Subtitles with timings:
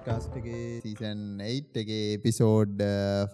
[0.00, 0.46] Podcast එක
[0.84, 2.80] season 8 එක episode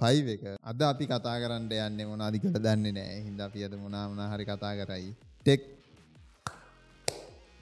[0.01, 0.43] 5 එක.
[0.63, 4.73] අද අපි කතා කරන්න යන්න මොනාදි කළ දන්නේ නෑ හිද අපි අද මොනාමන හරි කතා
[4.81, 5.13] කරයි.
[5.47, 5.63] ටෙක්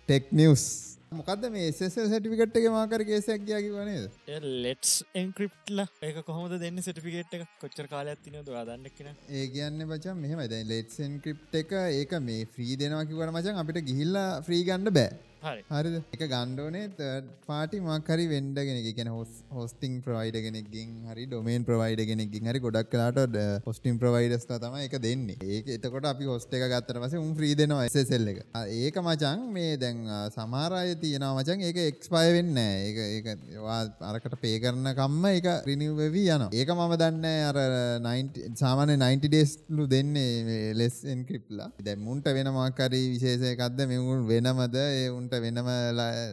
[0.08, 0.64] ටෙක් නිවස්
[1.12, 7.36] මොකද මේ ෙස සටිකට එක මාකර කේසයක් ගයාකි වනේද ලෙට්ස් එන්ක්‍රප්ටල ඒක කොහොමද දෙන්න සටිෆිකේට්
[7.36, 7.44] එක?
[7.60, 11.76] කොච්චර කාලයක් තින දන්නක්න ඒ කියන්න බචන් මෙහම දැ ලෙට්සන් ක්‍රිප් එක.
[12.00, 16.00] ඒක මේ ෆ්‍රී දෙනවාකිවට මචන් අපිට ගිහිල්ලා ෆ්‍රී ගණ්ඩ බෑ හරි.
[16.14, 17.08] එක ගණ්ඩෝනේ
[17.48, 23.36] පාටි මක්හරි වෙන්ඩගෙන කියන හොස් හොස්ටිං ප්‍රවයිඩ කෙනෙක්ගින් හරි ඩොමේන් ප්‍රවයිඩ කෙනෙක්ගින් හරි ගොඩක් කලාට
[23.66, 25.36] හොස්ටිම් ප්‍රවයිඩස් තම එක දෙන්නේ.
[25.54, 28.40] ඒක එතකොට අපි හොස්ට එක ගත්තර පස උම් ්‍රී දෙනවා එසෙල් එක.
[28.80, 30.00] ඒක මචන් මේ දැන්
[30.36, 33.36] සමාරය තියෙනවා මචන් ඒක එක්ස්පය වෙන්න ඒ
[34.10, 37.60] අරකට පේ කරන කම්ම එක රිනිවවී යන ඒක මම දන්න අර
[38.54, 44.76] සාමාන 90 ඩේස්ලු දෙන්නේ ලෙස් එන්ක්‍රිප්ලා දැමුන්ට වෙනමාකරී විශේෂයකක්ද මෙවුන් වෙනමද?
[44.94, 45.68] ඒ උන්ට උන්ට වෙනම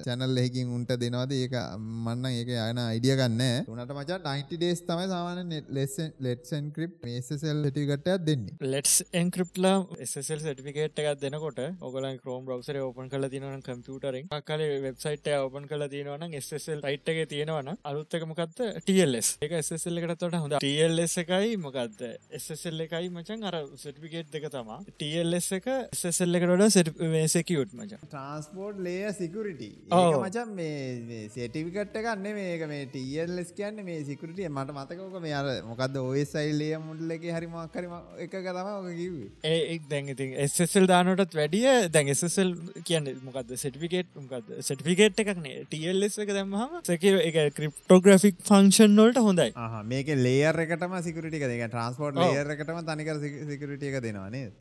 [0.05, 1.31] චැනල් එහකින් උන්ට දෙනවාද?
[1.33, 3.43] ඒක මන්න ඒක යන අයිඩිය ගන්න
[3.73, 8.55] උනට මචා 90 ඩේස් තමයි සාමාන ලෙස් ලෙට්සන් ක්‍රිප් මේසල් ටිකටයක් දෙන්නේ.
[8.73, 15.31] ලෙට්ස් එන්ක්‍රප්ලා SSල් සටිකේට් එකක් දෙනකොට ඔගල ක්‍රෝම් බ්‍රවසර ඕපන් කල තිනවන කම්පියුටරෙන් කල වෙබ්සයිට්
[15.37, 21.17] ඕපන් කල තියෙනවන SSල් යිට් එක තියෙනවන අලුත්තක මොකක්ද TLS එක SSල් එකටතොට හොඳ TLS
[21.25, 22.05] එකයි මොකක්ද
[22.41, 27.97] SSල් එකයි මචන් අර සටිකේට් දෙක තමා TLS එක SSල් එකටට සෙකියුට් මච.
[28.03, 35.17] ට්‍රන්ස්පෝර්ට් ලේ සිකුරිට මචන් මේ සේටිවිකට් ගන්න මේක මේ ටල්ස් කියන්න මේ සිකුරිටිය මට මතකෝක
[35.21, 37.93] මේ අර මොකද ඔයසයිල්ලේ මුල්ලගේ හරිමක්කරම
[38.25, 42.53] එක තම ඕක කිවේ ඒක් දැන් ඉතින් එස්සල් දානටත් වැඩිය දැන් එස්සල්
[42.83, 49.49] කියන්න මොකද සටිකේට් මොකද සටිකේට් එකක්නේ ටල්ස් එක දැම්මහම සැක එක ක්‍රිප්ටෝග්‍රෆික් ෆංක්ෂන් නොල්ට හොඳයි.
[49.85, 54.51] මේක ලේර් එකටම සිකුරිටි එක ට්‍රන්ස්පෝර්ට් ලේර් එකටම තනිකර සිකුරිටිය එක දෙනවානේ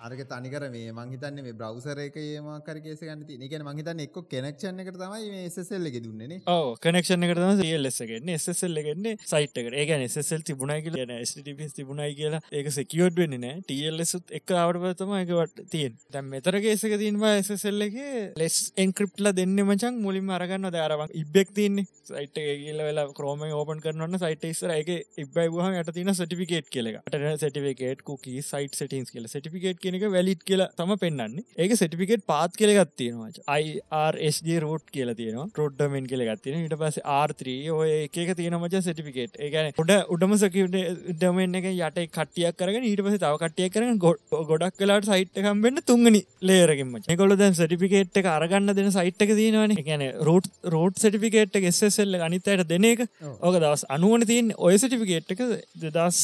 [0.00, 4.96] අරක තනිකර මේ මංහිතන්න මේ බ්‍රවසර එක ඒමකර කේස ගන්න නිකන මහිතන්න එක් කෙනෙක්ෂන් එකට
[4.96, 9.74] තමයි මේ එසෙල් එක දුන්නේ ඕ කනෙක්ෂණ එකට තම ලෙසගන්න එසෙල් එකන්නේ සයිට් එකට.
[9.74, 15.64] ඒගැන එසෙල් තිබුණයි කියලා ස්ටිපිස් තිබුණයි කියලා ඒක සෙකියෝඩ් වෙන්න නෑ ටල්ලෙසුත් එක අවටපතම එකවට
[15.74, 18.00] තියෙන් දැම් මෙතර කේසක තින්වා එසෙල් එක
[18.40, 24.18] ලෙස් එන්ක්‍රප්ල දෙන්න මචන් මුලින් අරගන්න දරම ඉබ්බෙක් තින්නේ සයිට් කියල වෙලා ක්‍රෝම ඕපන් කරන්න
[24.18, 27.00] සයිට ස්ර එක ඉබයි වහ යට තින සටිකේට් කියලක
[27.36, 32.92] සටිකේට කුකි සයිට සටින්ස් කියල සටිකේට් කෙනෙක වැලිට් කියලා තම පෙන්න්නේ ඒක සටිකේට පාත් කියලගත්
[32.96, 33.30] තියෙනවා.
[33.56, 39.38] අයිRSG රෝට් කියලා තියෙන රොඩ්ඩමෙන් කියල ගත්තින ඉට පස ආර්ත්‍රී ඔය එක තියෙන මච සටිකේට්
[39.46, 40.84] ඒගැන උඩ උඩම සකට
[41.20, 46.22] ඩමෙන් එක යට කටියක් කරගෙන ඊට පස තව කටිය කරන ගොඩක් කලාට සයිට්කම් වෙන්න තුන්ගනි
[46.50, 49.76] ලේරකින්ම කොල දැන් සටිකේට් එක අරගන්න දෙන සයිට් එක තියෙනවන.
[49.88, 53.06] ගැන රෝට් රෝට් සටිකේට් ෙස්සෙල්ල අනිතයට දෙන එක.
[53.40, 55.40] ඕක දවස් අනුවන තියන් ඔය සටිකේට් එක
[55.84, 56.20] දෙදස්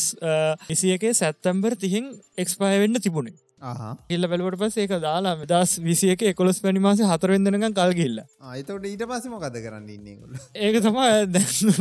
[0.70, 6.80] විසියගේ සැත්තම්බර් තිහින් එක්ස්පය වෙන්න තිබුණේ ඉල්ල බැලුවට පස් ඒක දාලා දස් විසියක එකොළොස් පැනි
[6.80, 10.34] මාස හතරවෙදනක කල් ගිල්ල අයිතට ඊට පස්සම කද කරන්න ඉන්නගුල
[10.66, 10.98] ඒක තම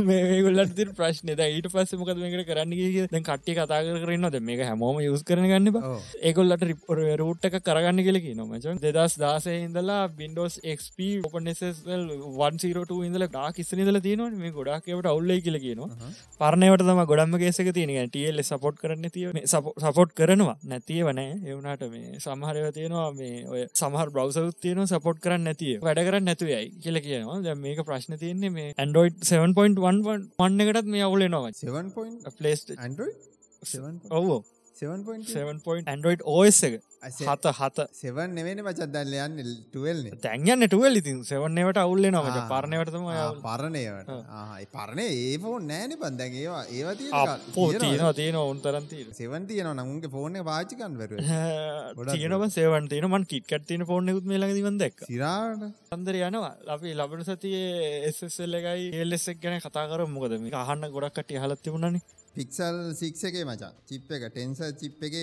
[0.06, 1.34] මේගොල්ලට ප්‍රශ්න.
[1.48, 2.72] ඊට පස්ස මොකද මේකට කරන්න
[3.12, 5.82] දැ කට්ටිය කතා කරන්න ද මේක හැමෝම යුස් කරන ගන්න
[6.22, 12.08] ඒගොල්ලට රිපොර රූට් එක කරගන්න කියලකි නොමචන් දෙදස් දාසය ඉඳලා බින්ඩෝස් XP ඔපනසල්
[12.40, 16.14] වන්සිරට ඉඳල ඩා කිස්සනිදල තියනවා මේ ගොඩක්වට අවුල්ලයි කියල කියනවා.
[16.40, 20.58] පරණයට තම ගොඩම්ම කේසක තියෙන ටියල්ල සපොට් කරන්න තිය සපොට් කරනවා.
[20.66, 25.76] නැතිය වනෑ එවන වුණට මේ සමහරව තියෙනවා මේ ඔය සමහර බ්‍රවසරුත් තියෙන සපොට් කරන්න නැතිය
[25.86, 27.38] වැඩ කරන්න නැතුයයි කියල කියනවා.
[27.46, 29.80] දැ මේක ප්‍රශ්න තියන්නේ මේ ඇන්ඩෝයිඩ් 7.1
[30.40, 32.62] වන්න එකටත් මේ අවුල නවා 7 පලස්
[34.12, 34.40] ඔවෝ
[34.80, 36.76] 7 ඇන්ඩෝයිඩ් ඕස් එක.
[37.06, 37.84] හත හත.
[38.00, 41.18] සෙවන් නෙවෙන මචත් දැල්ල යන්න ටුවල්න තැන්ගන්න ටුවල් ඉතින්.
[41.30, 43.06] සෙවන්නේවට අවුල්ල නොමට පරණයටම
[43.46, 44.10] පරණයට
[44.74, 47.12] පරණ ඒ ෆෝන් නෑන පන්දැන් ඒවා ඒවති
[47.58, 51.16] පෝතියනවා තියෙන ඔවුන් තරන්ති සෙවන් තියන නමුන්ගේ ෆෝන පාචිකන්වර
[52.12, 52.44] තියනව.
[52.58, 55.64] සේවන් තියන මන් කිට්කට තියන ෆෝන් කුත් මේ ලඟදිවන් දැක් සිරාට
[55.96, 56.54] අන්දර යනවා.
[56.76, 60.40] අපි ලබන සතියේ එස්සෙල් එකයි ඒල්ලෙස්සක් ගැන කතා කර මොකද?
[60.42, 62.04] මේ අහන්න ගොඩක්ට හලත් තිබුණනේ
[62.36, 63.74] පික්සල් සික් එක මචන්.
[63.90, 65.16] චිප් එක ටෙන්ස චිප් එක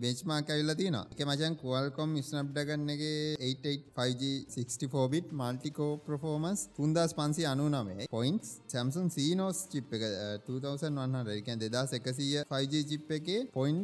[0.00, 3.02] බේච්මාක් ඇවිල්ල තින එක මචන් කුවල්කොම් ස්නප්ඩගන්න එක
[3.48, 10.04] 885G64 බිට් මල්ටිකෝ ප්‍රෆෝමස් තුන්දස් පන්සි අනුනමේ පොයින්ස් සැම්සන් සීනෝස් චිප් එක
[10.48, 13.78] 2100 දෙදස් එකසිය 5G චිප් එක පොයින්්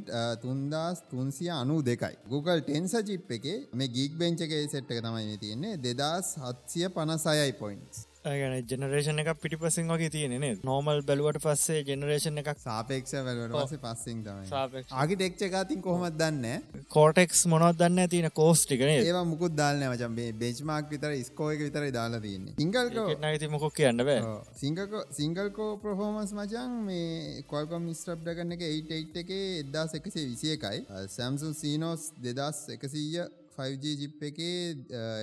[0.45, 2.17] තුන්දස් තුන්සිය අනු දෙකයි.
[2.33, 7.53] Google ටෙන්ස චිප් එක මේ ගීක් බෙන්ච් එක සෙට් එක තමයි තියන්නේ දෙදස් හත්සිය පනසයයි
[7.61, 13.81] පොයින්ස් ගැන ජනරේෂන එකක් පිටිපසින් වගේ තියෙනෙ නෝමල් බැලුවට පස්සේ ජනරේෂන් එකක් සාපේක්ෂ බැලුවට පස්සේ
[13.85, 14.83] පස්සිං තමයි.
[14.93, 16.67] ආගිටෙක්ච එකතින් කොහොමත් දන්න?
[16.89, 22.55] කෝටෙක්ස් මොනොත් දන්න තියෙන කෝස්ටිකන ඒවා මුකුත් දාන්න මචන් බේච්මාක් විතර ස්කෝයක විතර දාලා තියන්නේ.
[22.61, 24.37] සිංගල්කෝ නති මොකොක් කියන්න බෑ.
[24.55, 30.85] සිංගකෝ සිංගල්කෝ ප්‍රහෝමස් මචන් මේ කොල්කොම් ස්ට්‍රප්ඩ කරන්න එක 88 එක එදදාස් එකසේ විසිය එකයි.
[31.09, 34.59] සැම්සුන් සීනෝස් දෙදස් එකසීය 5G ජිප් එකේ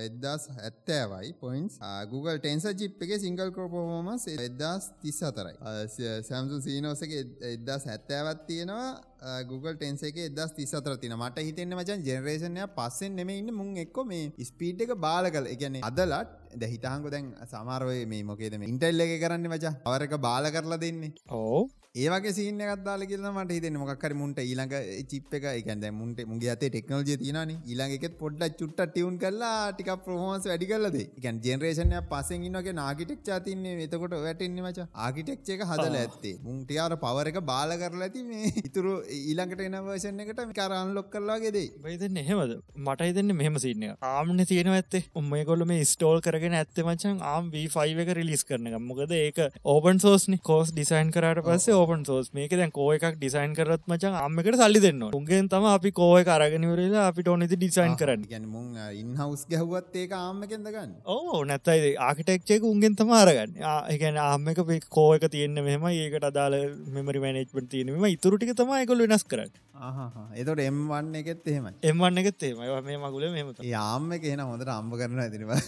[0.08, 1.78] එදදාස් ඇත්තෑවයි පොයින්ස්
[2.12, 5.56] Google ටෙන්ස ජිප් එක සිංගල් කෝපෝමස් එදදාස් තිස් අතරයි
[6.30, 7.22] සැම්සු සීනෝසගේ
[7.54, 8.88] එදදා සැත්තෑවත් තියෙනවා.
[9.50, 13.50] Google ටෙන්ස එක එදස් තිස් අතර තින මට හිතෙන්න මචන් ජෙනරේෂනය පස්සෙන් නෙම ඉන්න.
[13.60, 19.04] මුන් එක්කො මේ ස්පීට් එක බාල කල එකන අදලට දැහිතාංකො දැන් සමාරය මේ මොකේද ඉන්ටල්ල
[19.06, 21.12] එක කරන්න මචා අවරක බාල කරලා දෙන්නේ.
[21.40, 21.62] ඕ
[21.98, 24.74] ඒවගේ සිීන ගත්දාල කියල මට හිතෙන මොක්කර මුන්ට ඊළඟ
[25.10, 30.48] චිප් එක එකන්ද මුන්ට මුගේ අතේ ටෙක්නෝජය තිනන ඊළඟෙත් පොඩ්ඩ චුට්ට ටියවුන් කරලා ටික ප්‍රහෝස්
[30.48, 34.86] වැඩි කලද එකන් ජෙනරේෂනය පසෙන් ඉන්නගේ නාගිටෙක් චාතින්නේ එතකොට වැටෙන්නේ මච.
[34.96, 36.34] ආකිටෙක් එක හදල ඇත්තේ.
[36.42, 42.20] මුන්ටියාර පවර එක බාල කරලා ඇති මේ ඉතුරු ඊළඟට එනවර්ෂණ එකට කරන්න ලොක් කරලාගේදේ බයිදන්න
[42.22, 42.54] එහෙමද?
[42.78, 45.02] මට හිතන්න මෙහම සින්න ආම්න තියෙන ඇත්තේ.
[45.14, 49.98] උම්මය කොල්ල මේ ස්ටෝල් කරගෙන ඇත්ත මචන් ආම් V5 එක රිලිස් කරන මොකද ඒක ඕපන්
[49.98, 54.58] සෝස්නි කෝස් ඩිසයින් කරට පස්සේ ඕපන් සෝස් මේක දැන් කෝ එකක් ඩිසයින් කරත් මචන් අම්මකට
[54.60, 58.26] සල්ලි දෙන්න උන්ගෙන් තම අපි කෝය කරගෙනවරලා අපිට ඕනෙති ඩිසයින් කරන්න.
[58.32, 58.66] ගැනමුන්
[59.02, 61.94] ඉන්හවස් ගැහුවත් ඒක ආම්මකෙන්දගන්න ඕ නැත්තයි.
[62.08, 63.56] ආකිටෙක්්චයක උන්ගෙන් තම අරගන්න.
[63.92, 66.58] ඒගැන ආම්මක කෝයක තියෙන්න්න මෙම ඒකට අදාල
[66.96, 69.54] මෙමරි මනේජ්මට තියෙනීම ඉතුරටික තමයිකොල් වෙනස් කරන්න
[70.34, 75.20] එතොට එම්වන්න එකෙත් එහෙම එම්වන්න එකත් ඒම මේ මගුල මෙම යාම කියෙන හොඳට අම්බ කරන
[75.20, 75.58] ඇතිවා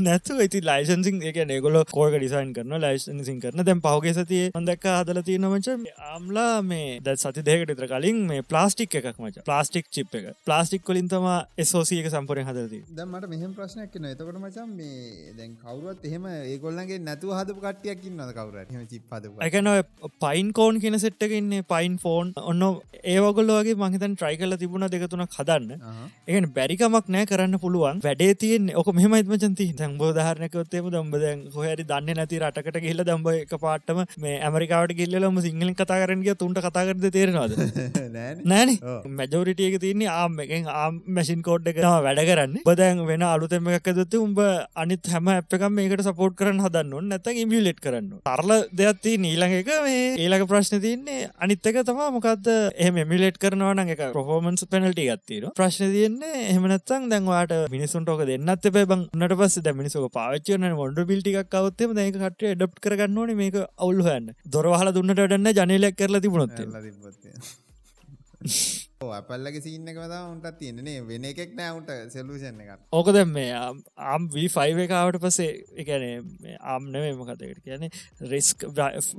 [0.00, 5.22] නැතු ඇති ලයිසන්සින් එක නෙගොල කෝක ඩිසයින් කරන ලයිසන්සින් කරන දැම් පවගේ සතිය හොදක් හදල
[5.22, 5.70] තියෙනමච
[6.06, 9.44] ආම්ලා මේ ද සති දෙකට ඉතර කලින් මේ ප්ලාස්ටික් එකක් මච.
[9.44, 10.26] ප්ලාස්ටික් චිප් එක.
[10.44, 11.26] ප්ලාස්ටික් කොලින් තම
[11.58, 17.32] එසෝසියක සම්පරය හදති දමට මෙහම ප්‍රශ්නයක් න එතකොට මචන් මේ දැන් කවරුවත් එහෙම ඒගොල්ලගේ නැතු
[17.32, 19.70] හදපු කට්ටියක් ඉන්නද කවර චිප් හද එකන
[20.20, 22.64] පයින් කෝන් කියන සෙට්ටකන්නේ පයින් ෆෝන් ඔන්න
[23.06, 25.80] ඒවගොල්ල වගේ මහිතන් ට්‍රයි කල තිබුණ දෙකතුනක් හදන්න.
[26.28, 28.00] එගෙන බැරිකමක් නෑ කරන්න පුළුවන්.
[28.04, 33.54] වැඩේ තියෙන් ඕක මෙමයිත්මචන්ති දැන් බෝධාරනකවත්තේම දම්බ දැන් හොහරි දන්න නැති රටකට කියල්ල දම්බ එක
[33.64, 37.52] පාටම මේ ඇමරිකාවට කිල්ලම සිංහලින් කතා කරනගේ තුන්ට කතාකරද තේරෙනවාද?
[38.50, 38.74] නෑන.
[39.18, 42.56] මැජෝරිටියක තියන්නේ ආම් එකෙන් ආම් මැසින් කෝඩ් එක වැඩ කරන්න.
[42.66, 44.40] බදැන් වෙන අලුතෙම එකක් දත්ත උඹ
[44.76, 49.70] අනිත් හැම ඇප්කම් මේකට සපෝට් කරන්න හදන්න නැත ඉමියලෙට් කරන්න තරල දෙයක්ති නීළඟ එක.
[49.84, 55.92] මේ ඒලක ප්‍රශ්න තියන්නේ අනිත්තක තමා මොකක්ද එහම මිලෙට් කරනවන එක ප්‍රහෝමන්ස් පෙනල්ටි ගත්තීර ප්‍රශ්න
[55.96, 62.16] තියන්නේ එහමනත්තන් දැන්වාට මිනිසුන්ටෝක දෙන්නත් බැබන් නට පස් ද මිනිසක පාච්චන මොඩ පිල්ටික් අවත්තේ දැක
[62.16, 66.58] කට ඩප් කරගන්නවන මේක අවුල්හන්න දොරහල දුන්නට ඩන්න ජනලයක් කරලා තිබුණොත්
[69.12, 75.20] අපල්ලගේ සින්න එකවද උන්ට තියන්නේ වෙන එකෙක් නෑවුන්ට සෙලූෂන් එක ඕකද මේ ආම් වී5 එකාවට
[75.22, 75.50] පසේ
[75.82, 76.04] එකන
[76.72, 77.88] ආම් නෙවේ මකතකට කියන
[78.32, 78.66] රෙස්ක්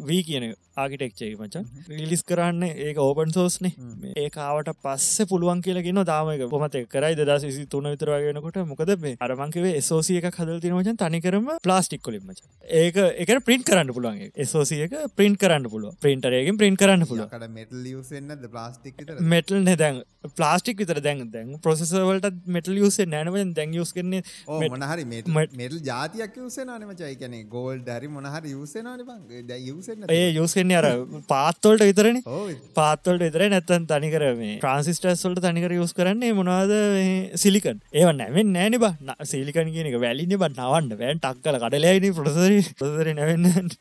[0.09, 3.73] වී කියන ආකිටෙක්චේ මචන් රිලිස් කරන්න ඒක ඕපන් සෝස්නේ
[4.15, 7.15] ඒකාවට පස්ස පුළුවන් කියලගෙන දාමක පොමත කරයි.
[7.21, 12.43] දස් විසි තුන විතරවාගෙනකොට මොකද මේ අරමංකවේ සෝසිය එක හදල් තිනවචන් තනිකරම ප්ලාස්ටික් කොලින් මච.
[12.81, 14.19] ඒක එක ප්‍රින්ට් කරන්න පුළුවන්.
[14.45, 20.03] සෝසියක ප්‍රින්ට් කරන්න පුළුව ප්‍රින්ටරයගෙන් ප්‍රින්ට් කරන්න පුළුව මෙටල් ප්ලාස්ටික් මෙටල් නෙ දැන්.
[20.31, 26.65] ප්ලාස්ටික් විතර දැන් දැන් ප්‍රසෙසවලට මෙටල් යුසේ නෑනවෙන් දැන් යුස් කරන්නේ මොනහරි මෙටල් ජාතියක් යුසේ
[26.67, 30.27] නමචයි කන ගෝල් දැරි මොනහරි යුසේනන ඒ
[30.65, 30.87] යුසෙන්නේ අර
[31.27, 32.17] පාත්තවලට විතරන.
[32.73, 36.73] පාත්තවලට විතර නැත්තන් තනිකර මේ ට්‍රන්සිස්ටර්ස්වලට තනිකර යුස් කරන්නේ මොනවාද
[37.35, 38.89] සිලිකන් ඒව නැවෙන් නෑන බ.
[39.23, 43.71] සිලිකන් කියන එක වැලිනි බ නවන්ට වැෑන් ටක් කල කඩලයිනි ප්‍රසරි ප්‍රසර නැවෙන්න.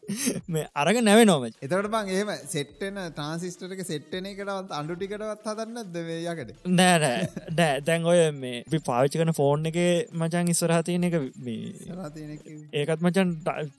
[0.49, 6.99] මේ අරග නැව නොම එතට බං ඒම සෙට්ටන ට්‍රන්සිස්ටක සෙට්ටන එකටවත් අඩුටිකටවත් හදන්න දවේයකට නෑ
[7.01, 7.81] නෑ.
[7.81, 9.81] දැන් ඔය මේ පි පාවිච්චි කන ෆෝන් එක
[10.15, 11.19] මචන් ඉස්සරහතියන එක
[12.75, 13.35] ඒකත් මචන්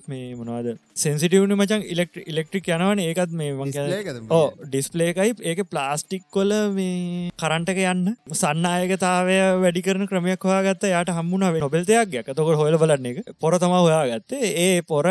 [0.08, 0.74] මේ මොනවාද?
[0.96, 8.16] සෙන්සිටියවන මචන් ඉලෙක්ට ඉලෙක්ට්‍රික් යනවන ඒකත් මේ ඕ ඩිස්පලේකයි ඒක ප්ලාස්ටික් කොල මේ කරන්ටක යන්න.
[8.32, 13.34] සන්නයකතාවය වැඩි කරන ක්‍රමයක් හොයාගත්ත යාට හම්මුණාව නොබෙල්තයක් ගැක තොක හොල බලන්න එක.
[13.40, 14.54] පොර තම හොයාගත්තේ.
[14.66, 15.06] ඒ පොර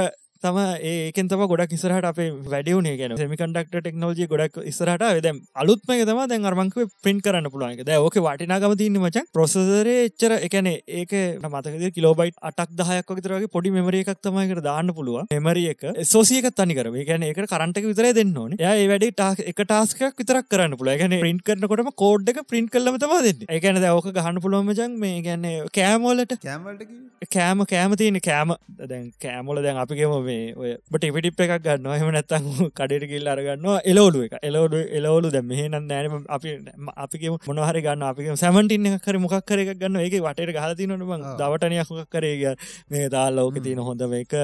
[0.44, 0.58] තම
[0.90, 5.04] ඒකෙන් තම ගොඩක් ඉස්සරහට අපේ වැඩියුනේ ගැන සෙමිකන්ඩක්ට ටෙක්නෝජි ගොඩක් ඉස්සරහට.
[5.26, 9.24] දැම් අලුත්ම තම දැන් අරමංක පින් කරන්න පුළුවන් ද ඕක වටිනාගම තින්න මච.
[9.36, 15.32] ප්‍රොසෙසරේ එච්චර එකන ඒක මතකද කිලෝබයිට් අටක් දහයක් විතරගේ පොඩි මෙමර එකක් තමයිකට දාන්න පුළුව
[15.34, 18.56] මෙමරිය එක සෝසියක තනිකර ගැන එක කරන්ටක විතර දෙන්න ඕන.
[18.58, 23.00] ය වැඩි ටක් එක ටාස්කක් විතරක් කරන්න පුළ ගැන පින්ට කරනකොටම කෝඩ් එක පින්ට කල්ලම
[23.02, 23.48] තම දෙන්න.
[23.56, 25.46] එකන ඕක ගහන්න පුළුවමජන් මේ ගැන්න
[25.78, 26.36] කෑමෝලට
[27.34, 28.54] කෑම කෑම තියෙන කෑම
[28.90, 32.48] දැන් කෑමොල දැන් අපිගේම මේ ඔය බට පිටිප් එකක් ගන්න හම නැත්තං
[32.78, 34.36] කඩට කිල් අරගන්න එලෝඩු එක.
[34.48, 36.56] එලෝඩු එලෝලු දැ මෙහන නෑනම අපි
[37.04, 41.04] අපික මොනහරි ගන්න අපි සැමටින් කර මොක්කර එක ගන්න ඒක වටට ගහති නොන
[41.40, 42.44] දවටනයක් කරේග
[42.90, 44.34] මේ දාල් ලෝක තියන හොඳ මේක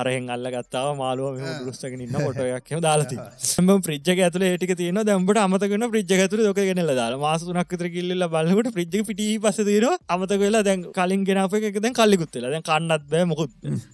[0.00, 3.16] අරහෙන් අල්ල ගත්තාව මාලුව දුස්ටගෙන ඉන්න පොටයක් දාලති
[3.64, 7.18] ම ප්‍රිජ්ජක ඇතුල ඒටික තියන දැම්බට අමතකන ප්‍රිජ් ඇතුර ොක ගෙනල දාල.
[7.18, 11.96] මාසුනක් තර කිල්ල බලකට ප්‍රිජ් පිටි පස දීර අමතක වෙලා දැන් කලින් ගෙනප එක දැන්
[12.00, 13.52] කල්ලිකුත්තලා දැන් කන්නත් බෑ මොකුත්.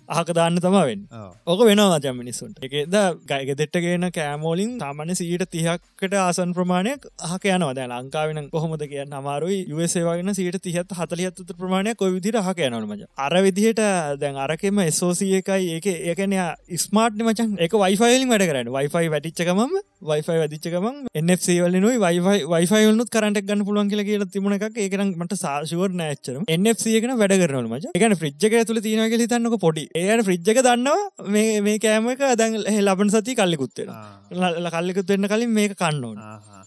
[0.08, 1.00] ආක දාන්න තමවෙන්
[1.46, 7.74] ඕක වෙනවා ජම මිනිසුන්ට එකද ගයික දෙට්ටගෙන කෑමෝලින් සාමන සීට තිහක්කට ආසන් ප්‍රමාණයක් හක යනවා.
[7.74, 9.12] දැ ලංකාවෙන කොහොමද කියන්න?
[9.12, 9.58] අමාරුයි.
[9.68, 13.82] යුවසේවාගෙන සීට තිහත් හතලියත්ත ප්‍රමාණයක් කොයි විදිර හක යනවමජ අර විදිහට
[14.16, 15.68] දැන් අරකෙම එසෝසිය එකයි.
[15.74, 16.36] ඒක ඒකන
[16.78, 18.72] ස්මාර්ට් මචන් එක වයිෆයිලින් වැඩ කරන්න.
[18.72, 19.60] වයිෆයි වැටිච්චකම
[20.04, 24.76] වයිෆයි වැදිච්චකම එNFC වලනුයි වයිෆයි වයිෆයිල්නුත් කරට ගන්න පුළුවන් කියල කියලා තිබුණ එකක්.
[24.78, 27.94] ඒකන මට සාශුවර් නෑච්චර NFC එකන වැඩ කරනවල මච.
[27.94, 29.86] එකන ෆ්‍රිජ්ජක ඇතුල තියෙන කියල තන්නක පොඩි.
[29.94, 33.90] ඒයට ෆ්‍රිජ්ජක දන්නවා මේ මේ කෑම එක දැන් ලබන සති කල්ලිකුත්තෙන
[34.34, 36.18] කල්ලිකුත් වෙන්න කලින් මේක කන්නවන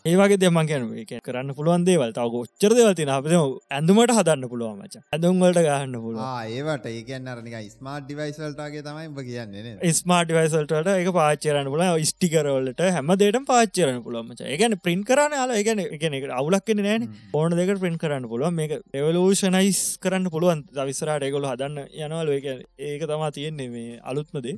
[0.05, 0.85] ඒවගේ දෙම ගැන
[1.21, 2.11] කරන්න පුළුවන් දේවල්.
[2.13, 5.01] තව ොච්චර දෙවල්තින අප ඇඳුමට හදන්න පුළුවන් මච.
[5.13, 6.21] ඇඳුම්වලට ගහන්න පුළුව
[6.51, 6.87] ඒවට.
[6.91, 14.01] ඒකන්න අරනික ස්මාර්ට් ඩිවයිසල්ටගේ තමයි කියන්නේ ස්මාර්ට් ඩිවයිසල්ට එක පාච්චරන්න පුල ස්ටිකරවලට හැම දේට පාච්චරන
[14.05, 18.53] පුළුවන්මච ඒගැන ප්‍රින්් කරන ලා ඒගැන එකන අවුලක්කෙන නෑන ඕන දෙක ප්‍රින්් කරන්න පුළුවන්.
[18.53, 20.65] මේක එවලූෂනයිස් කරන්න පුළුවන්.
[20.73, 22.31] දවිස්සරට ඒගොල හදන්න යනවල.
[22.79, 24.55] ඒක තමා තියෙන්නේ මේ අලුත්මදේ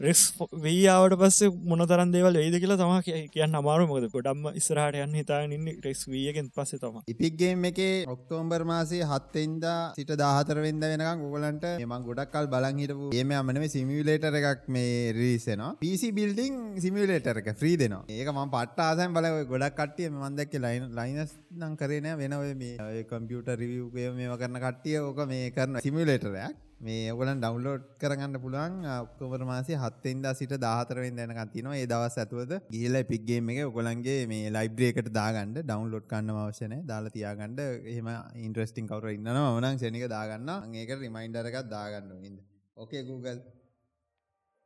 [0.00, 0.22] රෙක්ස්
[0.54, 5.38] වීයාවට පස්සේ මොන තරන් දේවල් වෙයිද කියලා තම කියන්න අමාරු මොද ගොඩම්ම ඉස්රහට යන්න හිතා
[5.46, 6.98] ඉන්න රෙක්ස් වියගෙන් පස්සේ තම.
[7.06, 9.64] ඉපික්ගේම් එක ඔක්තෝම්බර් මාසේ හත්තෙන්ද
[9.96, 16.12] සිට දාහතරවෙද වෙනකම් ගොලන්ට එම ගොඩක්කල් බලන් හිටපු ඒම අමනම සිමියලේටර එකක් මේ රීසෙනවා පිසි
[16.12, 18.04] බිල්ඩිං සිමියලේටර එක ්‍රී දෙනවා.
[18.10, 23.50] ඒක ම පට්ට ආසන් බල ගොඩක් කටිය මන්දක්ක ලයින ලයිනස් නම් කරන වෙනව මේ කම්පියුට
[23.56, 28.74] රිවියගේ මේම කරන කට්ටිය ඕක මේ කරන සිමියලේටරයක් මේ ඔගලන් ඩවන්ලෝඩ් කරගන්න පුළුවන්.
[29.04, 31.76] ඔක්තෝබර් මාසේ හත්තෙන්දා සිට දාහතරවෙන් දැනකන් තියෙනවා.
[31.76, 35.54] ඒ දවස් ඇතුළත ගිහලා එපික් ගේම් එක ඔයගලන්ගේ මේ ලයිබ්‍රරි එකට දාගන්න.
[35.60, 36.86] ඩවුන්ලෝඩ් කරන්න අවශ්‍ය නැහැ.
[36.92, 37.56] දාලා තියාගන්න.
[37.92, 38.10] එහෙම
[38.46, 40.50] ඉන්ටරෙස්ටිං කවුරු ඉන්නවා මම නම් සෙනික දාගන්න.
[40.58, 42.38] මම ඒකට රිමයින්ඩර් එකක් දාගන්න ඕනින්ද
[42.76, 43.40] ඕකේ Google.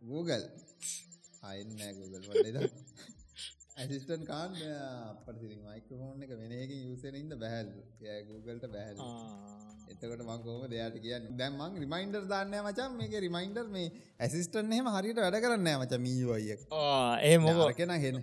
[0.02, 0.46] Google.
[1.42, 2.24] ආයෙත් නෑ Google.
[2.28, 2.58] වලද
[3.80, 8.72] ඇසිස්ටන් කාන් අපට සිරින් මයික්‍රෆෝන් එක වෙන එකකින් යූස් වෙන ඉඳ බෑල්ලු එයා Google ට
[8.74, 11.32] බෑල්ලු එතකොට මං කොහොමද එයාට කියන්නේ?
[11.40, 12.92] දැන් මං රිමයින්ඩර් දාන්නේ නැහැ මචං.
[13.00, 13.88] මේකේ රිමයින්ඩර් මේ
[14.26, 16.02] ඇසිස්ටන්ට් එහෙම හරියට වැඩ කරන්නේ මචං
[16.82, 17.66] ආ ඒ මොකෝ?
[17.70, 18.20] අරගෙන හෙන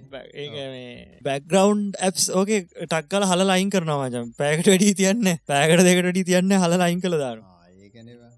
[1.28, 4.32] බෑග්ග්‍රවුන්ඩ් ඇප්ස් ඕකේ ටක් ගාලා හලලා අයින් කරනවා මචං.
[4.42, 7.56] පැයකට වැඩි තියන්නේ පැයකට දෙකට වැඩි තියන්නේ හලලා අයින් කළා දානවා.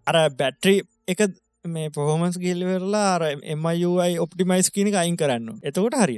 [0.10, 0.76] අර බැටරි
[1.14, 1.22] එක
[1.66, 6.16] මේ පොහොමස් ගිල්වෙරලා අර එමයි ඔප්ටිමයිස් කියනක අයින් කරන්න එතකොට හරි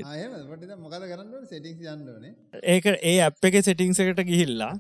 [2.76, 4.74] ඒක ඒ අප් එක සෙටිංස එකට ගිහිල්ලා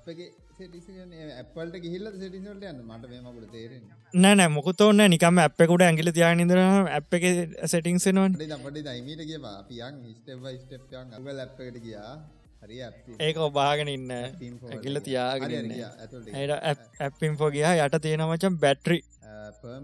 [0.63, 2.81] ඇපල්ට ගිහිල්ල සෙටිසල්ට යන්න?
[2.87, 4.35] මට මේමකුට තේරෙන නෑ.
[4.35, 6.61] නෑ මොකුතෝන්න නිකම අප්පෙකුට ඇගිල තියානිදර
[6.97, 7.25] අප් එක
[7.73, 12.13] සෙටිංසෙනවන් පට දයිමීට කියවා පියන් ස්ටබ ස්ටප්යන් අග ලැප්කට ගියා.
[13.27, 15.71] ඒක ඔබාගෙන ඉන්න ඇකිල්ල තියාගෙන
[16.99, 17.73] ඇප්පිම්පෝ ගියා.
[17.85, 18.99] යට තියෙනමචම් බැට්‍රි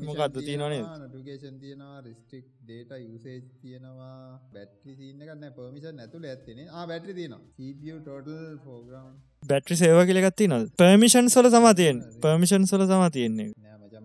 [0.08, 4.20] මොකක්ද තියෙනනේ නටිකේෂන් තියෙනවා රිස්ටික් ඩේට යුසේ තියෙනවා
[4.54, 7.42] බැට්‍රි සින්න කන්න පර්මිෂන් ඇතුළ ඇත්තනේ බැටි තියෙනවා.
[7.56, 9.10] CPU total foreground
[9.44, 13.50] battery saver කියලගත්ති නද පර්මිෂන් සොල තම තියෙන් පර්මිෂන් සොල තම තියෙන්නේ.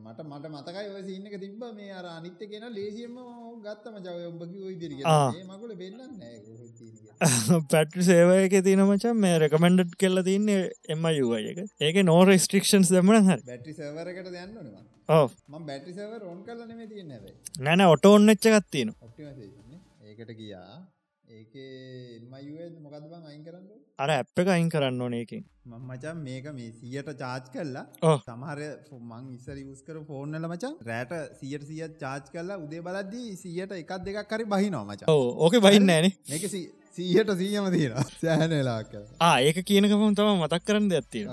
[0.04, 3.14] මට මට මතකයි ඔය සින්න එක තිබ මේ අර අනිත්‍ය කියෙන ලේසියම
[3.64, 4.96] ගත්තම ජව ඔබකි ඔයි දිරි
[5.44, 5.98] මකුල වෙන්න
[7.68, 11.58] පැට්‍රි සේවය එක තින මචන් මේ රෙකමෙන්ඩ් කෙල්ල තින්නේ එම යුවය එක.
[11.80, 14.28] ඒක නෝ රෙස්ට්‍රික්ෂන්ස් දෙමන හ බැටි සවරකට
[15.48, 15.66] ම.
[15.66, 17.12] බැටි සවර ඔන් කල නෙම තියන්න
[17.60, 18.92] නැන ඔට ඔන්න එච්ච ගත්තින
[20.02, 20.82] ඒකට ගියා
[22.84, 25.44] මොකද බං අයින් කරන්න අර ඇප් එක අයින් කරන්න ඕන ඒකින්.
[25.64, 28.60] මචන් මේක මේ සියට චාච් කල්ලා සමහර
[29.00, 34.28] මං ඉස්සර යස්කර ෆෝර්නල මචන් රෑට සියට සියත් චාච් කල්ලා උදේ බලද්දී සියට එකක් දෙකක්
[34.28, 35.06] කරි බහිනවා මචා.
[35.44, 36.12] ඕක බහින්න ෑන
[36.94, 41.26] සීයට සීයම තියෙන සෑහනලාක ආ ඒක කියනකම තම මතක් කරන්න ඇත්තිය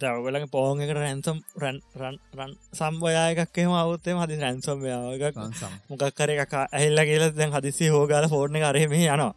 [0.00, 5.38] තවගලඟ පෝහන් එකට රැන්සම් රන් රන් රන් සම්බයායකක් එම අවත්තේ හදි රැන්සම් යාගක්
[5.90, 9.30] මොකක් කර එක ඇල්ල කියල දැන් හදිසි හෝගාල ෆෝර්න කරම යනවා.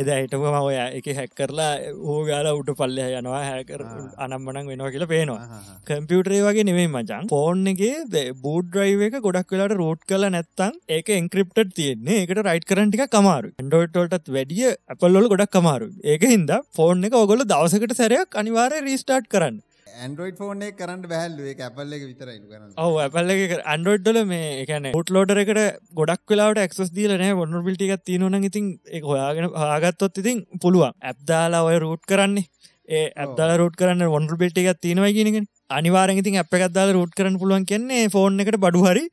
[0.00, 3.84] එද හිටම ඔය එක හැක් කරලා හෝගාල උට පල්ලය යනවා හැකර
[4.18, 5.60] අනම්මනක් වෙනවා කියලා පේනවා.
[5.88, 11.12] කම්පියුටරේ වගේ නෙවෙයි මචන් ෆෝන් එකගේ බූඩ් ්‍රයිව එක ගොඩක් වෙලාට රෝට් කල නැත්තං ඒක
[11.18, 12.20] එන්ක්‍රප්ට තියෙන්නේ.
[12.24, 17.98] එකට රයිට් කරටික කමාරු ඩෝටල්ටත් වැඩිය ඇපල්ලොල ගොඩක් කමාරු ඒක හින්ද ෆෝන් එක ඔගොල දවසකට
[18.00, 19.58] සැරයක් අනිවාරය රීස්ටාට් කරන්න.
[20.02, 21.42] ඇන්ඩරෝයිඩ් ෆෝන කරන්න බැහල්ලු.
[21.52, 22.70] එක ඇපල්ල එක විතරයි කරන්න.
[22.84, 25.60] ඔව ඇපල්ල එක අන්ඩරෝයිඩ්ඩල මේ එකන ුට ලෝඩර එකට
[26.00, 30.96] ගොඩක් වෙලාට එක්ස් දීලනෑ ඔන්න පිටික් තියනන ඉතින් එක හොයාගෙන හාගත්තොත් ඉතින් පුළුවන්.
[31.02, 32.46] ඇබ්දාලා ඔය රූට් කරන්නේ.
[32.88, 38.42] ඒ ඇබ්දාල රෝට් කරන්න බිට් එකක් තියෙනවා කියනගෙන අනිවාරෙති අපකත්දාල රෝට් කරන්න පුළුවන් කියන්නේ ෆෝන්
[38.42, 39.04] එකට බඩු හරි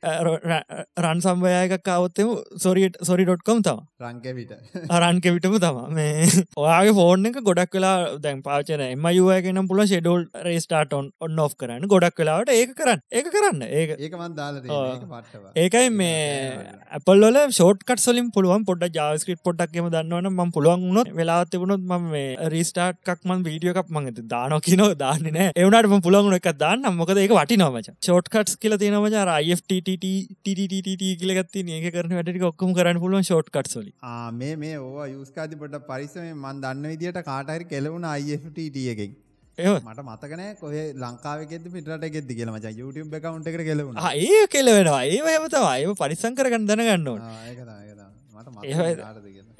[1.00, 4.52] රන් සම්වයක අවත්තම සොරිට සොරි.කොම් තම රංකවිට
[4.90, 6.26] අරන්කවිටම තම මේ
[6.62, 11.86] ඔයාගේ ෆෝන් එක ගොඩක් වෙලා දැන් පාචන එම යුවගෙන පුල ෂෙඩෝල් රේස්ටාටොන් ඔන්න ඔ් කරන්න.
[11.86, 13.04] ගොඩක් වෙලාවට ඒක කරන්න.
[13.12, 13.62] ඒක කරන්න.
[13.72, 14.60] ඒක ඒකමන් දාල
[15.56, 16.18] ඒකයි මේ
[16.92, 22.50] අපල්ල ෂෝට්කට සොලින් පුළුවන් පොඩ ජාස්කරිප් පොඩ්ක්ම දන්නවන ම පුළුවන් වුණොත් වෙලාත් තිබුණොත් ම මේ
[22.50, 27.58] රීස්ටාට්ක්මන් වීඩියෝ එකක් මඟත දානො කියනෝ දාන්න නෑ එවනට පුළුවන්ුණ එක දාන්න මොකද ඒක වටි
[27.58, 29.78] නොමච චෝට් කටස් කියල තිනමච අයිටට
[31.20, 33.94] කියලගත් ඒක කරන වැටි ඔක්කම කරන්න පුළුවන් ෂෝට් කට්සොලි
[34.34, 39.16] මේ මේ ඕ යුස්කාති පොට පරිසම මන් දන්න විදිට කාටහරි කෙලවුණ අයිට එකෙන්
[39.58, 45.18] මට මතකන කොහ ලංකාවගෙද පිටට ගෙද කියල මච YouTube කවුන්ට එක කෙලවුණ ඒ කෙලවෙනවා ඒ
[45.28, 47.08] හමතවා ඒ පරිසං කරගන්න දැනගන්න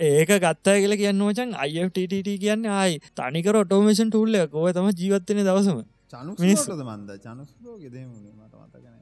[0.01, 1.99] ඒක ගත්තා කියල කියන්න මචන් අයිට
[2.39, 5.81] කියන්න ආයි තනිකර ඔටෝමේෂන් ටූල්ල කෝව තම ජීවත්වන දවසම
[6.11, 6.41] චනුස්ද
[6.83, 7.11] මන්ද?
[7.19, 8.99] චනුස්ලෝ ගෙදමුණේ මට මතකන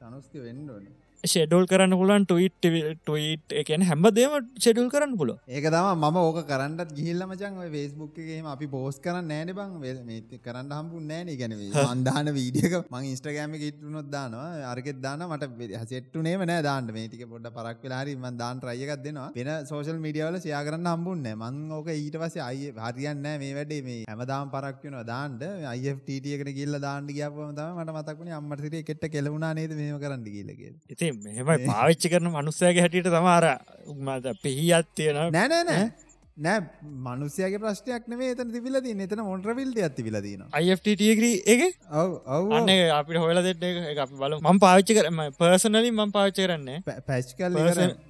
[0.00, 0.86] චනුස්ක වෙන්ඩෝන
[1.24, 6.92] ෂෙඩල් කරන්න පුලන් ටවිට් ටවිට් එකන හැමදේම ෂෙඩුල් කරන්න පුල ඒක තම ම ඕක කරන්නත්
[6.98, 10.12] ගිහිල්ල මචන් ෆේස්බුක්ගේම අපි පෝස් කරන්න නෑන බං.
[10.44, 14.46] කරන්න හම්පු නෑන ගැනවේ අන්දාන වීඩියක මං ඉස්ට්‍රගෑම ඉටනොත් දානවා.
[14.72, 16.92] අරකෙත් දාන මට හසෙට්ටුනේම නෑ දාන්න.
[16.98, 19.28] මේටික පොඩ පරක් වෙලාරි ම දාන් රයකක් දෙනවා.
[19.38, 24.06] වෙන සෝශල් මිඩියවල සයා කරන්න හම්බුන්න මං ඕක ඊට පස අය හරියන්න මේ වැඩේ මේ
[24.12, 25.42] හැමදාම් පරක් වෙනවා දාන්ට
[25.74, 29.76] අයිටකට ගිල්ල දාන්න ගියාපම තම මට මතක්ුණ අම්මටසිට කෙට්ට කෙලවුණා නේද?
[29.82, 33.48] මේම කරන්න කියලගේ ඉති මෙහෙමයි පාවිච්චි කරන මනුස්සයගේ හැටියට තමාර
[33.86, 35.88] උමත පිහිත් තියෙන නෑනෑ
[36.36, 36.60] නෑ
[37.04, 41.62] මනුසයගේ ප්‍රශ්නයක් නේ එතන තිබිලදී එතන මොන්ට්‍රවිල්ට ඇති විලදීන අයිටග්‍රී එක?
[41.90, 43.64] අන්න අපිට හොල දෙට
[43.98, 46.70] අපි බල ම පාවිච්චි කරම පර්සනලි ම පාවිච්චි කරන්න.
[47.06, 47.58] පැච් කල්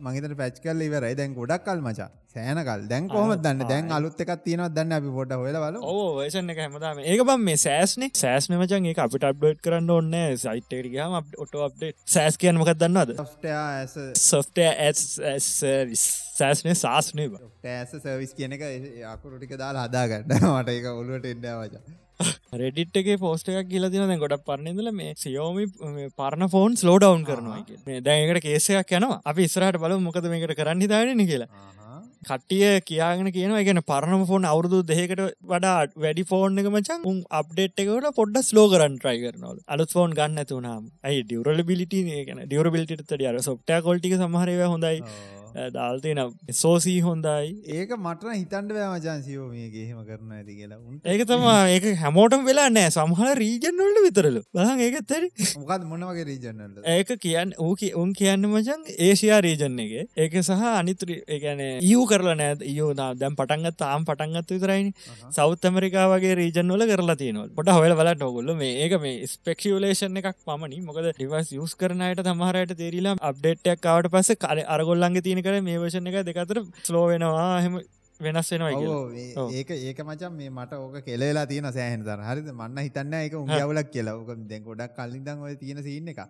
[0.02, 1.14] මගේතට පැච් කල් ඉවරයි.
[1.14, 3.64] දැන් ගොඩක් කල් මචා සෑනකල් දැන් කොහම දන්න?
[3.70, 4.96] දැන් අලුත් එකක් තියෙනවත් දන්න?
[4.98, 7.02] අපි පොට හොලවල ඕ වේෂන එක හැමදාම.
[7.04, 12.40] ඒක බම් මේ සෑස්නේ සෑස් මචන් ඒ අපිට අප්ඩේට් කරන්න ඕන්න සයිට්ටේරියම ඔටෝ අප්ඩේට් සෑස්
[12.40, 13.16] කියන්න මොකක් දන්නවද?
[14.22, 14.62] සොෆ්ට
[16.38, 17.30] සෑස්නේ සාස්නේ
[17.68, 18.66] ඇස සර්විස් කියන එක
[19.06, 20.28] අකුරුටික දාලා හදාගන්න.
[20.54, 21.98] මට එක ඔලුවට එන්න වචා
[22.52, 25.66] රෙඩිට් එක පෝස්ට එකක් කියල තින ගොඩක් පරන්නදල මේ සියෝමි
[26.16, 29.20] පරණ ෆෝන් ස්ලෝඩවන් කරනවා දැකට කේසයක් යනවා.
[29.24, 31.48] අපි ඉස්රට බල මොකද මේකට කරන්න දාන කියලා
[32.22, 35.22] කට්ටිය කියගෙන කියන ගැන පරණම ෆෝන් අවුරදු දෙකට
[35.52, 39.58] වඩා වැඩි ෆෝන් එක මචන් උන් අප්ඩේට් එකට පොඩ්ඩ ස්ලෝ කරන්න ට්‍රයි කරනවල.
[39.66, 41.94] අලුත් ෆෝන් ගන්න ඇතුනම් ඇයි ඩියවරල බිලිට
[42.28, 45.02] ගැන ඩියවරබිලිට ටිය සොප්ට කොල්ටික සමහරව හොඳයි.
[45.76, 46.20] දාල්තින
[46.60, 47.52] සෝසී හොඳයි.
[47.78, 50.78] ඒක මට හිතන්ඩ මචන් සියෝ මේගේ හෙම කරන ඇති කියලා.
[51.12, 54.42] ඒක තමා ඒක හැමෝටම් වෙලා නෑ සමහල රීජන්වලට විතරලු.
[54.54, 55.28] බලන් ඒකත් ඇරි
[55.62, 59.94] මොකත් මොනවගේ රීජන්නට ඒක කියන්න ඕක උන් කියන්න මචන් ඒෂයා රීජන් එක.
[60.24, 64.92] ඒක සහ අනිතුර ඒගැන යූ කරලා නෑ යෝ දැම් පටන්ගත් තාම් පටන්ගත් විතරයිනි
[65.38, 70.38] සෞත් ඇමරිකා වගේ රීජන්වල කරලා තියනවල් පොට හොල වල නොගොල්ල මේ ඒක මේ ස්පෙක්ෂලේෂන් එකක්
[70.46, 70.80] පමණි.
[70.88, 76.08] මොකද ඩිවස් යස් කරනයට තමහරයට තේරලා අප්ඩේට්යක් කාවට පස්ස කල අරගොල්ලන්ගේ තියෙන කර මේ වශන
[76.10, 77.60] එක දෙකතර ස්ලෝ වෙනවා.
[77.64, 77.80] හෙම
[78.20, 78.70] වෙනස් වෙනවා
[79.58, 83.90] ඒක ඒක මචන් මේ මට ඕක කෙලලා තියෙන සෑහන තර හරි මන්න හිතන්න එක උගවලක්
[83.92, 84.14] කියලා.
[84.18, 86.20] ඕක දැන් ගොඩක් කල්ලිදන් ඔය තියෙන සින්න එක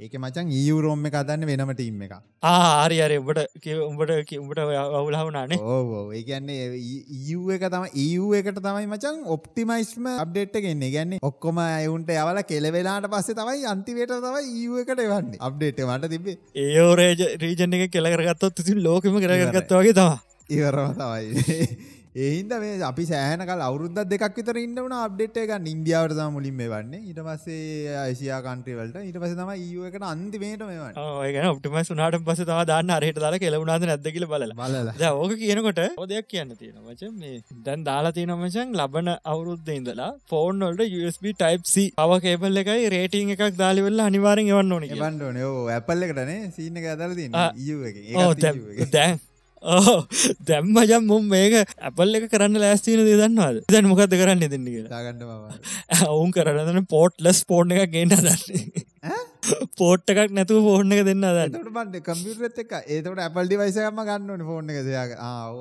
[0.00, 3.40] ඒක මචන් ඊයුරෝම් එක අදන්න වෙනම ටීම් එක ආරි අරය උඹට
[3.88, 4.60] උඹට උඹට
[4.96, 11.22] අවුලහුනානේ ඕ ඒ කියන්නේ ඊයු එක තම ඊයු එකට තමයි මචන් ඔප්ටිමයිස්ම අප්ඩේට් එකෙන්නේ ගැන්නේ
[11.22, 15.38] ඔක්කොම අයුන්ට යවල කෙලවෙලාට පස්සේ තමයි අන්තිවේට තවයි ඊයු එකට එවන්නේ.
[15.40, 20.16] අප්ඩේට් මට තිබේ ඒෝරේජ රීජන එක කෙලකරගත්තොත් ඉතින් ලෝකම කරගත්ත වගේ තවා
[20.48, 21.66] ඉවරම තමයි
[22.16, 26.68] ඒහින්ද මේ අපි සෑහනකල් අවුරුද්ද දෙක් විතර ඉන්න වුණ අප්ඩේට් එක ඉන්දියාවට තම මුලින් මේ
[26.72, 31.02] වන්නේ ඊට පස්සේ ආසියා කන්ට්‍රි වලට ඊට පස්සේ තමයි EU එකට අන්තිමේට මේ වන්නේ.
[31.02, 34.56] ඔව් ඒ කියන්නේ ඔප්ටිමයිස් වුණාට පස්සේ තමයි දාන්න අරහෙට දාලා කෙලවුණාද නැද්ද කියලා බලලා.
[34.62, 34.96] බලලා.
[35.02, 37.36] දැන් ඕක කියනකොට ඔය දෙයක් කියන්න තියෙනවා මචං මේ
[37.68, 42.90] දැන් දාලා තියෙනවා මචං ලබන අවුරුද්දේ ඉඳලා ෆෝන් වලට USB type C power cable එකයි
[42.96, 45.12] රේටින් එකක් දාලා ඉවරලා අනිවාර්යෙන් එවන්න ඕනේ කියලා.
[45.12, 45.48] එවන්න ඕනේ.
[45.52, 48.10] ඔව් Apple එකටනේ සීන් එක දාලා තියෙන්නේ EU එකේ.
[48.14, 49.24] ඒකත් EU දැන්
[49.62, 49.96] ඕ
[50.48, 53.62] දැම්මජම් මුම් මේක ඇපල් එක කරන්න ලෑස්තින දන්නවාද?
[53.72, 55.02] දැන් මොකද කරන්න දෙන්න කියලා?
[55.06, 58.84] ගන්න ඔවුන් කරන්න පෝට්ලස් පෝර්් එක ගේන්න දන්නේ
[59.78, 64.74] පෝට් එකක් නැතුව ෆෝර්න එක දෙන්න දට බන්ඩ කම්පියුටත් එක ඒතට ඇපල් ඩිවයිසකම ගන්නන ෆෝර්න
[64.74, 65.16] එක දෙයක්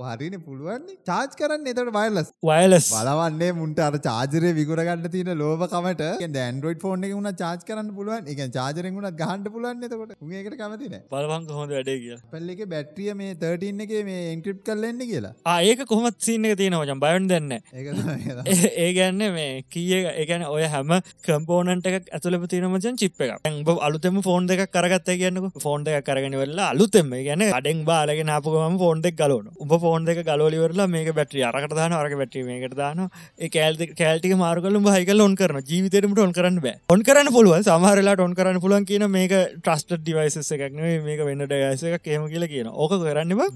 [0.09, 6.05] හරින පුළුවන් චාච් කරන්න එතට වයිලස් වයලස් බලවන්නේ මුන්ට අර චාජරය විගුරගන්න තියෙන ලෝබකමට
[6.45, 8.27] ඇන්ඩරෝයිඩ් ෆෝර්න එක වුණ චාච් කරන්න පුළුවන්.
[8.27, 10.13] එක චාජරෙන් වුණත් ගහන්ට පුළුවන් එතකොට.
[10.19, 15.01] උගේකට කමතින බලවන් හොඳ වැඩේ කිය පල්ල එක බැට්‍රිය මේ තර්ටන්න එක මේ එන්ක්‍රිප් කරලන්න
[15.03, 15.33] කියලා.
[15.61, 20.95] ඒක කොහොමත් සින්න එක තියෙන වචන් බයන් දෙන්න ඒ ගැන්න මේ කිය ඒගැන ඔය හැම
[21.27, 26.69] කම්පෝනන්ට එකක් ඇතුලප තියෙනමචන් චිප් එක අලුතම ෆෝන් දෙක කරගත්ත කියන්න ෆෝන් දෙක කරගෙන වෙල්ලා
[26.73, 31.75] අලුතෙම ගැන අඩෙන් බාලගෙන අපපුගම ෆෝන් දෙක් ගලන උඹ ෆෝන් දෙක ගලෝලිවරලා මේක බැට්‍රිය අරකට
[31.75, 33.03] දාන අරක බැට්‍රිය මේකට දාන
[33.39, 36.77] ඒ කෑල්ත කෑල්ටික මාර්ගල හයිකල ඔන් කරන ජීවිතයටමට ඔන් කරන්න බෑ.
[36.89, 41.83] ඔන් කරන්න පුළුව සමහරලා ඔන් කරන්න පුලන් කියන මේක ට්‍රස්ට ඩිවයිස එකක්න මේක වෙන්න ඩයස
[41.83, 43.49] එක කේම කියලා කියන ඕක කරන්නවා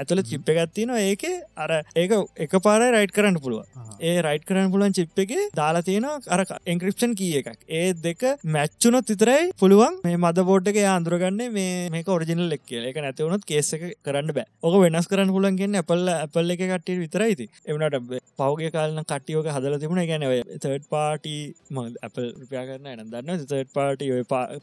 [0.00, 1.28] ඇතුළ චිප්ප ගත්තින ඒක
[1.64, 1.70] අර
[2.02, 6.40] ඒක එක පාර රයිට් කරන්න පුළුව ඒ රයිට් කරන්න පුළුවන් චිප් එක දාලා තියෙන අර
[6.72, 7.58] එන්ක්‍රප්ෂන් කිය එකක්.
[7.68, 8.22] ඒ දෙක
[8.56, 12.84] මැච්චුනොත් විතරයි පුළුවන් මේ මද බෝඩ්ක අන්දුරගන්න මේ ඔරිජිනල් ලෙක් කියල.
[12.90, 14.46] එක නැතිවුණොත් කේස එක කරන්න බෑ.
[14.62, 17.98] ඕක වෙනස් කරන්න පුලන්ගෙන් ඇපල්ල ඇපල් එක කට්ටිය විතරයිති එවනට
[18.38, 20.04] පවගේ කාලන කටියෝක හදල තිබුණ.
[20.10, 20.26] ගැන
[20.62, 21.34] තර්ඩ් පාටි
[21.74, 24.06] ම ඇපල් රුපයා කරන්න එන දන්න තර්ඩ් පාටි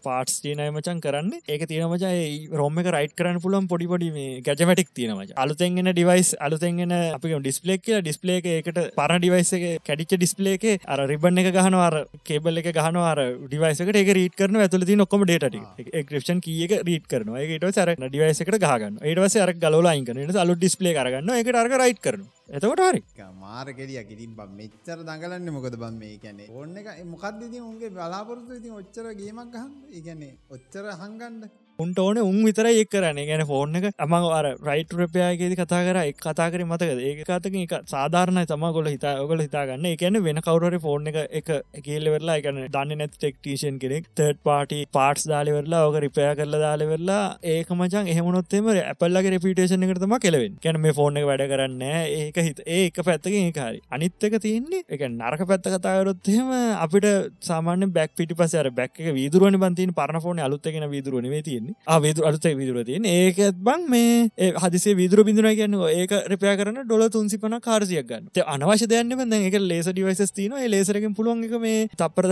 [0.08, 1.34] පාටස් තියනය මචන් කරන්න.
[1.48, 4.96] ඒක තියෙනමචයි රොම එක රයිට් කරන්න පුළන් පොඩිපොඩි මේ ගැජමටික්
[5.26, 10.86] තියෙනමච අලුතෙන්ගෙන ඩිවයිස් අලුතෙන්ගෙන අපි ඩිස්පලේක් කිය ඩිස්පලේ එකට පර ඩිවයිස එක කැඩිච්ච ඩිස්පලේ එක
[10.86, 15.60] අර රිබන් එක ගහනවාර කේබල් එක ගහනවාර ඩිවයිසකට එක රීට කරන ඇතුලති නොක්කොම ඩේට
[16.06, 21.36] ක්‍රපෂන් කියක රීට කරන එකට සර ඩිවයිසකට ගහගන්න ඒටවස අර ගලෝලායින් කරන අලු ඩිස්පලේ කරගන්න
[21.36, 23.02] එකට අර්ග රයිට් කරන එතකොට හරි.
[23.36, 27.64] මාර කෙලිය ඉතින් බ මෙච්චර දඟලන්න මොකද බම් මේ කැනෙ ඕන්න එක මොකක්ද ඉතින්?
[27.64, 29.72] උන්ගේ බලාපොරොත්තු ඉතින් ඔච්චර ගේමක් ගහන්න?
[29.92, 34.94] ඉගැන්නේ ඔච්චර හංගන්ඩ උන්ට ඕන උන් විතර එක් කරන ගැන ෆෝර්න එක අම අර රයිට
[34.96, 39.40] රපයාගේද කතා කර එක් කතා කර මතක ඒක කතක එක සාධාරණ තම ගොල හිතා ඔගල
[39.40, 39.88] හිතාගන්න.
[39.88, 41.50] එකන වෙන කවුරට ෆෝර්න එක එක
[41.84, 47.24] කියල්ල වෙරලා එකන දන්න නැති ටෙක්ටේෂන් කෙනෙක් තර්ඩ් පාටි පාටස් දාලිවෙරලා ඕක රිපය කරල දාලවෙරලා
[47.46, 52.64] ඒක මචන් එහමනොත්තේම ඇපල්ලගේ රපිටේෂන එකටම කෙලවෙන් කැන මේ ෆෝර්න එක වැඩ කරන්න ඒක හිත
[52.70, 57.12] ඒක පැත්තකින් ඒකාරි අනිත්තක තියන්නේ එක නරක පැත්ත කතාවරොත්හෙම අපිට
[57.44, 61.65] සාමාන්‍ය බැක් පිටි පසර බැක් විදුරුවන බන්තින් පරණ ෆෝන අලුත්තගෙන විදුරුවනේ තියන්නේ.
[61.68, 62.02] තියෙන්නේ.
[62.06, 67.06] විදුර අලුත විදුර තියෙන ඒකත් බං මේ හදිසේ විදුර බිඳුන කියන්න ඒක රිපය කරන ඩොල
[67.10, 68.30] තුන්සි පන කාරසියක් ගන්න.
[68.48, 72.30] අනවශ දයන්න බඳ එක ලේස ඩිවයිස තින ලේසරකින් පුළුවන් එක මේ තප්පර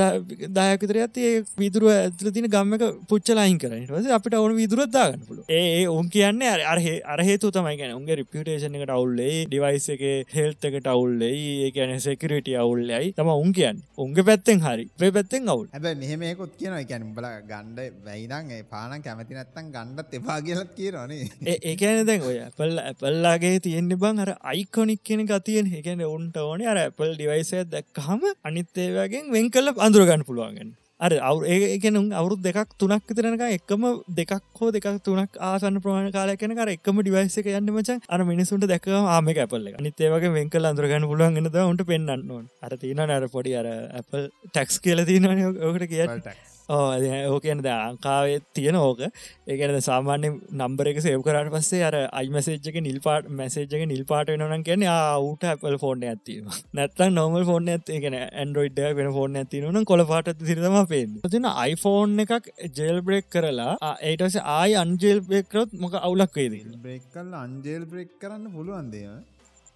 [0.52, 6.10] දායකතර ඇති විදුරුව ඇතුල තින ගම්මක පුච්චලායින් කරන ස අපිට ඔවුන විදුරත්දාගන්න පුල ඒ උන්
[6.10, 11.34] කියන්න අරහ අරහේතු තමයි ගැන උන්ගේ රිපියටේෂන එකට අවුල්ලේ ඩිවයිස එක හෙල්තකට අවුල්ලේ
[11.68, 13.78] ඒකන සෙකරට අවුල්ලයි තම උන් කියන්න.
[13.98, 14.86] උන්ගේ පැත්තෙන් හරි.
[14.98, 15.68] පේ පැත්තෙන් අවුල්.
[15.74, 21.58] හැබ මෙහෙමයකොත් කියන එකැන බල ගණ්ඩ වැයිනන් පාන කැමති කැමති නැත්තන් ගණ්ඩත් එපා කියලත් කියරනේ
[21.64, 25.68] ඒකන දැන් ඔය ඇපල් ඇපල්ලාගේ තියෙන්න්න බං අර අයිකොනික් කියෙන ගතියෙන්.
[25.74, 32.06] එකන ඔන්ට ඕනේ අර ඇපල් ඩිවයිසය දැක්කහම අනිත්තේවගෙන් වෙන් කල්ල අඳුරගන්න පුළුවන්ගෙන් අර අවු ඒකනුම්
[32.14, 37.38] අවුත් දෙකක් තුනක් විතරනක එක්කම දෙකක් හෝ දෙකක් තුනක් ආසන්න ප්‍රමාණ කාලයකන කර එක්කම ඩිවයිස
[37.38, 42.32] එක යන්න මච අර මිනිසුන්ට දැක ආම ඇපල්ල නිතේවගේ වෙන්කල් අඳුරගන්න පුළුවන් ගෙනද උන්ට පෙන්න්න
[42.32, 42.48] ඕන්.
[42.62, 48.40] අර තියන අර පොඩි අර ඇපල් ටැක්ස් කියල තියන ඕකට කිය ටක්ස් ඕකන ද අංකාවේ
[48.54, 49.02] තියෙන ඕක.
[49.46, 54.64] ඒකන සාමාන්‍ය නම්බර එක සේව කරට පස්සේ අර අයිමසේජ්ක නිල් පාට මැසේජ්ක නිල් පාට වෙනන
[54.64, 60.32] කියන ඌට ඇපල් ෆෝර්න ඇතිීම නැත්තන් නොමල් ෆෝර්න ඇතිගෙන ඇන්ඩරෝයිඩ් වෙන ෆෝර්න ඇතිවන කොල පාට
[60.44, 66.74] සිරම පේෙන් තින iPhoneෆෝන් එකක් ජෙල් බ්‍රෙක් කරලා ඒටස ආයි අන්ජෙල් බෙක්රොත් මොක අවුලක් වේද
[66.80, 69.14] බ්‍රෙක්කල් අන්ජෙල් බ්‍රෙක් කරන්න පුළුවන්දේ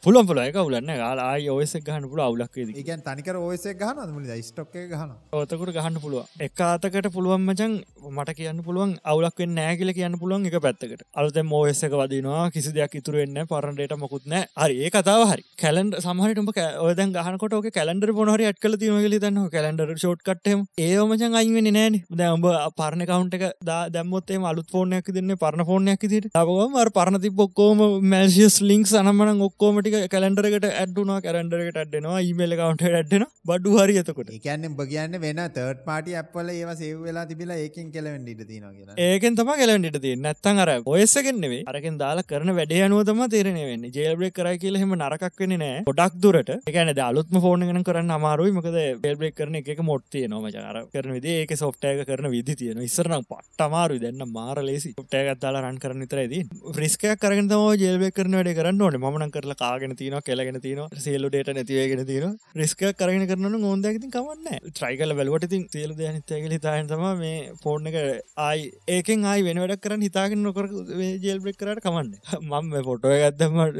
[0.07, 4.75] පුළන් පුල එක උලන්න ලා ඔයස ගහන පුල අවුලක්ේද එකන් තනිකර ඔයස ගහන මුල ස්ටොක්
[4.91, 7.73] ගහන ඔතකට ගහන්න පුළුව එක අතකට පුළුවන් මචන්
[8.09, 11.01] මට කියන්න පුළුවන් අවුලක් නෑගල කියන්න පුළුවන් එක පැත්තකට.
[11.13, 12.51] අලුත මෝයසක වදිනවා.
[12.51, 14.45] කිසි දෙයක් ඉතුරෙන්න පරන්ඩට මොකුත් නෑ.
[14.55, 14.75] හරි.
[14.85, 15.43] ඒ කතාව හරි.
[15.57, 16.47] කැලන්ඩ සමහටම
[16.81, 21.99] ඔද ගහනකොට ක කලන්ඩර පොනහරි අට්කල තිනගල තන්න කලන්ඩර ෂෝට් කට්ටම ඒමචන් අයිවෙන නෑන.
[22.13, 27.83] දැම්ඹ පරණ කවුන්ට එක දැම්මොත්තේ අලුත් ෆෝනයක් දෙන්න පරණ ෆෝනයක් දිට තවම පරණ ති බොක්කෝම
[28.05, 34.31] මැසිස් ලිින්ක් සනමන ඔක්කෝමටික කැලන්ඩරකට ඇඩ්ඩුනා කැරන්ඩරකට ඇඩ්ඩෙනවා ඉමල් කවන්ට ඇඩ්ඩෙන බඩු හරි එතකොට.
[34.37, 38.65] එකන්න බගන්න වෙන තර්ට පාටි අපල ඒව සේව වෙලා තිබිලා ඒකින් කෙලවෙන්ඩ තින
[39.07, 43.87] ඒකෙන් තම කෙලන්ඩට ති නැත්තන් අර ඔයස්සගෙන්නෙවේ අරකින් දාලා කරන වැඩේ අනුවතම තේරෙන වෙන්න.
[43.97, 46.53] ජේල්බ්‍රෙක් කරයි කියල හෙම නරකක් වෙන නෑ ොඩක් දුරට.
[46.71, 48.51] එකන අලුත්ම ෆෝන ගෙන කරන්න අමාරුයි.
[48.57, 53.23] මකද බෙල්බෙක් කරන එක මොට්තිය නොම ජාර කරන විදේ ඒක සොෆ්ටයක කරන විදි තියෙන ඉස්සරනම්
[53.31, 54.93] පට්ට අමාරු දෙන්න මාර ලේසි.
[55.01, 56.33] ොට්ටයගත්දාලා රන් කරන විතරයිද
[56.81, 58.99] රිස්කයක් කරන තම ජේල්බෙක් කරන වැඩ කරන්න ඕන.
[58.99, 64.09] මන කරලා කාගෙන කරගෙන තින කෙලගෙන තින සියලු ඩේට නැතිවගෙන තින රිස්ක කරගෙන කරන ඕොන්දැති
[64.09, 67.97] කවන්න ට්‍රයිකල වැලවට තින් සියලු ද නිතයකල හිතාන් තම මේ ෆෝර්න එක
[68.39, 70.69] ආයි ඒකෙන් ආයි වෙන වැඩක් කරන්න හිතාගෙන නොකර
[71.21, 72.11] ජෙල්බෙක් කරට කමන්න
[72.41, 73.77] මම පොටෝ ගත්තමට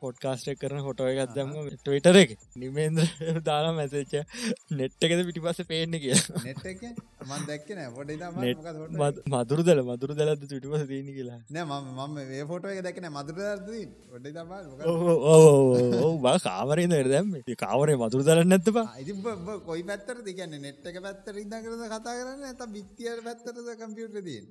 [0.00, 2.30] පොඩ්කාස්ටක් කරන හොටෝ එකත් දැම ටවිටර එක.
[2.56, 4.14] නිමේන්ද්‍ර දාලා මැසච්ච
[4.72, 6.14] නෙට් එකද පිටිපස පේන්න කිය
[9.28, 9.80] මදුරදල.
[9.84, 11.40] මදුර දලද චුටිපස දීන කියලා.
[11.50, 13.36] නෑ ම ෆොටෝ එක දැකන මදුර
[16.22, 18.86] බා කාවරේ දැම් කාවරේ මදුර දල නැත්තපා
[19.66, 24.46] කොයි පැත්තර දිගන්න නෙට් එක පැත්තර ඉදා කරද කතා කරන්න ඇත බිත්තියට පැත්තරද කම්පියුටර දන්න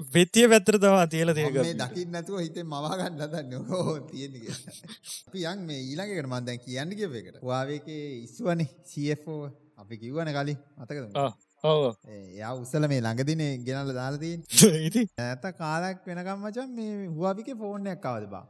[0.00, 4.36] වෙතිය පැත්තර තවා තියල තියක දකින්න නැතුව හිතේ මවාගන්න දන්න හෝ තියෙන
[5.32, 8.68] පියන් මේ ඊළඟකට මන්දැන් කියන්න කියපකට වාවේක ඉස්වනේ
[9.16, 9.42] සෝ
[9.76, 14.44] අපි කිව්වන කලින් අතකද ඔව එයා උසල මේ ළඟදින ගෙනල දාලතින්
[15.20, 18.44] ඇත කාලක් වෙනකම් මචන් මේ හුවාපික ෆෝර්නයක් කවද බා?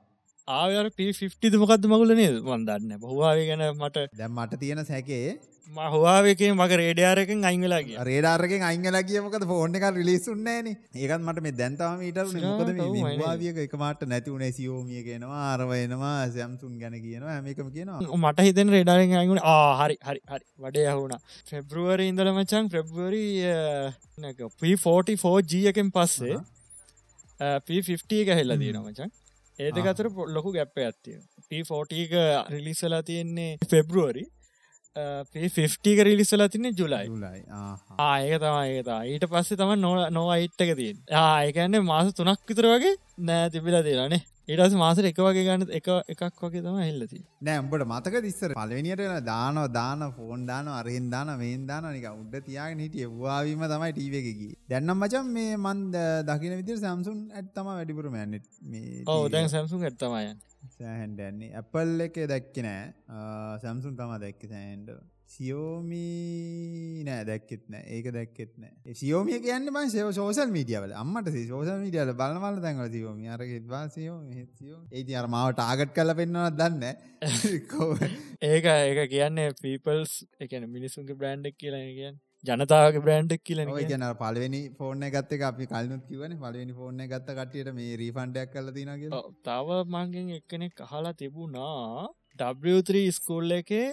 [0.48, 2.36] ආයර ප ෆිෆ්ටිද මොකක්ද මගුල නේද?
[2.42, 9.44] වන්දන්න බහවාව ගැන මට දැම් මට තියෙන සැකේ මහවාවකේ මක රේඩයාරකින් අංගලාගේ රේඩාරගෙන් අංගලා කියමකද
[9.46, 12.20] ෆෝන් එක රිලිස්සුන්නෑන ඒකත් මට මේ දැන්තාව ඊට
[13.18, 18.00] වාවියක එක මට නැතිවුණේ සියෝමිය කියෙනවා අරවයනවා සැම්සුන් ගැන කියනවා හැමකම කියනවා.
[18.20, 19.42] මට හිතන රේඩාරෙන් අංගුණ
[19.80, 20.44] හරි හරි හරි.
[20.58, 21.16] වඩේ යහුණ
[21.50, 23.24] ෆෙබ්‍රුවර ඉඳල මචන් ෆෙබ්වරි
[24.56, 26.40] P44G එකෙන් පස්සේ
[27.62, 29.14] P50 එක හෙල්ල දීන මචන්
[29.58, 34.26] ඒදක අතර ලොකු ගැප්ප ඇත්තිය P40 රිලිසලා තියෙන්නේ ෆෙබ්‍රුවරි
[35.32, 37.04] පිෆික රිලිස්සල තින්නේ ජුලයි.
[37.24, 37.42] ලයි
[37.98, 43.50] ආයක තමයි ඒතා ඊට පස්සේ තම නො නොයිට්ටක තියෙන් ආයකන්නේ මාස තුනක් විතර වගේ නෑ
[43.50, 48.22] තිබිලා තියෙනනේ ඒටස් මාසර එක වගේ ගන්න එක එකක් වගේ තම එල්ලති නෑ උඹට මතක
[48.24, 53.08] දිස්සර පලවෙනිට දානව දාන ෆෝන් දාන අරහෙන් දාන මේන් දාන නික උඩ තියාගෙන හිටිය.
[53.18, 59.04] වාවීම තමයි ටීව එකකි දැන්නම් මචන් මේ මන්ද දකින විදිර සම්සුන් ඇත්තම වැඩිපුරම ඇන්නෙත් මේ
[59.06, 62.88] ඕ දැන් සැම්සුන් ඇත්තමයන් සෑහන්ඩන්නේ ඇපල් එක දැක්ක නෑ.
[63.62, 64.96] සැම්සුන් තම දැක්ක සෑන්ඩ
[65.28, 67.84] සියෝමී නෑ දැක්කෙත් නෑ.
[67.88, 68.94] ඒක දැක්කෙත් නෑ.
[68.94, 74.20] සියෝමිය කියන්න බන් සව සෝසල් මීඩියවල අම්මට සෝසල් මීඩියල බලවල තැන්වල සියෝමි අරගෙත්වා සියෝ
[74.54, 76.84] සියෝ ඒති අර මාව ටාගට් කල පෙන්න්නවත් දන්න
[78.48, 82.18] ඒක ඒක කියන්නේ පීපල්ස් එකන මිනිසුන්ගේ බ්‍රන්්ඩක් කියලා කියන්න.
[82.44, 87.96] ජනතාවගේ බ්‍රන්ඩ්ක් කියල කියන පලවෙනි ෆෝර්න ගත්ත අපි කල්නුත් කිවන පලවෙනි ෆෝර්න ගත්ත කටියට මේ
[87.96, 92.08] රීෆන්ඩයක් කල තිනගේ තව මංගෙන් එක්කනෙක් අහලා තිබුණා.
[92.40, 93.88] W3 ස්කූල් එකේ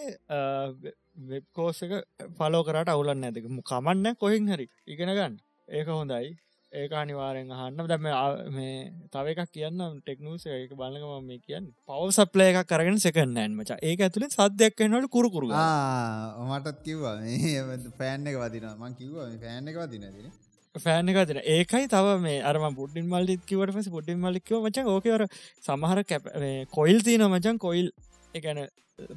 [1.16, 1.94] වෙබ්කෝස එක
[2.38, 4.68] පලෝ කරට අවුලන්න ඇතික කමන්න කොහින් හරි.
[4.88, 5.38] ඉගෙන ගන්න.
[5.70, 6.36] ඒක හොඳයි.
[6.72, 7.84] ඒක අනිවාරෙන් අහන්න.
[7.88, 8.08] දැම
[8.56, 10.74] මේ තව එකක් කියන්න ටෙක්නූස එක.
[10.76, 11.70] බලගම මේ කියන්න.
[11.88, 17.20] පව සප්ලය එකක් කරගෙන සෙකන්න ඇන්මච ඒක ඇතුළින් සද්‍යයක් එන්නට කුරුකුරු මටත් කිව්වා.
[18.00, 20.34] පෑන් එක වදින මං කිව්වා පෑන් එක වදින
[20.76, 25.24] ෆෑන එක තින ඒකයි තව මේ අරම පුඩ්ඩින් මල්ලිත් කිවට පස පුඩ්ඩින් මල්ලික්ව මචන් ඕකවර
[25.64, 26.28] සමහර කැප
[26.78, 27.88] කොයිල් තියන මචන් කොයිල්
[28.36, 28.60] එකන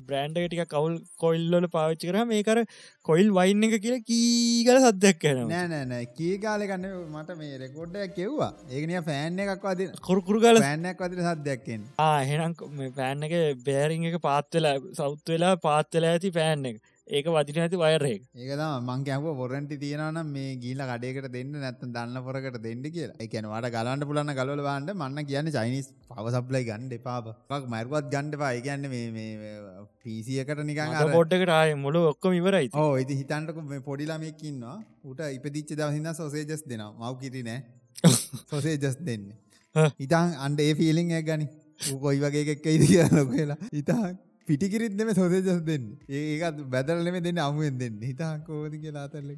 [0.03, 2.59] බ්‍රෑන්ඩ ටික කවුල් කොයිල්ලොල පාවිච්චි කර මේකර
[3.05, 9.03] කොයිල් වයින්න එක කියලා කීගල සද්‍යයක් කන නෑනෑ කී කාලෙකන්න මට මේ රෙකෝඩ්ඩයක් කෙව්වා ඒකනිය
[9.09, 12.59] ෆෑන් එකක් වද කොරකුරු කල ෑන්නක් වදින සද්‍යයක්කෙන් ආහෙනම්
[12.97, 18.23] පෑන් එක බෑරිං එක පාත්වෙලා සෞත් වෙලා පාත්වෙලා ඇති පෑන් එක ඒක වදින ඇති වයරෙක්
[18.37, 23.17] ඒකද මං කැව පොරන්ටි තියෙනවන මේ ගීල කඩේකට දෙන්න නැත්ත දන්න පොරකට දෙන්න කියලා.
[23.19, 28.87] එකන වට ගලන්ට පුලන්න ගලල බාන්ඩ මන්න කියන්න චයිනිස් පවසප්ලයි ගන්න එපාපක් මැරුවත් ගණ්ඩපා ඒගන්න
[28.91, 29.49] මේ
[30.03, 36.15] පිසියකට නිකන් පොඩ්ඩකට ආය මුළු ඔක්කොම ඉවරයි ඕ ඉති හිතන්ටක මේ පොඩිලාමයක්කින්නවා උට ඉපදිච්ච දවසින්න
[36.15, 37.61] සෝසේජස් දෙෙන මව් කිරි නෑ.
[38.51, 39.27] සොසේජස් දෙන්න.
[39.99, 41.49] ඉතන් අන්ඩ ඒ ෆිලිං ඇ ගනි.
[41.99, 43.63] කොයි වගේ එකක් ඉදි කියන්න කියලා.
[43.75, 44.17] ඉතාක්
[44.49, 45.87] පිටිකිරිත් දෙම සොසේජස් දෙන්න.
[46.11, 47.97] ඒකත් බැදරලෙම දෙන්න අමුවෙන් දෙන්න.
[48.03, 49.31] හිතා කෝද කියලා අතරල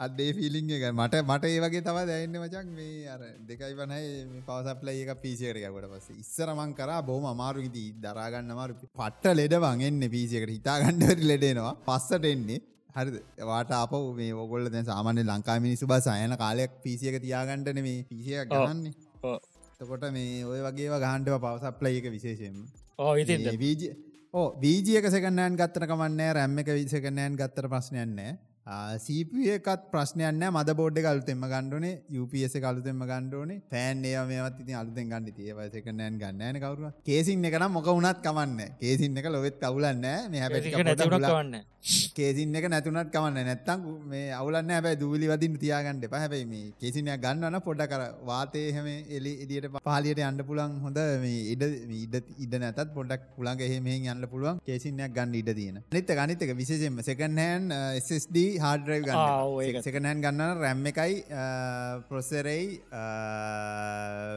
[0.00, 5.12] අඩේ ෆිලිං එක මට මට ඒවගේ තව දැන්න මචක් මේ අර දෙකයි වනයි පවසපල ඒක
[5.22, 11.74] පිසිකරකට පස ඉස්සරමං කර බොහම අමාරු ඉති දරාගන්න මාරු පට්ට ලෙඩවන් එන්න පිසිකට හිතාගන්නවරි ලෙඩෙනවා
[11.86, 12.60] පස්සට එන්නේ.
[12.94, 18.04] හරි වාට අප මේ ඔගොල්ල දැ සාමාන්‍ය ලංකා මිනිසු බ සයන කාලයක් පිසියක තියාගන්නටන මේ
[18.04, 18.94] පිසිය ගන්නේ
[19.78, 22.56] තකොට මේ ඔය වගේ ගහන්ඩව පවසප්ලයි එක විශේෂයෙන්
[23.02, 23.90] ඕ ඉති වීජ
[24.34, 28.32] ඕ වීජියක සකනෑන් ගත්තර කමන්නේ රැම්ම එක විසකනෑන් ගත්තර ප්‍රශ්නයන්නේ
[28.98, 35.26] සීපියකත් ප්‍රශ්නයන්න මද බෝඩ් කලුතෙම ගණ්ඩුවනේ UPS කලුතෙම ගණ්ඩුවනේ පෑන් ඒ මේවත් ඉතින් අලුතෙන් ගන්න
[35.40, 41.62] ඒවසක නෑන් ගන්නන කවරුව කේසින් එකන මොක වුණත් කමන්න කේසින් එක ලොවෙත් අවුලන්න මේ හැබැන්න
[41.82, 47.58] කේසින් එක නැතුනත් කමන්න නැත්තම් මේ අවුලන්න හැබැයි දූලි වදින් තියාගන්නඩ පැහැබයි මේ කේසිනය ගන්නවන
[47.60, 51.64] පොඩ කර වාතය හැම එලි එදියට පහලියට අන්න පුලන් හොඳ මේ ඉඩ
[51.96, 54.60] ඉඩ ඉඩ නැතත් පොඩක් පුළන්ගේ එහෙම යන්න පුළුවන්.
[54.62, 55.82] කේසිනයක් ගන්න ඉඩ තියෙන.
[55.90, 59.82] නිත ගනිතක විශේෂෙන්ම සකන්හැන් SSD හාඩරයි ගන්න.
[59.82, 61.18] සකනෑන් ගන්න රැම් එකයි
[62.08, 62.78] පොසෙරයි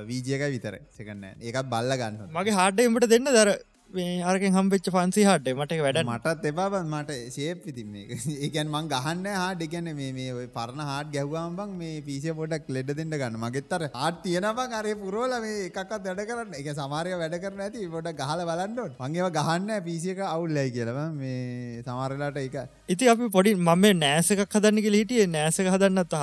[0.09, 3.55] වීජයක විතර සකන්න ඒකත් බල්ල ගන්න මගේ හාඩ්ඩයිමට දෙන්න දර
[3.95, 9.61] අරක හම්පෙච්ච ෆන්සි හට මට වැඩ මටත් එබා මට ශේප් ඉතින් ඒකන් මං ගහන්න හාට
[9.61, 13.39] එකන මේ ඔය පරණ හාට ගැව්වාම් බං මේ පිසිය පොඩක් ලෙඩ දෙන්න ගන්න.
[13.39, 17.89] මගෙත්තර ආට තියෙනවා කරේ පුරෝල මේ එකක්ත් වැඩ කරන්න එක සමාරය වැඩ කරන ඇති.
[17.89, 22.57] පොඩ ගහල බලන්නට මංගේව ගහන්න පිසියක අවුල්ලයි කියලව මේ සමාරලාට එක
[22.89, 25.29] ඉති අපි පොඩි මම නෑසක හදන්නක හිටිය.
[25.29, 26.19] නෑසක හදන්නත්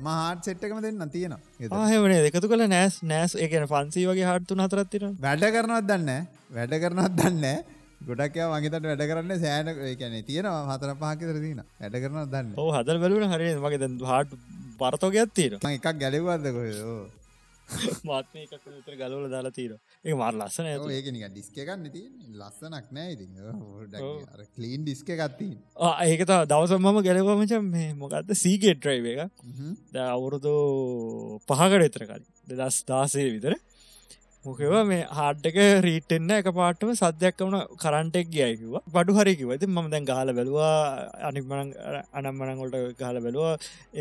[0.00, 1.40] මහාට සෙට්කම දෙන්න තියෙනවා.
[1.80, 7.16] ආහමනේ එකතු කළ නෑස් නෑස් එකන ෆන්සී වගේ හටතු හතරත්තින වැඩ කරනවත් දන්න වැඩ කරනත්
[7.16, 7.44] දන්න
[8.04, 13.02] ගොඩක් මගේතට වැඩ කරන්න සෑන කැන තියෙනවා හතර පහකිතර තින වැඩ කරන දන්න ඕ හදල්
[13.02, 14.40] බලුන හරි මගේ ද හට
[14.78, 16.98] පරතෝකයක් තියෙන එකක් ගැලවද කොයෝ
[18.06, 18.52] මාත්ම එකක්
[18.86, 19.72] තර ගලවල දාලා තීර
[20.04, 22.02] ඒ මාර ලස්සන ඒක නික ඩිස්ක ගන්න ති
[22.36, 23.26] ලස්සනක් නෑ ඉති
[24.54, 25.48] කලීන් ඩිස්ක ගත්ති
[26.06, 29.20] ඒක දවස මම ගැලවමච මේ මොකක්ද සීගේට ්‍රයිව එක
[30.08, 30.54] අවුරුදු
[31.48, 32.28] පහකට එතර කලින්.
[32.46, 33.56] දෙදස් දාසේ විතර
[34.46, 35.56] මොකව මේ හාඩ්ඩක
[35.86, 40.74] රීටෙන්න එක පාටම සද්‍යයක් වුණ කරන්ටෙක් ගයකිව බඩු හරිකිව ඇති ම දැන් ගාල බැලවා
[41.28, 41.72] අනිමන
[42.18, 43.54] අනම්මනගොට ගාල බැලවා.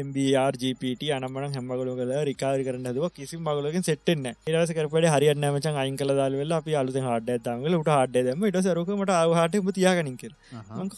[0.06, 6.00] MBRGPට අනමන හැමගල කල රිකාරි කරන්න දුව කිසි මගලකින් සෙට්ෙන්න ඒරස කරපට හරියන්න මචන් අයින්
[6.02, 10.26] කල දාල වෙලා අපි අලුත හඩ තමල උට හඩ දම ඉට සරකමට ආහට තියාගනික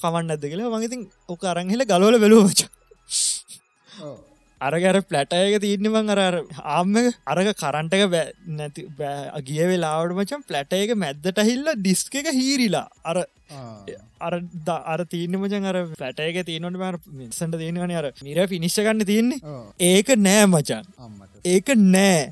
[0.01, 0.73] කමන්න ඇද කියලා.
[0.75, 2.61] මගතින් ඕක අරංහිල ගලවල බැලූච
[4.61, 6.35] අරගර පලටයක තියන්නමං අර
[6.75, 6.95] ආම්ම
[7.31, 8.15] අරග කරන්ටක
[8.59, 8.85] නැති
[9.49, 12.87] ගිය වෙලාවට මචන් පලටයක මැද්දට හිල්ල ඩිස්ක එක හීරිලා.
[13.09, 13.17] අර
[14.27, 14.33] අර
[14.93, 19.39] අර තියන්න මචන් අර පලටයක තියනට මර මිසට තියෙනවන අර මිර පිනිශ්ෂ ගන්න තියන්නේ.
[19.91, 20.85] ඒක නෑ මචන්
[21.53, 22.31] ඒක නෑ.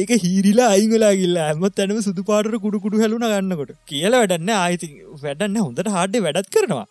[0.00, 1.48] ඒක හීරිලා අයිගලා ගිල්ලා.
[1.50, 3.74] ඇමත් ඇනම සුදු පාටර කුඩු කුඩු හැලුන ගන්නකොට.
[3.90, 4.92] කියලා වැඩන්න ආයිති
[5.26, 6.86] වැඩන්න හොඳට හාඩ්ඩ වැඩත් කරනවා.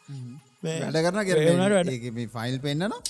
[0.67, 3.01] වැඩ කරන ෆයිල් පෙන්න්නනවා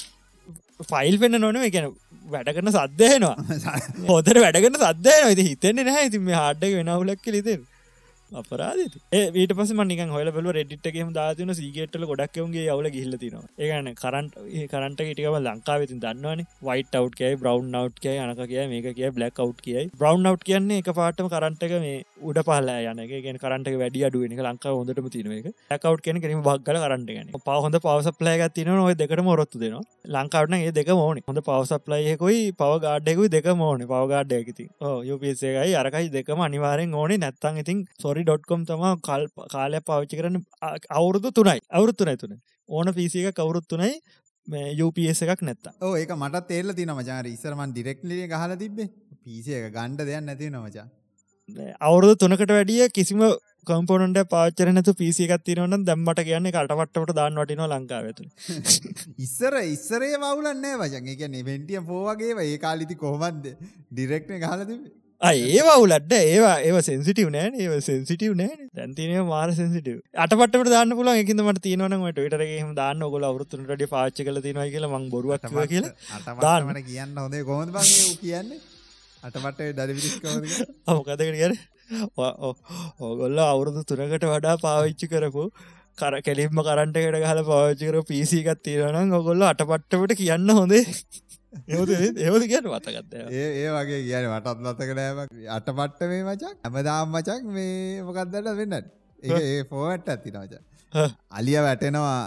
[0.80, 1.90] ෆයිල් පෙන්න්න නොන එකන
[2.28, 3.36] වැඩ කරන සද්‍යයනවා
[4.10, 6.10] හොතර වැඩගන්න සද්‍යයන ති හිතෙන්නේ නැහැ.
[6.10, 7.66] තිම හාඩ්ඩ වෙනවුලක් ලිතෙන්
[8.42, 14.36] අපරාධ ඒට පස මනික හොල බල රෙඩිට්ගේ දාතින සීගේටල ගොඩක්වගේ යවල ගිල්ලතින ඒගන කරන්ට
[14.74, 16.46] කරන්ට ටිකව ලංකාවති දන්නවන.
[16.70, 19.86] වයිට අව් කියයි බ්‍රවන්් නව් කිය අනක කිය මේක කිය බ්ලක් අව් කියයි.
[20.00, 25.10] බ්‍රවන්් නව් කියන්නේ එක පාටම කරන්ටක මේ උඩ පහලා යනක කරන්ට වැඩි අඩුවෙන ලංකා හොඳටම
[25.16, 29.84] තිනව එක ඇකව් කියන කෙන බක්ගල කරටගෙන පහොඳ පවසප්ලය තින ඔය දෙකට මොරොත්තු දෙනවා.
[30.16, 34.70] ලංකාවන ඒ දෙක මෝන හොඳ පවසප්ලයකොයි පව ගාඩ්ඩෙකුයි දෙක මෝන පවගාඩ්ඩයකති
[35.10, 37.20] යුපසේකයි අරකයි දෙකම අනිවාරෙන් ඕනේ.
[37.26, 40.40] නැත්තන් ඉතින් සොරි ඩොට්කොම් තම කල් කාලය පාවිච්චි කරන
[40.92, 41.60] අවුරුදු තුනයි.
[41.72, 42.40] අවුරුත් තුනයි තුන.
[42.70, 43.92] ඕන පිසි එක කවුරුත් තුනයි
[44.76, 48.90] යුපස් එකක් නැත්ත ඕ ඒක මට තේල්ල තින මචාර ඉස්සරමන් ඩිරෙක්ලිය ගහල තිබේ
[49.24, 50.86] පිසි එක ගණ්ඩ දෙයක් නැති නමචා
[51.82, 53.24] අවුරුදු තුනකට වැඩිය කිසිම
[53.68, 58.22] කම්පොනට පාචරනතු පිසි එකත් තිරවන දැම්මට කියන්නේ කටපට්ටට දාන්න වටින ලංකාවත
[59.26, 63.54] ඉස්සර ඉස්සරේ වුලන්නේ වචන් එක නෙවෙන්ටිය පෝවගේ ඒ කාලිති කොහොමන්ද
[63.92, 69.98] ඩිරෙක්න ගහල තිබේ ඒවා උලට ඒවා ඒ සෙන්සිටව නෑ ඒ සෙන්සිටව නෑ දැන්තිනය මාර සෙන්සිටව
[70.16, 73.04] අටපට දාන්න පුල එකකින්දමට තියනවනට ටරගේ දාන්න.
[73.14, 75.88] ගොල අවරුත්තුනට පාච්ච කල තිනව කියල මං බොරුවක් කියල
[76.42, 77.76] දාන්නට කියන්න හොඳේ කොහොඳ
[78.22, 78.60] කියන්නේ?
[79.24, 80.46] අටමට දරවිිස්කවද
[80.88, 81.54] අවකදකට ගැර
[83.02, 85.44] ඕගොල්ල අවුරුදු තුරකට වඩා පාවිච්චි කරපු
[85.98, 90.84] කර කෙලින්ම කරන්ටකට හල පාවිච්චිකර පිසිකත් තියෙනනම් ඔගොල්ල අටපට්ටට කියන්න හොඳේ
[91.52, 97.46] ඒවද කියන වතගත්ත ඒ ඒ වගේ කියන වටත් ලතක නෑම අටපට්ට මේ මචක් ඇමදාම් මචක්
[97.50, 98.76] මේ මොකක්දට වෙන්න?
[99.20, 100.60] ඒ පෝවැට්ට ඇති නවච
[101.32, 102.20] අලිය වැටෙනවා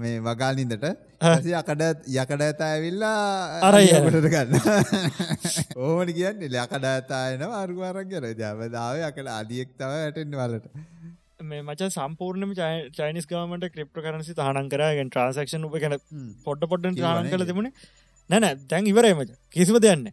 [0.00, 1.84] මේ වගාලින්දට යකඩ
[2.14, 4.58] යකඩ ඇත ඇවිල්ලා අරයකට ගන්න.
[5.82, 10.66] ඕමට කියන්නේ ලකඩ ඇතායන අරුවාරක් ගැන ජමදාව යකට අදියෙක් තව ඇටෙන්න්න වලට.
[11.44, 12.54] මේ මච සම්පූර්ණම
[12.92, 15.98] චයිනිස් ගමට ක්‍රිප්ට කරනසි තහනන් කරගෙන් ට්‍රන්සක්ෂන් උප ගැන
[16.44, 17.72] පොට්ට පොට්ට ටහන කල තිබුණේ
[18.30, 20.04] නැන දැන් ඉවරේමච කිසිම දෙයන්න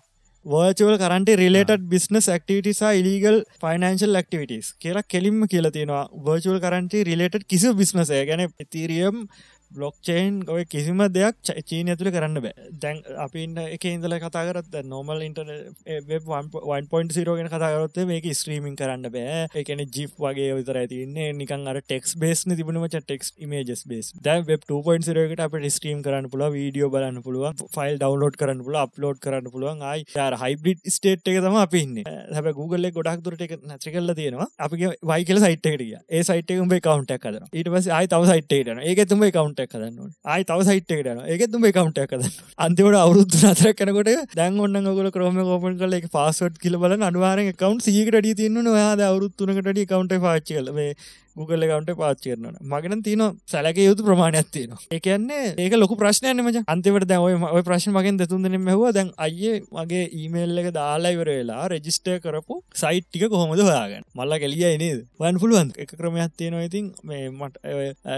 [0.45, 6.09] වර්චුවල් කරන්ට රිලේට බිස්නස් ක්ටිවිටසා ඉලිගල් ෆයිනන්ශල් ක්ටිවිටස් කියලා කෙලින්ම කියල තියෙනවා.
[6.19, 9.27] වර්චුවල් කරන්ට රිලේට කිසි බිස්නසය ගැන තිරියම්
[9.75, 11.37] බ්ලොක්්චේන් ඔය කිසිම දෙයක්
[11.69, 12.69] චීන ඇතුළ කරන්න බෑ.
[12.83, 19.47] දැන් අපි ඉන්න එක ඉඳල කතාකරත් නොමල් ඉන්ට 1.0 ගෙන කතාකරොත් මේක ස්ත්‍රීමින් කරන්න බෑ.
[19.61, 24.67] එකන ජිප් වගේ විතර ඇතින්නේ නිකන් අර ටෙක්ස් බේස්න තිබුණමච ටෙක්ස් මේජස් බේස් දැ වෙබ්
[24.71, 29.81] 2.0කට අප ස්ට්‍රීම් කරන්න පුළුව වීඩියෝ බලන්න පුළුව ෆයිල් ඩවන්ලෝඩ් කරන්න පුල අප්ලෝඩ් කරන්න පුළුවන්.
[29.91, 34.49] අයි යාර හයිබ්‍රිඩ් ස්ටේට් එක තම අපින්න හැබ Google ගොඩක් දුරට එක නැත්‍රි කල්ල තියෙනවා.
[34.65, 34.75] අපි
[35.11, 35.83] වයි කියල සයිට් එකට
[36.17, 40.11] ඒ සයිට උඹේ කවන්ටක් කද ඊට පස අයි තව සයිට්ේටන ඒක තුම කවන්ට කවන්ටක් කදන්න
[40.25, 45.09] ආයි තව සයිට් එකටන එක තුම කවන්ටක් කදන්න අන්තිවට අවුරුදු නතර කනකොට දැන් ඔන්න ගොල
[45.11, 50.57] ක්‍රම කෝපන් කල එක පස්සවට් කියල බල අනුවාරෙන් කවන්් සීකට තියන්න යාද අවුරුත්තුනකට කවන්ට පාච්චි
[50.57, 50.95] කල මේ
[51.39, 56.63] Google කවන්ට පාච් කරන මගෙන තින සැලක යුතු ප්‍රමාණයක් තියෙන ඒකන්නේ ඒක ලොක ප්‍රශ්නයන මච.
[56.73, 61.63] අන්තිවට දැවයි ඔය ප්‍රශ්න මගෙන් දෙතුන්දන මෙහව දැන් අය මගේ ඊමේල් එක දාලා ඉවර වෙලා
[61.73, 64.03] රෙජිස්ටය කරපු සයිට් ටික කොහොමද හොයාගන්න?
[64.17, 64.99] මල්ල කලිය නේද?
[65.21, 67.55] වන් පුළුවන් එක ක්‍රමයක් තියෙනවා ඉතින් මේ මට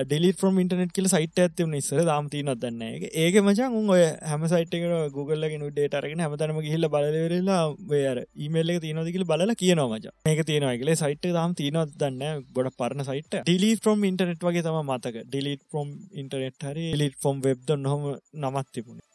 [0.09, 2.01] ඩෙලි ්‍රම් ඉටනෙට කියල සයිට ඇතිවන ඉස්සර.
[2.09, 2.81] දාම තියනත් දන්න
[3.23, 7.61] ඒක මචන් උන් ඔය හැම සයිට් එක Googleලගෙන ඩේටරගෙන හැමතනම ගහිල්ල බලවෙරලා
[7.93, 10.13] වේර ඊමේල්ල තියනදකිල බලලා කියනවා මච.
[10.27, 10.93] මේක තියෙනවා කියල.
[11.03, 15.25] සයිට් දාම් තියනත් දන්න ගොඩ පරණ සයිට ඩිලි ෆ්‍රම් ඉන්ටනෙට් වගේ තම මතක.
[15.27, 19.07] ඩිලිට ෆොම් ඉන්ටනෙට් හරි ලිට ෆොම් වෙබ්ද නොහම නමත් තිබුණේ.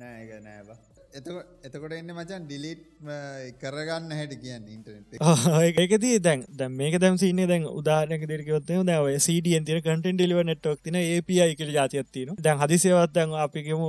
[0.00, 2.82] නෑ නෑ එතකොට එන්න මචන් ඩිලිට්
[3.60, 5.16] කරගන්න හැට කියන්න ඉන්ටනෙට්
[5.76, 10.84] ඒකති දැන් දැම් මේක දැම් සින්නේ දැන් උදාරනක දෙරකවත්ය දැව සඩියන් තින කටන් ඩිලිව නෙට්ක්
[10.84, 13.82] තින API කියල ජාතියත්තින දැන් හදිසේවත් දැන් අපිකම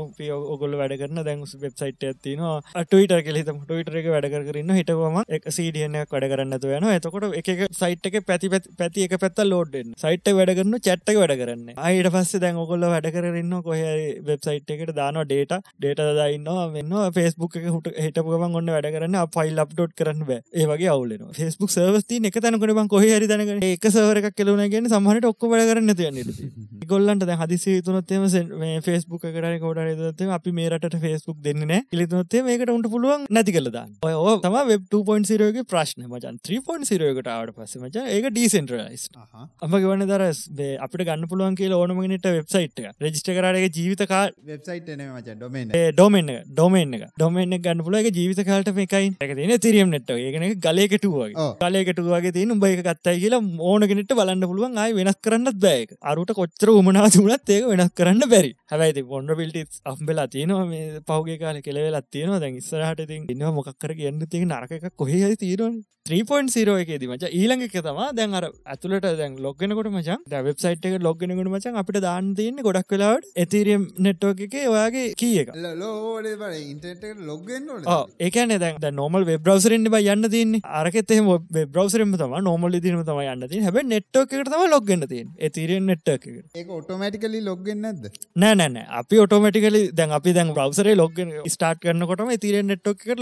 [0.47, 6.17] ඔගොල්ල වැඩ කරන දැන් වෙබ්සයිට් ඇතිනවා ටවිට කෙලෙතම ටවිට එක වැඩ කරන්න හිටවම එක සඩියනයක්
[6.17, 10.81] වැඩ කරන්නතු යන එතකොට එක සයිට් එක පැති පැති එක පැත්ත ලෝඩ්ෙන් සයිට් වැඩ කරන්න
[10.81, 11.77] චට්ට වැඩ කරන්න.
[11.77, 13.79] අයිට පස්සේ දැන් ඔගොල්ල වැඩ කරන්න කොහ
[14.25, 19.61] වෙබ්සයිට් එකට දාන ඩේට ඩේට දයින්නවා වෙන්නවා ෆස්බුක් එක හුට හිටපුගමන් ඔන්න වැඩ කරන්න පයිල්
[19.63, 20.41] අප්ඩෝට් කරන්න බෑ.
[20.53, 24.89] ඒ වගේ අවුලන ෆස්බුක් සර්වස්ති එක තැනකට බං කොහ හරි තැනක එක සවරක් කෙලුණ ගෙන
[24.89, 26.19] සමහට ඔක්ක වැඩ කරන්න තියන්න
[26.91, 28.27] ගොල්ලන්ට හදිසි තුනොත්තේම
[28.81, 34.57] ෆස්බුක් කරන කොට අපි මේරට ෆස්බුක් දෙන්න ඉලිතුනොත්තේ මේකට උන්ට පුළුවන් නැති කලදා ඔය තම
[34.67, 36.39] වෙබ් 2.0ගේ ප්‍රශ්න මචන්.
[36.43, 39.07] 3.0කට ආවට පස්ස මච ඒක ඩීසෙන්ට්‍රලයිස්
[39.61, 40.41] අම ගවන්න දරස්
[40.81, 46.97] අපිට ගන්න පුළුවන් කියල ඕනමගනට වෙබ්සයිට් රජිස්ට කරගේ ජීවිත කාල් වෙබ්සයිට් මච ඩොමෙන් ඩොමෙන් ඩොමෙන්
[47.01, 47.13] එක.
[47.17, 52.65] ඩොමෙන් ගන්න පුලගේ ජීවිත කාලට මේකයි එක තින තිරියම් නෙට්ට ඒගෙන ගලයකටුවගේ කලයකටුවගේ තින උඹ
[52.69, 53.41] එක කත්තයි කියලා
[53.71, 54.79] ඕනගෙනට බලන්න පුළුවන්.
[54.85, 58.51] අයි වෙනස් කරන්නත් බෑක අරුට කොච්චර උමනා තුනත් ඒක වෙනස් කරන්න බැරි.
[58.71, 60.65] හැබැයි පොන්ඩ පිල්ටි අම්බෙලා තියනවා.
[60.73, 62.41] මේ පහුගේ කාල කෙලවෙලත් තියෙනවා.
[62.43, 65.87] දැන් ඉස්සරහට ඉතින් ඉන්නවා මොකක්කර කියන්න තියෙන නරක කොහේ තියෙනවනේ.
[66.09, 67.29] 3.0 එකේදී මචං.
[67.39, 70.23] ඊළඟ එක තමයි දැන් අර ඇතුළට දැන් ලොග් වෙනකොට මචං.
[70.31, 75.13] දැන් වෙබ්සයිට් එකට ලොග් වෙනකොට මචං අපිට දාන්න තියෙන්නේ ගොඩක් වෙලාවට Ethereum network එකේ ඔයාගේ
[75.21, 75.51] කී එක.
[75.81, 76.55] ලෝඩේ බල
[77.29, 77.45] ලොග්
[78.19, 78.29] ඒ
[78.63, 80.61] දැන් දැන් normal web browser එකෙන් බයි යන්න තියෙන්නේ.
[80.63, 81.29] අරකෙත් එකෙන්ම
[82.21, 83.47] තමයි normal විදිහටම තමයි යන්න
[84.91, 85.49] වෙන්න තියෙන්නේ.
[85.49, 86.47] Ethereum network එකට.
[86.55, 88.19] ඒක automatically log වෙන්නේ නැද්ද?
[88.43, 88.87] නෑ නෑ නෑ.
[89.01, 90.53] අපි automatically දැන් අපි දැන්
[90.95, 92.33] log වෙන start කරනකොටම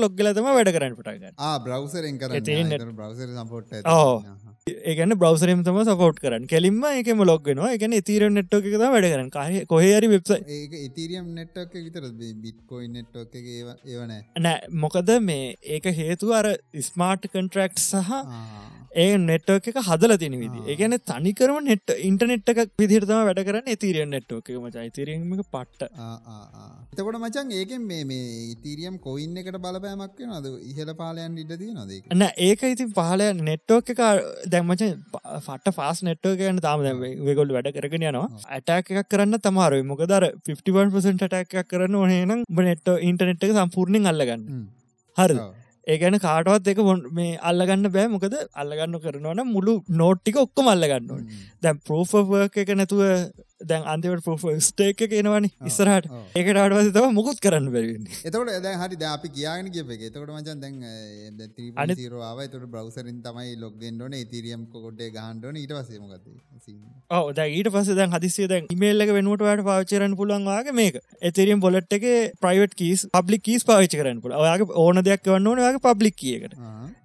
[0.05, 1.35] log වෙලා තමයි වැඩ කරන්න පටන් ගන්න.
[1.37, 1.57] ආ
[4.91, 6.47] ඒගන බ්‍රවසරම තම සපෝට් කරන්න.
[6.53, 9.29] කෙලින්ම එකම ලොග්ගෙනවා එකන තීර නෙට්ටෝක එක වැඩ කරන්න.
[9.35, 10.33] කාහ කොහරි වෙබ්ස
[10.87, 12.09] ඉතීරියම් නෙට්ක් විතර
[12.43, 14.13] බිට්කොයි නෙට්ක් ඒවන
[14.45, 14.59] නෑ.
[14.83, 16.51] මොකද මේ ඒක හේතු අර
[16.89, 18.11] ස්මාර්ට් කන්ට්‍රක්් සහ
[18.91, 24.49] ඒ නෙට්ක හදල තින විදි ඒගැන තනිකරම නෙට් ඉන්ටනෙට් එක විදිරතම වැඩ කරන්න තීරියන් නෙට්ෝක
[24.51, 24.77] මච.
[24.95, 25.83] තීරීම පට්ට.
[26.93, 28.23] එතකොට මචන් ඒකෙන් මේ මේ
[28.53, 34.01] ඉතීරියම් කොයින්න එකට බලපෑමක් නද ඉහල පාලයන් ඉඩදී නොද න ඒක ඉතින් පහලය නෙට්ෝක එක
[34.47, 34.83] දැම්මච
[35.39, 36.81] ෆට ෆාස් නෙට්ෝ කියන්න තාම
[37.29, 38.27] වෙගොල් වැඩ කරගෙන යනවා.
[38.49, 44.43] ඇටක් එකක් කරන්න තමාරුව මොකදර 50% ටක් කරන්න ඕනේනම් නෙට්ෝ ඉන්ටනෙට් එක සම්පූර්ණින් අල්ලගන්න.
[45.17, 45.35] හරි
[45.87, 46.79] ඒගැන කාටවත් එක
[47.11, 48.07] මේ අල්ලගන්න බෑ.
[48.07, 51.27] මොකද අල්ලගන්න කරනවන මුළු නෝට්ටික ඔක්කොම අල්ලගන්න
[51.61, 53.01] දැන් පෝෆර්ක එක නැතුව
[53.61, 56.07] දැන් අන්තිවට පොෆ ස්ටේක එනවනි ඉස්සරහට.
[56.33, 60.05] ඒකට අඩවස තව මුකුත් කරන්න බැරවෙන්නේ එතකට දැ හරි අපි කියාගෙන කිය එක.
[60.09, 60.77] එතකට මචන් දැන්
[61.83, 66.29] අනිරවාව තුට බ්‍රවසරින් තමයි ලොක්ගෙන්ඩන තිරියම් කොඩේ ගහන්ඩන ඊට වසේමගත
[67.11, 71.01] ඕ ද ඊට පස දැන් හදිසිය දැන් ඉමේල්ලක වෙනුවට වැඩ පාචරන පුළන්වාගේ මේක.
[71.21, 72.07] එතරියම් බොලට් එක
[72.39, 76.55] ප්‍රයිවට් කීස් පබ්ලික් කීස් පාවිච කරන්න පුල ඔයාගේ ඕන දෙයක් වන්න ඕනගේ පබ්ලික් කියකට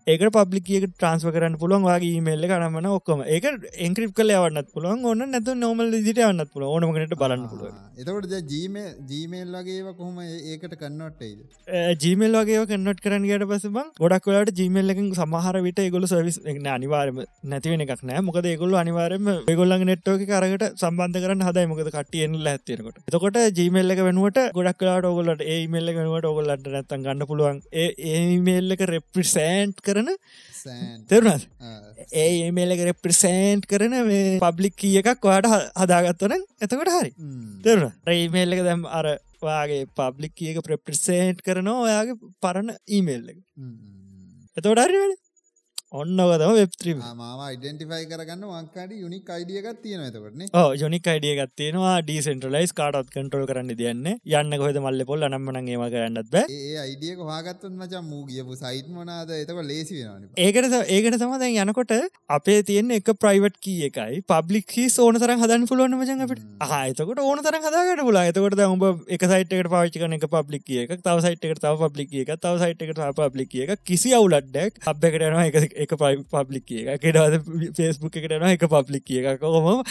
[0.06, 3.22] ඒක පබ්ලිකියක ට්‍රන්ස්ව කරන්න පුළුවන් වගේ මේල්ල කරමන ඔක්කොම.
[3.26, 3.44] ඒක
[3.86, 8.76] එන්ක්‍රිප් කල යවන්නත් පුළුවන් ඔන්න නැතු නොමල් දිට යන්නත් පුල ඕනමකට බලන්න පුළුව එතකට ජීම
[9.10, 15.60] ජීමේල් වගේ කොහොම ඒකට කන්නොට්ටයිද ජීමල් වගේ කන්නොට් කරන්න ගට පසම ගොඩක් වලට ජීමල්ලකින් සමහර
[15.66, 16.40] විට ගොල සවිස්
[16.74, 18.24] අනිවාරම නැතිවෙන එකක් නෑ.
[18.28, 21.66] මොකද ඒගොල්ල අනිවාරම ගොල්ලන් නෙට්ෝක කරට සම්බන්ධ කරන්න හදයි.
[21.72, 27.60] මොකද කටියෙන් ඇත්තිනකොට එතකොට ජීමල්ල වෙනුවට ගොඩක් කලාට ඔගොලට ඒමල්ල වෙනුවට ඔගොල්ලට නැත්තන් ගන්න පුළුවන්.
[28.12, 30.10] ඒමල්ලක රෙප්‍රිසෑන්ට් කර කරන
[31.08, 31.44] තෙරුණත්
[32.12, 37.12] ඒ ඒමේලක රෙප්‍රසෑන්ට් කරන මේ පබ්ලික් කිය එකක් වාට හදාගත්තන එතකොට හරි.
[37.62, 37.94] තෙරුණ?
[38.06, 39.06] රේමේල්ලක දැම් අර
[39.42, 43.38] වාගේ පබ්ලික් කියක ප්‍රප්‍රසේන්ට් කරනවා ඔයාගේ පරණ ඊමේල් එක.
[44.56, 45.23] එතකොට හරිවැඩ
[45.94, 52.72] ඔන්නවතම වෙබ්ත්‍රීම මාව ඉඩෙන්ටිෆයි කරගන්න වංකාඩ යුනික් අයිඩියගත් තියෙන ඇතකරන ඕ ජොනික් අයිඩිය ගත්තියෙනවා ඩීසෙන්ටලයිස්
[52.74, 54.02] කාටත් කටරල් කරන්න දියන්න
[54.34, 54.54] යන්න.
[54.54, 56.42] කොහෙද මල්ල පොල් නම්මන ඒම කරන්නත් බ.
[56.48, 59.30] ඒ අයිඩියක හගත්තන් මචා මූ ගියපු සයිට් මනාද?
[59.36, 61.94] එතක ලේසි වෙන ඒකට ඒකට තම දැන් යනකොට
[62.30, 64.24] අපේ තියෙන එක ප්‍රයිවට් කිය එකයි.
[64.24, 66.42] පබ්ලික් හි ඕන තරම් හදන්න පුළුවන් මචන් අපට.
[66.70, 71.16] ආයතකට ඕන තරම් හදාගට පුලා එතකොට උඹ එක සයිට්කට පාචිකන එක පබ්ලික් කිය එක තව
[71.28, 77.02] සයිට්කට තව පබ්ලික් එක තව සයිට්කට පබ්ලික් එක කිසි අවුලඩ්ඩක් හබ්බකටනවා එක එක පබ්ලික් එක
[77.02, 79.82] කෙටවද ෆෙස්බුක් එකටන එක පබ්ලික් එක කොහොම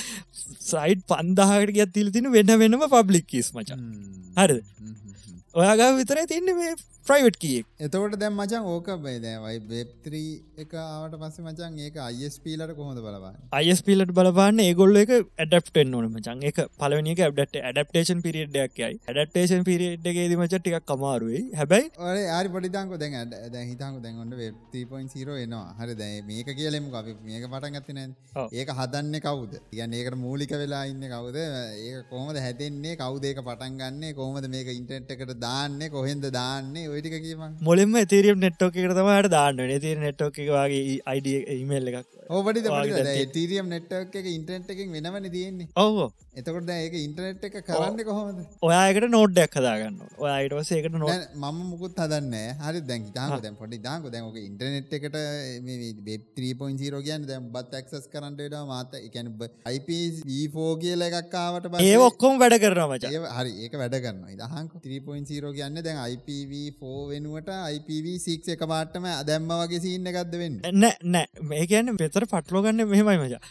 [0.61, 3.85] සයිට් පන්දාහට ගත් තිල තින වෙන්න වෙනම පබ්ලික් කිස් මචන්
[4.37, 4.59] හරි
[5.55, 6.73] ඔයාගා විතරයි තින්න මේ
[7.05, 12.75] ප්‍රයිවට් කියෙක් එතකොට දැම් මචන් ඕක බේ දැවයි වෙබ්ත්‍රී එක ආවට පස්ස මචන් ඒක අයිස්පීලට
[12.79, 19.67] කොහොඳ බලබන්න අයිස්පීලට බලබන්න ඒගොල්ල එක ඇඩප්ටෙන් ඕන මචන් එක පලවනික ඇඩට ඇඩප්ටේෂන් පිරිඩ්ඩක්යයි ඇඩප්ටේෂන්
[19.71, 25.75] පිරිඩ්ගේ මච ටික් කමාරුවේ හැබැයි ඔය ආරි පොඩිතංක දැන් ඇද හිතංක දැන්ගොඩ වෙබ්තිපොයින්සිරෝ එනවා.
[25.79, 27.99] හරි දැ මේක කියලෙම අපි මේක පටන් ගත්තන
[28.51, 29.53] ඒක හදන්න කවුද?
[29.71, 31.37] කියන්න ඒකට මූලික වෙලා ඉන්න කවුද?
[31.37, 34.13] ඒක කොහොමද හැතෙන්නේ කවුදේක පටන් ගන්නේ?
[34.13, 35.89] කොහොමද මේක ඉන්ටෙට් එකට දාන්නේ?
[35.89, 37.15] කොහෙන්ද දාන්නේ ඔයටික
[37.67, 41.27] මොලින්ම තේරියම් නෙට්ෝක එක තමට දාන්න තිර නෙට්ෝක වගේ අයිඩ
[41.59, 42.61] ඉමල් එකක් ඕපටි
[43.31, 45.67] ටීරියම් නෙට්ක් එක ඉන්ටනෙට් එකින් වෙනවන තියෙන්නේ.
[45.75, 45.97] ඔව
[46.33, 48.39] එතකොට ඒක ඉන්ටනෙට් එක කරන්න කොහොමද?
[48.67, 54.07] ඔයාකට නෝඩ්ඩක් හදාගන්න ඔයායිටවස ඒකට නො මම මුකුත් හදන්න හරි දැන් තාක දැන් පොඩි දාක
[54.13, 55.17] දැන්ක ඉන්ටනෙට් එකට
[56.07, 59.29] වෙබ්ත්‍රීපොයින්සිරෝ කියන්න දැම් බත් ඇක්සස් කරන්නට මාත එකැන
[59.65, 63.13] අයිපෝ කියල එකක්කාවට ඒ ඔක්කොම් වැඩ කරන මච.
[63.37, 69.83] හරි ඒක වැඩ කරන්න ඉදහක 3.0 කියන්න දැන් IPv4 වෙනුවට IPv6 එක පාටම දැම්ම වගේ
[69.85, 70.57] සින්න එකක්ද වෙන්න?
[70.81, 71.27] නෑ නෑ.
[71.43, 73.41] මේ කියන්න පෙතර පටලෝගන්න මෙහෙමයි මචා.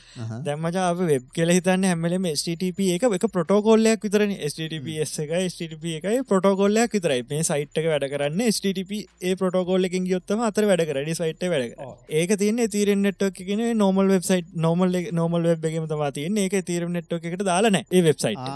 [0.46, 2.30] දැම්මචා වෙබ් කෙල හිතන්න හැමලම
[2.72, 4.32] STTP එක එක ප්‍රටෝකෝල්ලයක් විතරන.
[4.48, 7.24] STTPS එක STTP එකයි ප්‍රටෝකෝල්ලයක් විතරයි.
[7.30, 11.74] මේ සයිට්ක වැඩ කරන්න STTP ඒ ප්‍රටෝකෝල්ල එකින් ගියොත්තම අතර වැඩ කරඩි සයිට් වැඩ
[12.20, 16.38] ඒක තියන්නේ තීරෙන් නෙට්ක් ගෙන normal website normal normal web එකම තවා තියන්න.
[16.44, 18.46] ඒක තීරම් නෙට්ක් එකට දාලන ඒ වෙබ්සයිට්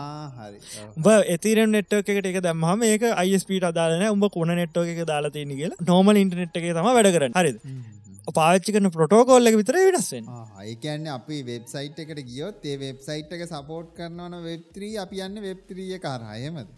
[0.99, 5.57] බ එතිරම් නෙට්ක් එකට එක දම්හම ඒක අයිස්පීට අදාලන උඹ කොන නෙට්ෝ එක දාලා තියෙන
[5.61, 5.83] කියලා.
[5.93, 7.37] නෝමල් ඉන්ටනෙට් එක තම වැඩ කරන්න.
[7.37, 7.96] හරිද
[8.33, 10.31] පාච්චි කන ප්‍රටෝකෝල්ල එක විතර වෙනස්වෙන්
[10.65, 16.73] ඒකන්න අපි වෙබ්සයිට් එකට ගියොත් ඒ වෙබ්සයිට් එක සපෝට් කරනවන වෙබ්ත්‍රී අපි යන්න වෙබ්ත්‍රිය කරහයමද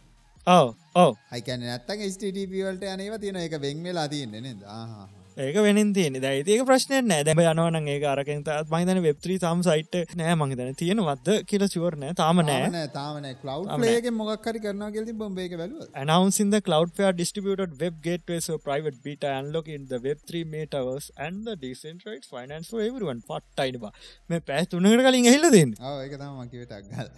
[0.47, 1.17] ඔව ඔව.
[1.31, 7.23] අයිකැන නැත්තන් ස්ටවල්ට යනව තියෙන එක වෙංවෙලා තියන්නේ හ ඒක වෙනින් තියෙන දැයිතික ප්‍රශ්නය නෑ.
[7.27, 12.83] දැම යනවන ඒ අරකෙන්ත මහිතන වෙබ්ත්‍රී තම් සයිට් නෑ මහිතන තියෙනවද කියල චුවරනෑ තාම නෑ.
[12.97, 18.99] තාමන කලව් මොක්කරි කරන ගෙති බොම්බේක බැල announcing the Cloudflare distributed web gateway so private
[19.07, 23.23] beta unlocking the web3 metaverse and the decentralized finance for everyone.
[23.31, 23.91] පට්ටයිඩ බා.
[24.31, 25.73] මේ පැස් තුනකට කලින් ඇහිල්ල දෙන්න
[26.05, 27.09] ඒක තම මකිවට අක්ගල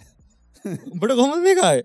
[0.65, 1.79] උඹට කොම මේකයි?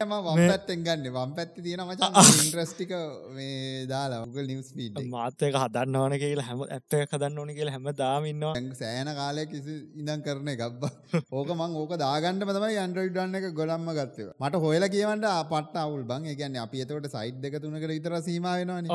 [0.00, 1.08] ම වම්පැත්තෙන් ගන්න.
[1.10, 2.00] වම් පැත්ති තියෙන මච.
[2.36, 2.92] ඉන්ට්‍රස්ටික
[3.30, 7.90] මේ දාලා උගල් නිවස් පීට මාතක හදන්න ඕන කියලා හැම ඇත්ත හදන්න ඕන කියලා හැම
[7.94, 10.82] දාමන්න සෑන කාලය කිසි ඉඳන් කරන ගබ්බ
[11.38, 16.04] ඕක මං ඕක දාගන්න තමයි අන්ඩරෝයිඩ් ඩන්න එක ගොඩම්ම ගත්තව මට හොයල කියවන්ට පට අවුල්
[16.04, 16.26] බං.
[16.32, 18.90] එකන්න අපි එතවට සයිට් දෙක තුනකට විතර සීමාවෙනවාන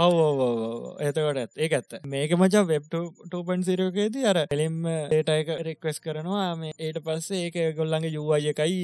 [1.01, 1.97] එතකොට ඒ ඇත්ත.
[2.07, 6.49] මේක මචා වෙබ් 2.0කේදී අර එලින්ම ඒටයක රෙක්වස් කරනවා.
[6.55, 8.77] මේ ඒට පස්සේ ඒක ගොල්ලන්ගේ යුවයි එකයි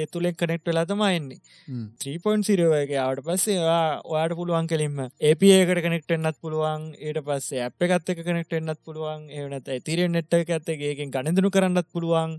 [0.00, 1.38] ඒ තුළෙක් කනෙක්ට වෙලා තමයින්නේ
[2.04, 4.98] 3.0එක ආවට පස්සේ ඔයාට පුළුවන් කෙලින්ම
[5.30, 6.86] ඒපඒකට කනෙක්ට එන්නත් පුළුවන්.
[6.98, 9.26] ඒට පස්සේ අප එකත් එක කනෙක්ට එන්නත් පුළුවන්.
[9.30, 12.36] ඒනත තිර නෙට්ට ඇත්ත ඒකින් ගණඳනු කරන්නත් පුළුවන්.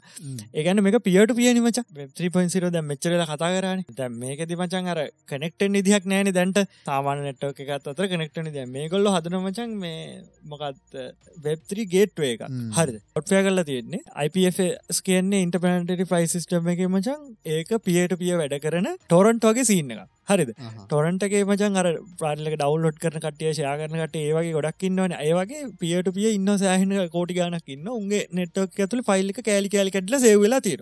[0.54, 1.82] ඒගැන මේ පියට පියනිමච
[2.22, 3.86] 3.0 දැ මෙච්චරල කතා කරන.
[4.00, 6.64] දැ මේක දිමචන් අර කනෙක්ටෙන් නිදිහක් නෑන දැන්ට.
[6.88, 10.98] සාමාන නෙට්ටෝක එකත් අතර කනෙක්ටන දැ මේ කොල්ල හදනමචන් මේ මොකත්
[11.46, 12.44] වෙබ්ත්‍රී ගේට්ුව එක
[12.78, 14.60] හරි ඔට්ෆය කරලා තියෙන්නේ IPF
[15.08, 17.22] කියන්නේ ඉන්ටපනටරි ෆයිස් සිස්ටම් එක මචන්
[17.56, 20.52] ඒක පියට පිය වැඩ කරන ටොරන්ට් වගේ සින්න එක හරිද?
[20.86, 21.88] ටොරන්ටගේ මචන් අර
[22.20, 25.16] ප්‍රාල්ලක ඩවල්ලොඩ් කරන කටිය ශයාගරනකට ඒවගේ ගොඩක් ඉන්නවන.
[25.20, 30.20] ඒවගේ පියට පිය ඉන්න සෑහන කෝටි ගානක් ඉන්න උන්ගේ නෙට්ක් ඇතුළ ෆයිල්ලි කෑලි කෑලි කටල
[30.26, 30.82] සේවෙලා තිර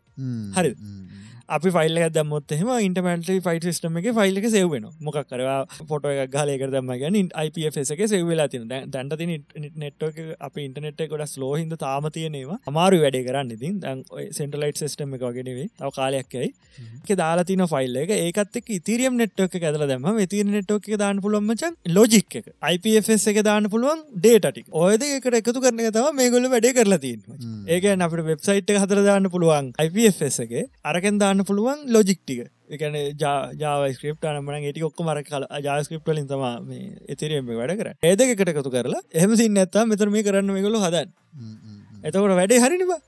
[0.57, 0.73] හරි
[1.49, 5.57] අපි ෆයිල් දැමොත් එම ඉන්ටමට ෆයිට සිස්ටම එක ෆයිල් එක සෙව්වෙන මොක් කරවා
[5.89, 7.17] ෆොට එක ගලයක දම ගැන
[7.95, 9.33] එක සෙව්වෙලා තින දැන්ට තින
[9.77, 13.79] නෙට්ක අප ඉන්ටනෙට් ගොඩ ස්ලෝහින්ද තාම තියනවා අමාරු වැඩේ කරන්න ඉතින්.
[13.79, 16.49] දැන් සෙන්ටලයිට් සිස්ටම එක ගෙනවේ තව කාලයක්කයි
[17.03, 18.13] එක දාලා තින ෆයිල් එක.
[18.17, 22.47] ඒකත් එක් ඉතිරියම් නෙට්ක ඇදල දැම තිර නෙට්ක දාන්න පුළුවන්මචන් ලෝජික් එක.
[22.73, 27.21] IPFS එක දාන්න පුළුවන් ඩේටි ඔයද එකට එකතු කරන තම මේ ගොල වැඩේ කරලා තින්
[27.67, 30.53] ඒක අපට වෙබ්සයිට් හතර දාන්න පුළුවන් IPFS එක.
[30.85, 32.95] අරකෙන් දාන්න දාන්න පුළුවන් ලොජික්ටික එකන
[33.61, 36.45] ජාවස්ක්‍රප් අනමන ටි ඔක්ක මර කල ජාස්ක්‍රප් ලින් තම
[37.13, 41.11] එතිරෙම වැඩ කර ඒද එකට එකතු කරලා එහම සින්න ඇත්තා මෙතර මේ කරන්න මේගොලු හදන්
[42.03, 43.01] එතකොට වැඩේ හරිනිවා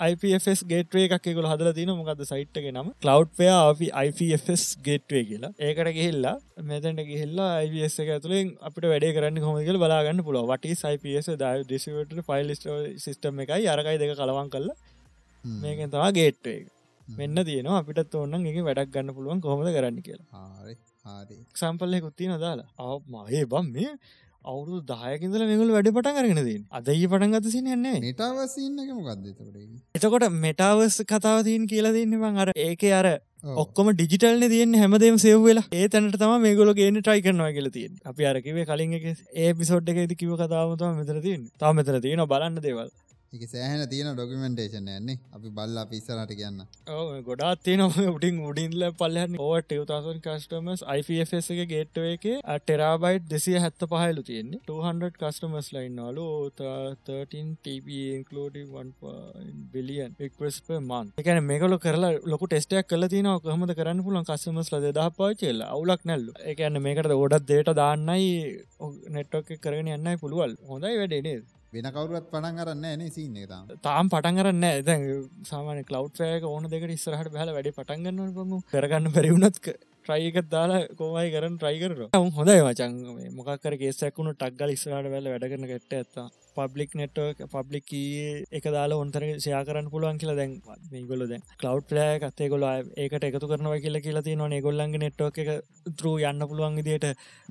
[0.00, 2.86] IPFS ගේට්වේ එකක් ගොල හදල තින මොකද සයිට්ක නම?
[3.02, 3.48] කලව්පය
[4.02, 5.52] IPFS ගේට්වේ කියලා.
[5.60, 11.30] ඒකට ගිහිල්ලා මෙතැට ගිහිල්ලා IPS එක ඇතුළින් අපට වැඩේ කරන්න හොමගල බලාගන්න පුල වට IPS
[11.36, 12.56] ද ඩිසිවට ෆයිල්
[13.04, 14.70] සිිටම් එකයි අරකයි දෙක කලවන් කල්ල
[15.44, 16.79] මේකෙන් තවා ගේට්වේ එක
[17.12, 17.80] මෙන්න තියෙනවා.
[17.80, 20.28] අපිට ඕන්න එක වැඩක් ගන්න පුළුවන් කොහොමද කරන්න කියලා.
[21.54, 23.92] සම්පල්ලය කුත්ති නදාලා අව මගේ බම් මේ
[24.44, 27.96] අවුරු දායකින්දල මෙගුල වැඩ පටන් කරගෙන දීන් අදයි පටන් ගත සිනන්නේ
[29.94, 33.08] එතකොට මෙටාවස් කතාවතින් කියලා දෙන්නවා අර ඒක අර
[33.56, 38.30] ඔක්කොම ඩිජිටල්න තියෙන් හැමදේම සෙව්වෙලා ඒ තැනට තම මේගොල ගේන ට්‍රයි කරනවා කියල තියෙන් අපි
[38.32, 39.06] අරකිවේ කලින් එක
[39.36, 42.90] ඒ පිසෝඩ් එක කිව කතාවතම මෙතර තින් තා මෙතර තියෙන බලන්න දේවල්
[43.32, 46.62] එක සෑහන තියෙන ඩොකමෙන්ටේෂන් යන්නේ අපි බල්ල පිස්සරට කියන්න.
[47.28, 52.26] ගොඩත් තියන උඩින් උඩින්ල පල්ලහන්න ඕට 2000 කස්ටමස් IFS එක ගේට්ව එක
[52.64, 54.58] ටෙරාබයිට් දෙසිය හැත්ත පහලු තියෙන්නේ.
[54.70, 56.24] 200 කස්ටමස් ලයින්නලු
[56.62, 58.58] 13 TB ඉන්කලෝඩ
[59.76, 64.90] බිලියන් එක්ස් මන් එකන මේකල කරලා ලොක ටෙස්ටයක් කල තින කහමද කරන්න පුලන් කස්ටමස් ලද
[64.98, 66.34] දහ පාචෙල්ල අවුලක් නැල්ලු.
[66.50, 68.28] එකන්න මේකට ඔඩත් දේට දාන්නයි
[69.14, 71.24] නෙට්ටෝක කරගෙන යන්නයි පුළුවල් හොඳයි වැඩේ
[71.72, 73.68] වෙන කවරුවත් පටන් කරන්න න සින්න තාම.
[73.80, 74.80] තාම් පටන් කරන්න ඇ
[75.44, 79.60] සාමාන කලව් ෑක ඕන දෙක ඉස්සරහට බැල වැඩි පටන්ගන්න පමු කරගන්න පැරිවුණත්
[80.02, 81.92] ට්‍රයික දාලා කෝමයි කරන ට්‍රයි කර
[82.34, 82.96] හොඳයි මචන්
[83.36, 87.94] මොකක්කර ගේසැකුණු ටක්ගල ඉස්රට වැල වැඩ කරන ගෙට ඇත්තා පබ්ලික් නෙට්ව පබ්ලික්
[88.52, 90.56] එක දාලා ඔන්තර ෂයා කරන්න පුළුවන් කියලා දැන්
[90.90, 95.50] මේගොල දැන් කලව් ප්ලෑ කත්තේ ගොල ඒකට එකතු කරනව කියලා කියලා තියෙනවා ගොල්ලන්ගේ නෙට්ව එක
[95.94, 97.06] තරු යන්න පුළුවන් විදියට.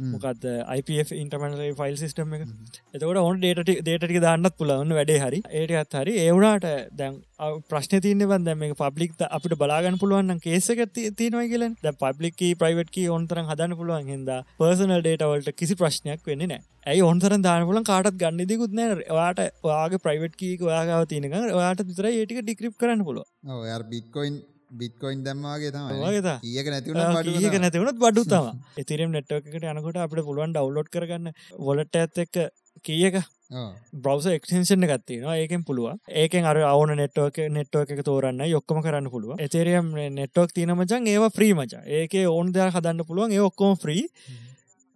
[0.05, 0.45] මොකක්ද
[0.75, 2.45] IPF ඉන්ටර්මනල ෆයිල් සිස්ටම් එක.
[2.93, 5.41] එතකට ඔන් ඩේට ඩේටි දාන්නත් පුළවන්න වැඩේ හරි.
[5.53, 6.15] ඒටත් හරි.
[6.19, 7.19] ඒවුණට දැන්
[7.65, 13.47] ප්‍රශ්න තියන බන්ද මේ පබ්ලික් අපිට බලාගන්න පුළුවන් කේසක තියෙනවා කියල ද පබ්ලික් ප්‍රයිවට්කි ඔන්තරන්
[13.47, 18.71] හදන්න පුළුවන් හිද පර්සනල් ඩේටවල්ට කිසි ප්‍රශ්නයක් වෙන්න නෑ ඇයි ඔන්සර දානපුලන් කාටත් ගන්න දෙකුත්
[18.71, 18.95] නෑ.
[19.11, 23.25] වාට ඔයාගේ ප්‍රයිවට් කීක ඔයාගාව තියෙනක ඔයාට විතර ඒටික ඩික්‍රිප් කරන්න පුළුව
[23.55, 24.37] ඔය බික්කොයින්
[24.71, 30.93] බිට්කොයින් දම්මාගේ වගේ ඒක නැති ඒක නැතිවුණත් බඩු තම එතිරම් නෙට්වකට යනකොට අපට පුළුවන් ඩවලෝඩ්
[30.95, 32.41] කරගන්න වොලට ඇත් එක්ක
[32.85, 33.19] කියක
[33.49, 39.09] බ්‍රවස එක්ෂන්ෂන ගත්ති න ඒකෙන් පුළුව ඒකෙන් අර අවන නෙට්ෝක නෙට්ව එක තෝරන්න යොක්කම කරන්න
[39.09, 41.81] පුළුව එතේරියම් නෙට්වක් තියන මචන් ඒවා ්‍රී මච.
[41.97, 43.33] ඒක ඕන් දෙයක් හදන්න පුළුවන්.
[43.33, 44.05] ඒ ඔක්කෝම ්‍රී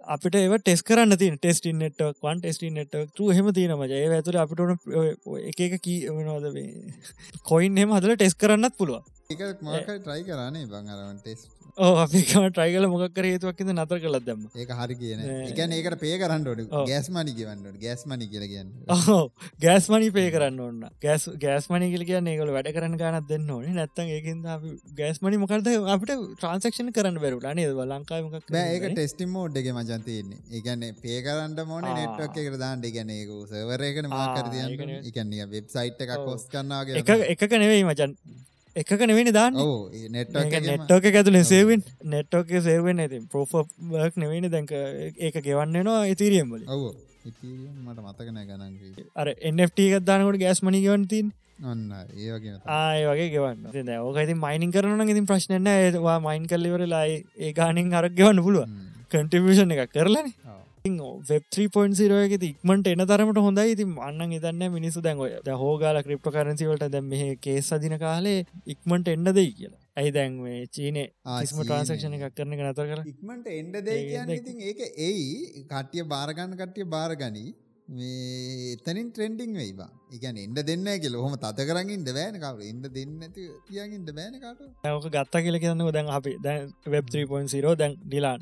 [0.05, 4.09] අපිට ඒව ටෙස් කරන්න තින් ටෙස්ටින් නෙට්ක් වන් ටෙස්ටින් නෙට්ක් තු හෙම තින මජ ඒ
[4.11, 4.59] ඇතුර අපිට
[5.43, 6.45] එක එක කී වනවාද
[7.43, 9.03] කොයින් හෙම හදල ටෙස් කරන්නත් පුළුව
[9.41, 11.43] ට්‍රයි කරන්නේ බංරවන් ටෙස්
[11.75, 16.73] ඕ අපිකම ට්‍රයිගල මොක්කර හේතුවක්ද නතර කලත් දම ඒක හරි කියන එකන ඒකට පේ කරන්නට
[16.89, 18.69] ගෑස් මනි කියවන්න ගෑස් මනි කියල කියන්න.
[18.93, 19.23] ඕ
[19.65, 23.49] ගෑස් මනි පේ කරන්න ඔන්න ගෑස් ගෑස් මනි කියල කියන්න ඒකල වැඩ කරන්න ගනත් දෙන්න
[23.55, 23.65] ඕන.
[23.79, 24.45] නැත්තන් ඒකින්
[24.99, 27.73] ගෑස් මනි මොකක්ද අපිට ට්‍රන්සක්ෂන් කරන්න බැරුලා නේද?
[27.73, 32.85] ලංකාමක් ඒක ටෙස්ටිම් ෝඩ්ඩගේ මජන්තයන්නේ ඒගන්න පේ කරන්න මොන නෙට්ක් එක දාන්න.
[32.93, 38.17] ගැන ඒක සවරයකන මාකර එකන්නේ වෙබ්සයිට් එකක් කොස් කරන්නගේ එක එක නෙවෙයි මචන්
[38.75, 39.53] එකක නෙවෙනි දාන්න.
[40.11, 46.83] නෙට්ටෝක ඇතුල සේවෙන් නෙට්ටෝක සේවෙන් ඇති පෝෆක් නෙවෙනි දැක ඒක ගෙවන්න නවා ඉතිරියම් ඔව
[47.85, 51.29] මට මතකන ගනන්ගේ අර එන්ට ගත්දානකට ගෑස් මනි ගවන්තින්
[51.63, 53.91] ඔන්න ඒගේ ආය වගේ ගෙවන්න.
[53.99, 58.65] ඕකති මයිනින් කරන ඉතින් ප්‍රශ්නන ඒවා මයින් කල්ලිවරලායි ඒ ගානින් අරක් ගෙවන්න පුළුව
[59.11, 60.33] කටිවිෂන් එක කරලන
[61.23, 63.71] වෙබ් 3.0 එක ඉක්මට එන තරමට හොඳයි.
[63.71, 69.23] ඉති අන්න ඉදන්න මිනිසු දැන්ගොය හෝගල ක්‍රිප්ට කරන්සිවලට දැ මේ කේස් අදින කාලේ ඉක්මට එන්න
[69.31, 69.79] දෙයි කියලා.
[69.95, 70.35] ඇයි දැන්
[70.69, 74.01] චීනේ ආස්ම ට්‍රන්සක්ෂණ එකක් කරන නතර කර ඉක්මට එන්ඩ දේ
[74.63, 75.63] ඒක එයි.
[75.63, 77.55] කට්ටිය බාරගන්න කට්ටිය බාරගනී
[77.87, 79.89] මේ එතනින් ට්‍රෙන්ඩිං වෙයිවා.
[80.13, 81.15] එකන එන්න දෙන්න කියල.
[81.15, 86.07] හොම තත කරගින්ට බෑන කව එන්න දෙන්න ඇති කියගින්ට බෑනකට ඇක ගත්තා කියල කියන්න දැන්
[86.09, 88.39] අපි දැන් වෙබ් 3.0 දැන් ඩිලාන්.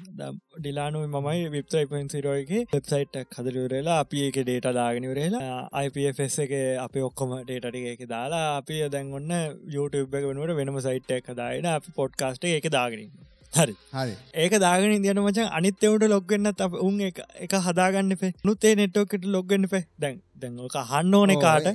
[0.58, 6.54] ඩිලානු මමයි වෙබ් 3.0 එක වෙබ්සයිට් හදරවෙරලා අපි ඒක ඩේට දාගෙනවරලා IPFS එක
[6.86, 9.34] අප ඔක්කොම ඩේටටික එක දාලා අපි දැන් ඔන්න
[9.76, 13.12] YouTube එක වෙනුවට වෙනම සයිට් එක දායන අපි පොඩ්කාස්ට එක දාගෙනින්
[13.54, 13.76] හරි.
[13.94, 14.14] හරි.
[14.36, 19.84] ඒක දාගෙන ඉදියන මචන් අනිත්‍යවට ලොග්ගන්න අප උන් එක හදාගන්න පේ නුත්තේ නෙට්ෝකට ලොග්ගන්න පේ
[20.00, 21.68] දැන් දැන්ක හන්න ඕන කාට.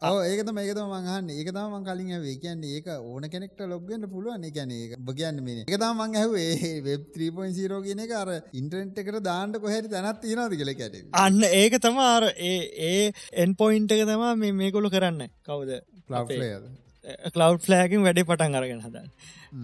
[0.00, 4.46] ඒකත මේකත මංහන්න ඒක තම කලින් වේ කියන්නේ ඒක ඕන කෙනෙක්ට ලොග්ගන්න පුළුවන්.
[4.50, 9.62] ගැන බගන්න මේ එක තම මං ඇහේ වෙබ් 3.0 කියන එක අර ඉන්ටරෙන්ට් එකට දාන්නට
[9.62, 12.60] කොහැරි දැනත් තියෙනවාද කියල කැට අන්න ඒක තම අර ඒ
[12.90, 13.10] ඒ
[13.44, 15.28] එන් පොයින්ට එක තමා මේ මේකොලු කරන්න.
[15.44, 15.76] කවුද?
[17.34, 19.12] කලව් ෆලෑකින් වැඩි පටන් අරගෙන හදන්න.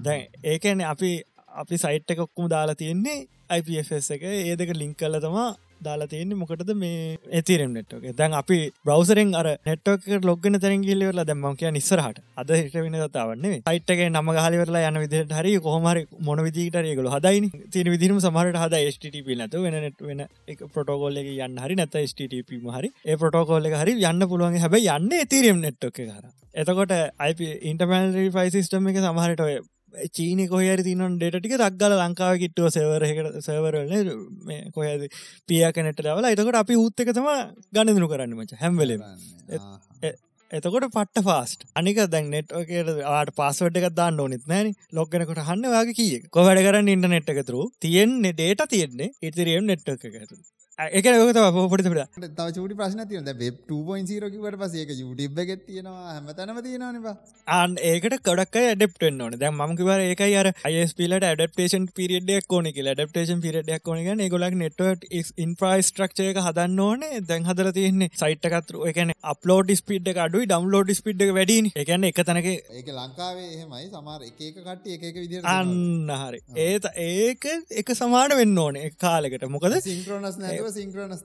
[0.04, 1.16] දැන් ඒකන අපි
[1.56, 3.18] අපි සයිට් එකක්කුම දාලා තියෙන්නේ
[3.50, 4.22] IPFS එක.
[4.24, 5.48] ඒ දෙක ලිංක් කල තමා
[5.82, 6.38] දාලා තියෙන්නේ.
[6.40, 12.52] මොකටද මේ ඇතිරම් නෙට්ක දැන් අපි බ්‍රවසරෙන් අර නෙට්ක ලොගන තැරගිල්ලවල දැම්ම කිය නිස්සරහට අද
[12.52, 17.92] හිට වෙන තවන්නේ සයිට්ගේ නම ගහලිවරලා යන විදිට හරි කොහමරි මොන විදිට ඒගල හදයි තින
[17.94, 22.50] විදිරම සමහට හද ස්ටප නැතු වෙන නෙට වෙන එක පොටෝගොල්ල එක යන්න හරි නැත ස්ටප
[22.72, 22.92] හරි.
[23.04, 24.58] ඒ පොටෝකෝල්ල හරි යන්න පුළුවන්.
[24.58, 29.56] හැබ යන්න තිරම් නෙට්ක කර එතකොට අයිප ඉන්ටමල්රි ෆයි සිස්ටම එක සමහරට ඔය
[30.10, 34.12] චීන කොහර තින ඩෙටික දක්ගල ලංකාව කිට්ටුව සෙවරහකට සවරල
[34.74, 35.08] කොහද
[35.48, 37.32] පියක නැට ලවල එතකොට අපි උත්තක තම
[37.72, 38.98] ගණදනු කරන්න මච හැම්වලේ
[40.50, 44.74] එතකොට පට ෆාස්ට අනික දැන් නෙට්ෝකට ආට පස්සවට එකක් දාන්න ඕනෙත් නෑන.
[44.92, 49.10] ලොක්ගෙනකොට හන්න වගේ කිය කොවැඩ කරන්න ඉන්ටනෙට් එකතුරු තියෙන්නේ ඩේට තියෙන්නේ.
[49.22, 50.36] ඉතිරියම් නෙට්ක එකතු
[50.78, 57.14] එක පොට තව චුටි ප්‍රශ්න තියන වෙබ් 2.0කිවට පසේක යුටබ් එකෙත් තියෙනවා හැම තැනම තියෙනවානවා
[57.48, 59.36] අන් ඒකට කඩක් ඩප්ටෙන් ඕන.
[59.38, 65.06] දැ මකිවර ඒක අර අයිස්පිලට ඩප්ටේෂන් පිරිඩක් ඕනෙ ඩප්ටේෂන් පිරිඩක් ඕන ගොලක් නෙටවට
[65.36, 67.22] ඉන්ෆ්‍රයිස්ට්‍රක්ෂය එක හදන්න ඕනේ.
[67.22, 72.92] දැන් හදර තියන්නේ සයිට්කත්රු එකන අප්ලෝඩ ස්පිඩ් අඩුයි ඩම්ලෝඩ ස්පිඩ් එකවැඩීන එකන එක තැනක ඒක
[72.92, 73.88] ලංකාවේ එහෙමයි.
[73.88, 76.44] සමාර එක කට්ටිය එක විදි අන්න හරි.
[76.60, 77.50] ඒත ඒක
[77.80, 78.92] එක සමාට වෙන්න ඕනේ.
[79.00, 79.48] කාලෙකට.
[79.48, 81.22] මොකද සිංක්‍රනස් නෑ අඩුව සිංක්‍රනස්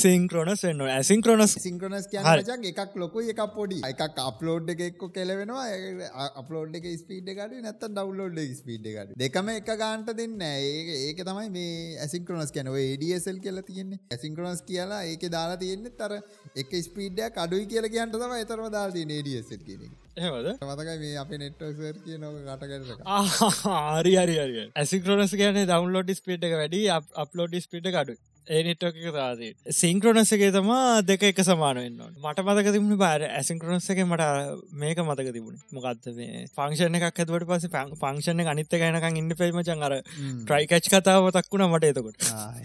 [0.00, 6.76] සිංක්‍රනස් වෙන්න ඇසිංක්‍රනස් සිංක්‍රනස් කියන එකක් ලොකු එක පොඩි එකක් අප්ලෝඩ් එක එක්ක කෙලවෙනවා අප්ලෝඩ්
[6.80, 11.98] එක ස්පීඩ් ගඩ නැත ඩව්ලෝඩ් ස්පීඩ් ගඩ දෙකම එක ගාන්ට දෙන්න ඒ ඒක තමයි මේ
[12.06, 16.18] ඇසිංක්‍රනස් කියන ඒඩසල් කියලා තියෙන්නේ ඇසිංක්‍රනස් කියලා ඒක දාලා තියෙන්නේ තර
[16.56, 21.96] එක ස්පීඩ්ඩයක් අඩුයි කියල කියන්ට තම එතරම දාදී ඒඩසල් කියන එහද මතකයි මේ අප නෙට්සර්
[22.04, 26.82] කියන කටකට ආරි හරි හරි ඇසික්‍රනස් කියන දවන්ලෝඩ් ස්පීට් එක වැඩි
[27.22, 28.11] අප්ලෝඩ් ස්පීට් කඩු
[28.46, 34.24] ඒනිට්ක තාදී සිංක්‍රනසගේ තමා දෙක එක සමානවෙන්න මට මතක තිබුණ බාර ඇසිංක්‍රනස්සක මට
[34.74, 35.60] මේක මතක තිබුණ.
[35.70, 41.66] මොකක්ද මේ පංක්ෂණ එකක් ඇතුවට පස පංක්ෂණ අනිත්ත ගැනක ඉන්න පෙල්මචන් අර ට්‍රයිකච් කතාව තක්ුණ
[41.68, 42.18] මට එතකොට.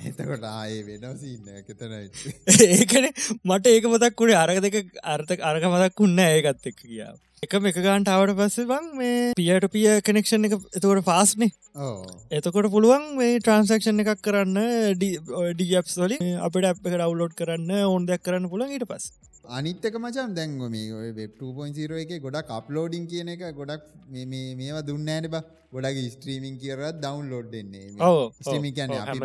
[0.03, 3.11] එතකොට ආයේ වෙනසින්න කෙතන ඒකන
[3.43, 8.31] මට ඒක මතක්කුණේ අරක දෙක අර්ථ අරක මතක්කුන්න ඒකත් එක්ක කියාව එකම එක ගාන්ට ආවට
[8.37, 11.51] පස්සේ බං මේ පියට පිය කනෙක්ෂන් එක එතකොට පාස්නේ
[12.31, 14.57] එතකොට පුළුවන් මේ ට්‍රන්සක්ෂන් එකක් කරන්න
[14.97, 19.05] ඩියප්ස් වලින් අපට අප ඩවලෝඩ් කරන්න ඕන් දෙයක් කරන්න පුළන් ඊට පස්
[19.51, 25.29] අනිත්තක මචන් දැන්ගම මේ වෙබ් 2.0 එක ගොඩක් අප්ලෝඩින් කියන එක ගොඩක් මේවා දුන්න ඇන
[25.29, 25.45] බ.
[25.71, 27.87] ගොඩක් ස්ත්‍රීමින් කියරත් ඩවන්ලෝඩ් දෙන්නේ.
[28.41, 29.23] ස්ටමින් කියන අපි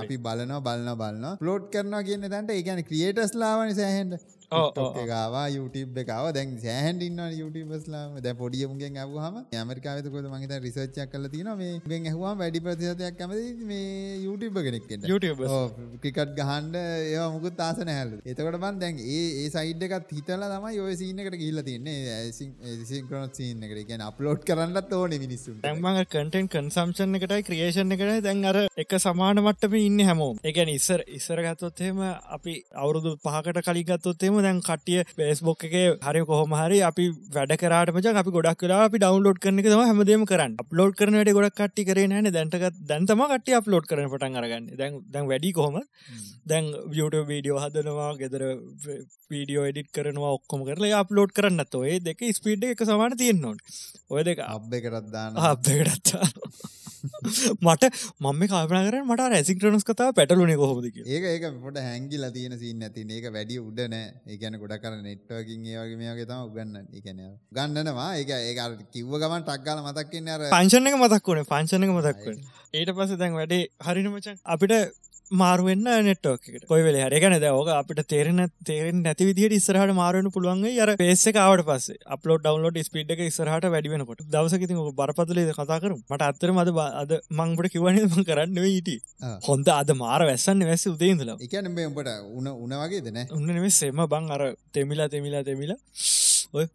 [0.00, 6.28] අපි බලන බලන්න බලන්න ලෝඩ් කරනවා කියන්න තැන්ට ඒගැන ක්‍රියටස් ලාවන සෑහන්ට එකවා YouTube එකව
[6.36, 12.62] දැන් සෑහන්ඩ ඉන්න YouTubeස්ලාම දැ පොඩියමුගෙන් ඇවහම ඇමරිකාවතකොද මහිත රිසච්චක් කල තින මේ ඇහවා වැඩි
[12.66, 15.44] ප්‍රතිශතයක් කැමති මේ YouTube කෙනෙක් YouTube
[16.02, 20.82] ක්‍රිකට් ගහන්ඩ ඒ මුකුත් ආසන හැල් එතකට බන් දැන් ඒ ඒ සයිඩ් එකත් හිතල තමයි
[20.86, 22.18] ඔය සිීනකට ගිල්ල තින්නේ
[22.90, 23.86] සිංක්‍රනත් සිීන්න එකට.
[23.90, 29.42] ගැන අප්ලෝඩ් කරන්නත් ඕන මිනිස්සු දැන්මඟ කටෙන් කන්සම්ෂන් එකටයි ක්‍රියේෂණ එකට දැන් අර එක සමාන
[29.44, 30.42] මට්ටම ඉන්න හැමෝම්.
[30.44, 32.02] එකන ඉස්සර ඉස්සර ගත්තොත්හෙම
[32.36, 33.88] අපි අවුරුදු පහකට කලින්
[34.40, 38.84] ගත්තොත්තේම දැන් කටිය පේස්බොක් එක හරි කොහොම හරි අපි වැඩ කරට මච අපි ගොඩක් වෙලා
[38.88, 40.56] අපි ඩවන්ලෝඩ් කරන තම හැමදේම කරන්න.
[40.62, 44.70] අප්ලෝඩ් කරනට ගොඩක් කට්ටි කරේ නෑන දැන්ටක දැන්තම කට්ටි අප්ලෝඩ් කරන පටන් අරගන්න.
[44.80, 45.80] දැන් දැන් වැඩි කොහොම?
[46.46, 48.46] දැන් YouTube වීඩියෝ හදනවා ගෙදර
[49.30, 53.80] වීඩියෝ එඩිට කරනවා ඔක්කොම කරලා අප්ලෝඩ් කරන්නත් ඔය දෙක ස්පීඩ් එක සමාන තියෙන්න්නවට
[54.10, 56.26] ඔය දෙක අබ්බ කරත්දාන්න අබ්දකටත්තා
[57.60, 57.90] මට
[58.20, 63.06] මම කාපන කර මට රැසික්ටනස් කතා පැටලුනේ කොහොමද ඒක ඒක පොට හැංගිල තියෙන සින්න ඇති
[63.10, 67.20] ඒක වැඩි උඩන ඒකන ගොඩ කර නෙට්වකින් ඒවගේ මේගේ තම උගන්න එකන
[67.52, 68.54] ගන්නනවා ඒක ඒ
[68.90, 72.42] කිව්ව ගමන් ටක්ගල මතක්කන්න අර පංචනක මතක් වුණේ පංචනක මතක් වන
[72.74, 74.76] ඊට පස දැන් වැඩේ හරිනමචන් අපිට
[75.30, 80.90] මාරුවෙන්න්න නෙට්ෝකට කොයි වෙල හරගන දෝක අපිට තේරෙන තේරෙන් නැති විදිට ඉස්සරහට මාරුවන පුළුවන් යර
[80.98, 86.74] පේසකාවට පස අපලෝඩ ඩවන්ලෝඩ ස්පීඩ් එක ඉස්සරහට වැඩිවෙනකොට දවසකති බරපතලේ කතා කරු මට අත්තර මද
[87.02, 88.90] අද මංගට කිවනම කරන්න ඊට
[89.48, 94.30] හොඳ අද මාර වැස්සන්න වැස්ස උදේදලා එකන උඹට උන උනවගේ දෙන උන්න නෙේ සෙම බං
[94.30, 95.80] අර තෙමිලා තෙමිලා තෙමිලා.
[96.52, 96.66] ඔය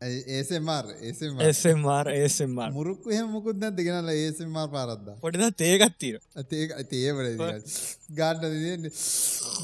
[0.00, 5.08] ඒසෙමර් ඒසෙමර් ඒසෙමර් මුරුක්ක එහ මුකුත් නැති ගෙනල ඒසෙමර් පාරද්ද?
[5.20, 6.16] පොටිද තේගත්තීර
[6.88, 7.28] තේවල
[8.16, 8.40] ගාන්න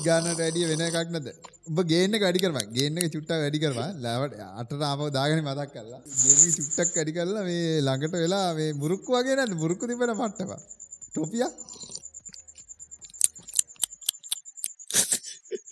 [0.04, 1.30] ගාන වැඩිය වෙන එකක් නැද
[1.68, 6.02] උඹ ගේන්න වැඩි කරම ගේන්න චුට්ට වැඩි කරවා ලෑවට අට ආප දාගෙන මදක් කරලා.
[6.04, 10.60] ගේ චුට්ටක් වැඩි කරලා මේ ළඟට වෙලා මේ මුරුක්ක වගේ නැ මුරුක්කු තිබෙන පට්ටවා
[11.08, 11.46] ටොපිය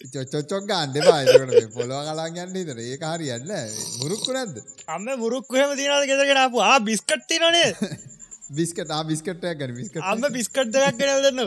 [0.04, 3.48] චොච්චොක් ගන්න පායකට පොලොව කලාන් යන්න ඉතර ඒ කාරියන්න
[4.00, 7.70] මුරුක්කු නැද්ද අම්ම මුරුක්කහම තිනද ගෙදගෙනපු ආ බිස්කට්ති නේ
[8.50, 11.40] බිස්කට බිස්කට්ටය කර බිස්කට අම්ම බිස්කට් දෙයක් ගෙන දන්න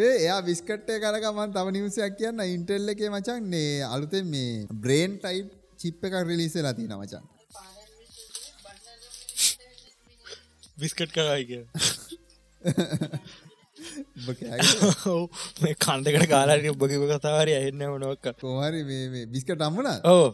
[0.00, 2.42] එයා බිස්කට්ටය කරකමන් තම නිවසයක් කියන්න.
[2.48, 5.44] ඉන්ටෙල්ල එක මචන්නේ අලුතෙන් මේ බ්‍රේන් ටයි්
[5.78, 7.24] චිප් එකක් රිලිසලා තින මචන්
[10.78, 11.64] බිස්කට් කරයි කිය
[15.62, 20.28] මේ කන්දකට කාලාට බකිව කතාවරය එන්න වනොක්ක කෝහරි මේ බිස්කට අම්මන ඕ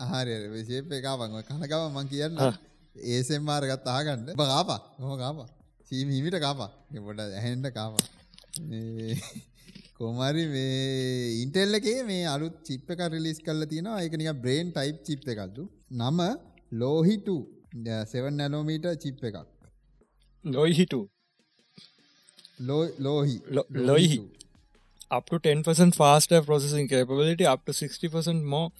[0.00, 2.38] ආහරය විශේප එකකාපං කනකව මං කියන්න.
[2.96, 5.48] ඒසෙම් මාරගත් ආගන්න බාපා හොම කාපා?
[5.88, 6.70] සීම හිමිට කාපා?
[6.92, 8.04] එපොට ඇහෙන්ට කාපා.
[9.98, 14.02] කෝමරි මේ ඉන්ටෙල්ලගේ මේ අලුත් චිප්ප එක රිලිස් කල්ල තියෙනවා.
[14.02, 16.20] එකනික බ්‍රේන් ටයිප් චිප් එකක්තු නම
[16.74, 17.36] ලෝහිටු
[18.04, 19.38] සෙවන් නැලෝමීට චිප් එකක්.
[20.44, 21.00] ලොයිහිටු
[22.60, 23.40] Lohi.
[23.50, 24.28] Lo- Loihi.
[25.10, 28.70] Up to 10% faster processing capability, up to 60% more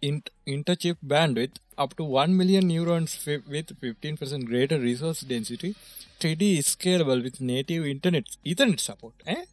[0.00, 5.74] in- interchip bandwidth, up to 1 million neurons fi- with 15% greater resource density,
[6.22, 9.12] 3D scalable with native internet Ethernet support.
[9.26, 9.44] Eh?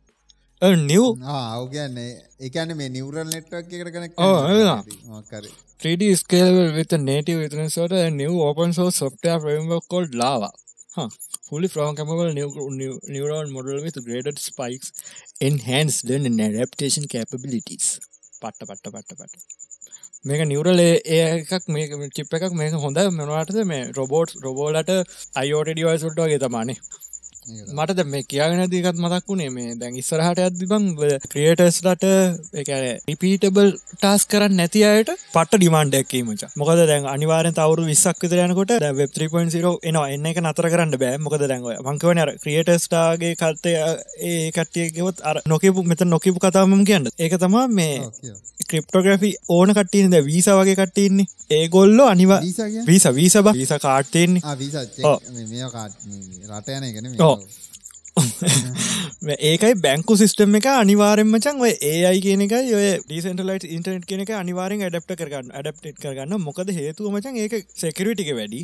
[0.61, 1.15] A new
[2.39, 5.45] එකන මේ neural network එකට කන කර
[5.83, 10.49] 3D scalable with a native Ethernet sort a new open source software framework called Lava.
[10.95, 11.09] Huh.
[11.49, 14.89] Fully programmable neu- neu- neural model with graded spikes,
[15.41, 17.99] enhanced learning and adaptation capabilities.
[18.41, 19.35] පට්ට පට්ට පට්ට පට
[20.25, 23.57] මේක නිවරල ඒ එකක් මේ චිප් එකක් මේක හොඳ මෙනවාටද?
[23.63, 24.89] මේ රොබෝට් රොබෝලට
[25.35, 26.75] අයෝට ඩිවයිසුට් වගේ තමානේ
[27.47, 30.87] මට මේ කියගෙන දීකත් මතක් වුණේ මේ දැන් ඉස්සරහට ඇදදිබං
[31.31, 32.03] ක්‍රියටස්ලට
[33.07, 39.73] රිපීටබල් ටස් කරන්න නැති අයට පට ඩිමාන්ඩක්කීමච මොකද දැන් අනිවාරෙන් තවරු විස්සක් විතරයනකොට වෙබ් 3.0
[39.83, 40.07] එනවා.
[40.09, 41.17] එන්න එක නතර කරන්න බෑ.
[41.19, 43.75] මොකද දැන්ව මංකවන ක්‍රියටස්ටාගේ කල්තය
[44.21, 47.07] ඒ කට්ටියගෙවත් අර නොකපු මෙත නොකිපු කතාමම් කියන්න.
[47.17, 47.95] ඒක තමා මේ
[48.69, 52.41] ක්‍රිප්ටෝග්‍රෆි ඕන කට්ටියද වීස වගේ කට්ටඉන්නේ ඒගොල්ලො අනිවා
[52.87, 53.53] වීස වීස බ.
[53.53, 54.41] වීස කාට්ටයන්නේ
[56.49, 57.05] රටයන එකන
[59.41, 64.83] ඒකයි බැංකු සිස්ටම් එක අනිවාරෙන්මචන් ඔය ඒ අයි කියන එක ඔය ඩීසන්ටලයිට ඉන්ටනෙට් කෙනෙක අනිවාරෙන්
[64.85, 66.35] ඩප්ට කරගන්න ඩප්ට් කරගන්න.
[66.39, 68.61] මොකද හේතුව මචන් ඒක සෙකරටික වැඩි.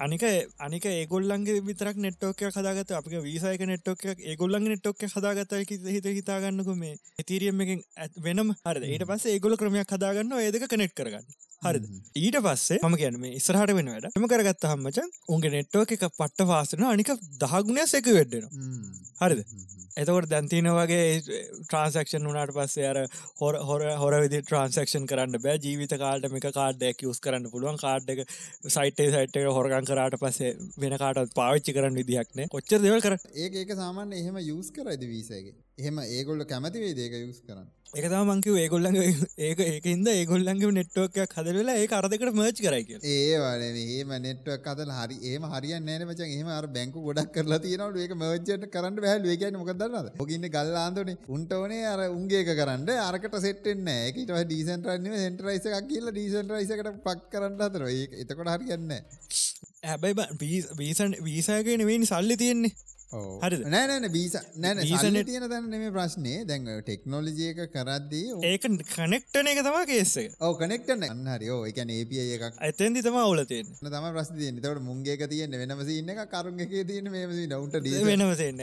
[0.00, 0.24] අනික
[0.60, 5.54] අනික ඒගොල්ලන්ගේ විතරක් නෙට්ටෝක හදාගත අප වීසායක නෙට්ටෝක ඒගොල්ලන් නෙට්ටෝක හදාගත
[5.88, 7.70] හිත හිතාගන්නක මේ එතීරියම් එක
[8.18, 8.56] වෙනම්.
[8.64, 11.88] හර ඊට පස්ස ඒගොල ක්‍රමයක් හදාගන්න ඒදක කනෙට් කරගන්න හරිද?
[12.16, 14.08] ඊට පස්සේ මේ ඉස්රහට වෙන වැඩ.
[14.12, 18.46] එම කරගත්ත හම්මච උන්ගේ නෙට්ටෝක එක පට්ට වාසන අනික දහගුණයක් එක වෙඩ්ඩෙන
[19.20, 19.44] හරිද?
[19.96, 23.00] එතකොට දැන්තින වගේ ට්‍රන්සක්ෂන් වනාට පස්සේ අර
[23.40, 25.58] හොර හොර හොර විදි ට්‍රන්සක්ෂන් කරන්න බෑ.
[25.58, 27.80] ජීවිත කාල්ට එක කාඩ්ඩයක් යස් කරන්න පුළුවන්.
[27.80, 28.24] කාඩ් එක
[28.68, 33.50] සයිටේ සයිට් එක හොරගන් කරාට පස්සේ වෙන කාටත් පාවිච්චි කරන්න විදිහක්න කොච්චර දෙවල් කර ඒ
[33.56, 38.54] ඒක සාමාන්‍ය එහෙම යුස් කරයිද වීසගේ එහෙම ඒගොල්ල කැමති වේ ඒක යුස් කරන්න එකතම මංකිව
[38.54, 38.96] ඒගොල්ලඟ
[39.38, 45.16] ඒක ඒකන්ද ඒගොල්ලන්ගේ නෙට්ුවක්යක් හදවෙලා ඒ අරදකට මච් කරයි ඒ වන ඒම නෙට්ුවක් කතල හරි
[45.24, 46.20] ඒම හරිය නෑන මච.
[46.28, 51.82] ඒම බැංකු ගොඩක් කරලා තියනට ඒක මචට කරන්න බැහල් වේගන මොකදන්නද ඔගන්න ගල්ලාන්තනේ උන්ට ඕනේ
[51.86, 52.86] අර උන්ගේක කරන්න.
[53.00, 58.94] අරකට සෙට්ෙන්න ඒකට ඩීසන්ටරන්න සෙන්ටරයිස එකක් කියල ඩීසන්ටරයිසකට පක් කරන්න අතර එතකොට හරියන්න
[59.82, 60.30] හැබැයි
[60.78, 62.72] වීසන් වීසාගෙන වෙන් සල්ලි තියෙන්නේ.
[62.72, 69.60] හරි නෑන බීස නෑන ඊසන තියෙන තැන නෙම ප්‍රශ්නය දැන් ටෙක්නෝලජයක කරද්දී ඒක කනෙක්ටන එක
[69.60, 71.78] තම කේෙස ඕ කනෙක්ටන අන්නහරි එක.
[71.90, 72.60] ඒපිය එකක්.
[72.60, 75.56] ඇතන්දි තම ඔලතිය තම ප්‍රස් තවට මුන්ගේ තියන්න.
[75.62, 78.62] වෙනමසින්න එක කරුන් එක තියන මේ නවුට වෙනවසන්න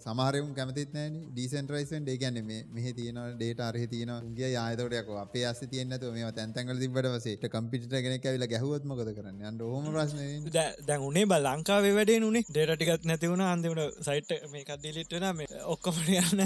[0.00, 5.62] සමාරයුම් කැමතිත් නෑන ඩීසන්ටරයිසන් ඒගැන මේ මෙහ තියන ඩේට අරහ තියන ගේ ආයතටයක් අපේ අස
[5.66, 9.42] තියන්නතු මේ තැන්තැන්ගල තිබට වසේට කම්පිට ගෙන ඇවිල ගැහුවත්මකද කරන්න?
[9.42, 10.50] අන්න හොම ප්‍රශ්න
[10.86, 16.44] දැන් උනේ බ ලංකාවේ වැඩේ නුනේ ඩේටටිකත් නැතිවුණ අන්තිමට සයිට් මේකක් දිලිට්ටන මේ ඔක්කොමට යන්න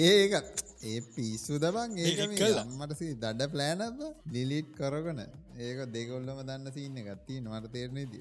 [0.00, 0.34] ඒක
[0.82, 4.02] ඒ පිස්සු දබන් ඒක අම්මටසි දඩ ප්ලෑනබ
[4.34, 5.22] ලිලිට් කරගන
[5.60, 8.14] ඒක දෙකොල්ලම දන්න සින්න ගත්ති නොට තේරණේ ද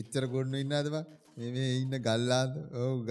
[0.00, 0.96] එච්චර ගොඩ්ඩු ඉන්න අදබ
[1.36, 2.54] මේ ඉන්න ගල්ලාද?
[2.80, 3.10] ඕග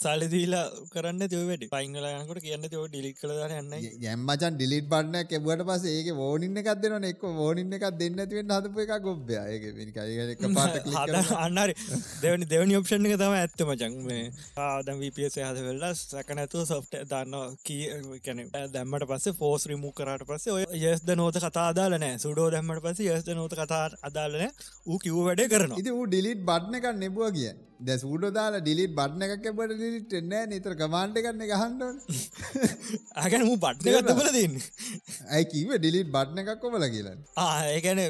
[0.00, 1.66] ලංකාව සල්ලිදීලා කරන්න තිව වැඩි.
[1.68, 3.72] පයිංගල යනකට කියන්න තිව ඩිලික් කළ යන්න
[4.12, 8.80] යම්මචන් ඩිලිට බන්න කෙබට පස ඒක ෝනින්න එකක් දෙන එක් ෝනින්න එකක් දෙන්න තිවෙන් හදපු
[8.84, 11.74] එක ගොබ්බය ඒක පාට අන්නරි
[12.22, 13.98] දෙවනි දෙවනි ඔප්ෂන් එක තම ඇත්ත මචන්.
[14.02, 20.26] මේ ආදම් වපස හද වෙල්ලා සැකනැතුව සොෆ්ට දන්න කී කැන දැම්මට පස්ස ෆෝස් රිමූ කරට
[20.26, 24.48] පස්සේ ඔය යස්ද නෝත කතා අදාලනෑ සුඩෝ දැම්මට පස යස්ද නෝත කතා අදාලන
[24.86, 27.52] ඌ කිව් වැඩේ කරන ඉති ඩිලිට් බඩ්න එකක් නෙබුව කිය
[27.88, 31.82] දැ සූඩ දාලා ඩිලිට බට්න එකක් බට ලිට එන්න නිතර කමාන්්ඩ කරන්න ගහන්ඩ
[33.22, 34.56] ඇගැන මු බට්න ගත්තබල දෙන්න?
[35.38, 37.16] ඇකිව ඩිලිට බට්න එකක් කොබල කියලා?
[37.76, 38.00] ඒකන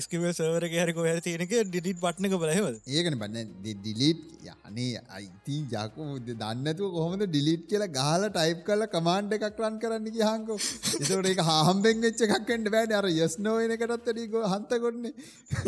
[0.00, 2.66] එස්කිව සවර හරි කොහ තියනක ඩිලිට එක බලහව
[2.98, 3.48] ඒකන බන්න.
[3.64, 4.22] ඩිලිට්
[4.52, 6.04] යනේ අයිති ජකු
[6.42, 10.58] දන්නතු කොහොමද ඩිලිට් කියලා ගහල ටයිප් කල කමාන්්ඩ එකක් රන් කරන්න හංකෝ
[11.00, 12.92] එතට එක හම්බෙන් වෙච්ච එකක්ෙන්ට බෑන.
[13.00, 15.12] අර යස්නෝයන එකටත් ඩිගෝ හන්ත කොන්නේ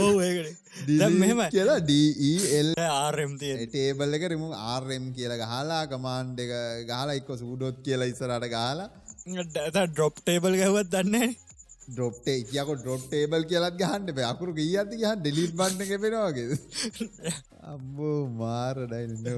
[0.05, 0.13] ඕ
[1.23, 6.53] මෙහෙම කියලා ඩල් ආරම්ද ටේබල් එක රිමු ආර්ම් කියලා ගහලා කමාන්්ඩ එක
[6.89, 8.89] ගහලා එක්ක සූඩොත් කියලා ඉස්සරට ගහලා.
[9.89, 11.29] ඩොප් ටේබල් ගැවත් දන්නේ
[11.89, 16.57] ඩොප්ටේ කියක ඩොප් ටේබල් කියලත් ගහන්න අකුරු ගියති ගහ ඩෙලිත් බන්න එක පෙනවාගේ
[17.67, 19.33] අම්බෝ මාරඩයි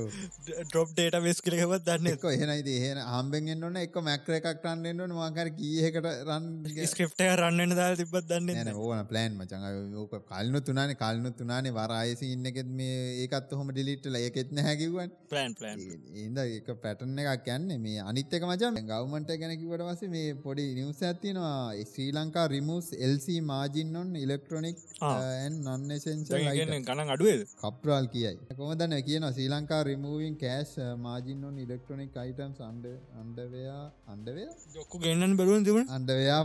[0.62, 5.48] ඩොප් ඩේට වෙස් කලෙවත් දන්න එක එහෙනයිති එහෙන හම්බෙන් න්න එක මැක්‍ර එකක් රන්නන්න මාකර
[5.58, 6.48] කියහකට රන්
[6.90, 9.64] ස්ක්‍රප්ට රන්නන්න දා තිබත් දන්න ඕන ප්ලෑන් මචන්
[10.02, 15.80] ඕක කල්නු තුනාන කල්නු තුනානේ වරායස ඉන්නකෙත් මේ ඒකත් හොම ඩිලිට්ල එකෙත්න හැකිවන් පලන් පලන්
[16.16, 21.56] ඒද එක පැටන එකක් කියන්නේ මේ අනිත්තක මචන් ගවමන්ට ගැනකිවට වස මේ පොඩි නිවස ඇතිනවා
[21.86, 24.86] Sri Lanka removes LC margin on electronic
[25.60, 27.48] නොන්නසෙන්ස ගණන් අඩුවද?
[27.58, 30.72] කප්‍රාල් කියයි කොමදන්න කියන Sri Lanka removing cash
[31.06, 32.86] margin on electronic items අන්ඩ
[33.22, 33.78] අන්ඩවයා
[34.14, 34.44] අන්ඩවය
[34.76, 36.38] ජොක්කු ගන්නන් බරුවන් තිබන අන්ඩවයා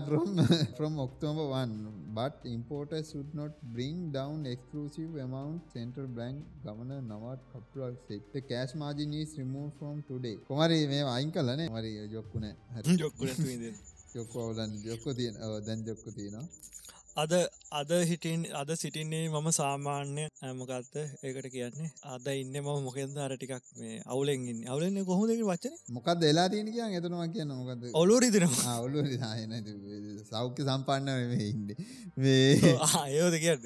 [0.80, 7.40] from October 1 but importers should not bring down exclusive amount central bank governor Nawad
[7.54, 10.36] Kapral said the cash margin is removed from today.
[10.50, 12.54] කොමරි මේ අයින් කලනේ මරි ජොක්කුනේ?
[13.02, 13.30] ජොක්කුන
[14.16, 16.46] යොක්කෝලන් යොක්ක තියෙන දැන් ජොක්ක තියෙනවා
[17.16, 17.34] අද
[17.72, 23.18] අද හිටින් අද සිටින්නේ මම සාමාන්‍ය ඇමකත්ත ඒකට කියන්නේ අද ඉන්න ම මොකෙන්ද?
[23.18, 28.78] අර ටිකක් මේ අවුලෙන්ගින් අවුලෙන් කොහොදක වච්චන මොකක් දෙලා තියෙන කිය එතනවා කියන්න මොකද ඔලුරිදිනවා
[28.80, 29.06] ඔලු
[30.32, 31.10] සෞඛ්‍ය සම්පන්න
[31.42, 31.70] ඉන්න.
[32.18, 33.58] මේ ආයෝද කිය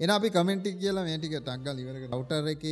[0.00, 2.64] එන අපි කමෙන්ටි කියලා මේටික ටක්ගල් ඉවර රවටර් එක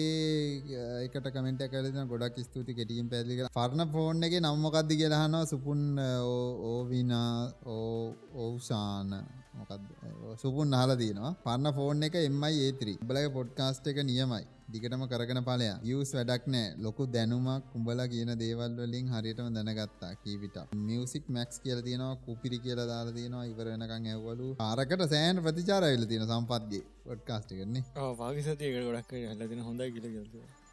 [1.06, 7.34] එකට කමෙන්ට කලන ගොඩක් ස්තුති කෙටියම් පැදික පරණ ෆෝන් එක නම්මකක්ද කියලාහනවා සුපුන් ඕවිනා
[7.68, 8.00] ඕ
[8.38, 9.14] ඔවුසාන
[9.60, 14.44] මොකක් සුපුන් නාල දනවා පන්න ෆෝන් එක එමයි ඒත්‍රී බලක පොඩ්කාස්ට් එක නියමයි.
[14.72, 16.66] දිගටම කරගෙන පලයා යස් වැඩක් නෑ.
[16.84, 20.12] ලොකු දැනුමක් කුඹලා කියන දේවල් වලින් හරියටම දැනගත්තා.
[20.22, 23.44] කීවිට මියසික් මැක්ස් කියල තියෙනවා කුපිරි කියලා දාලා තියෙනවා.
[23.52, 27.84] ඉවර වෙනකං ඇවලු ආරකට සෑන් ප්‍රතිචාරයිල තියෙන සම්පත්ගේ පොඩ්කාස්ට් කරන්නේ
[28.20, 30.06] පාකිසතියකට ගොඩක් හලතින හොඳයි කියල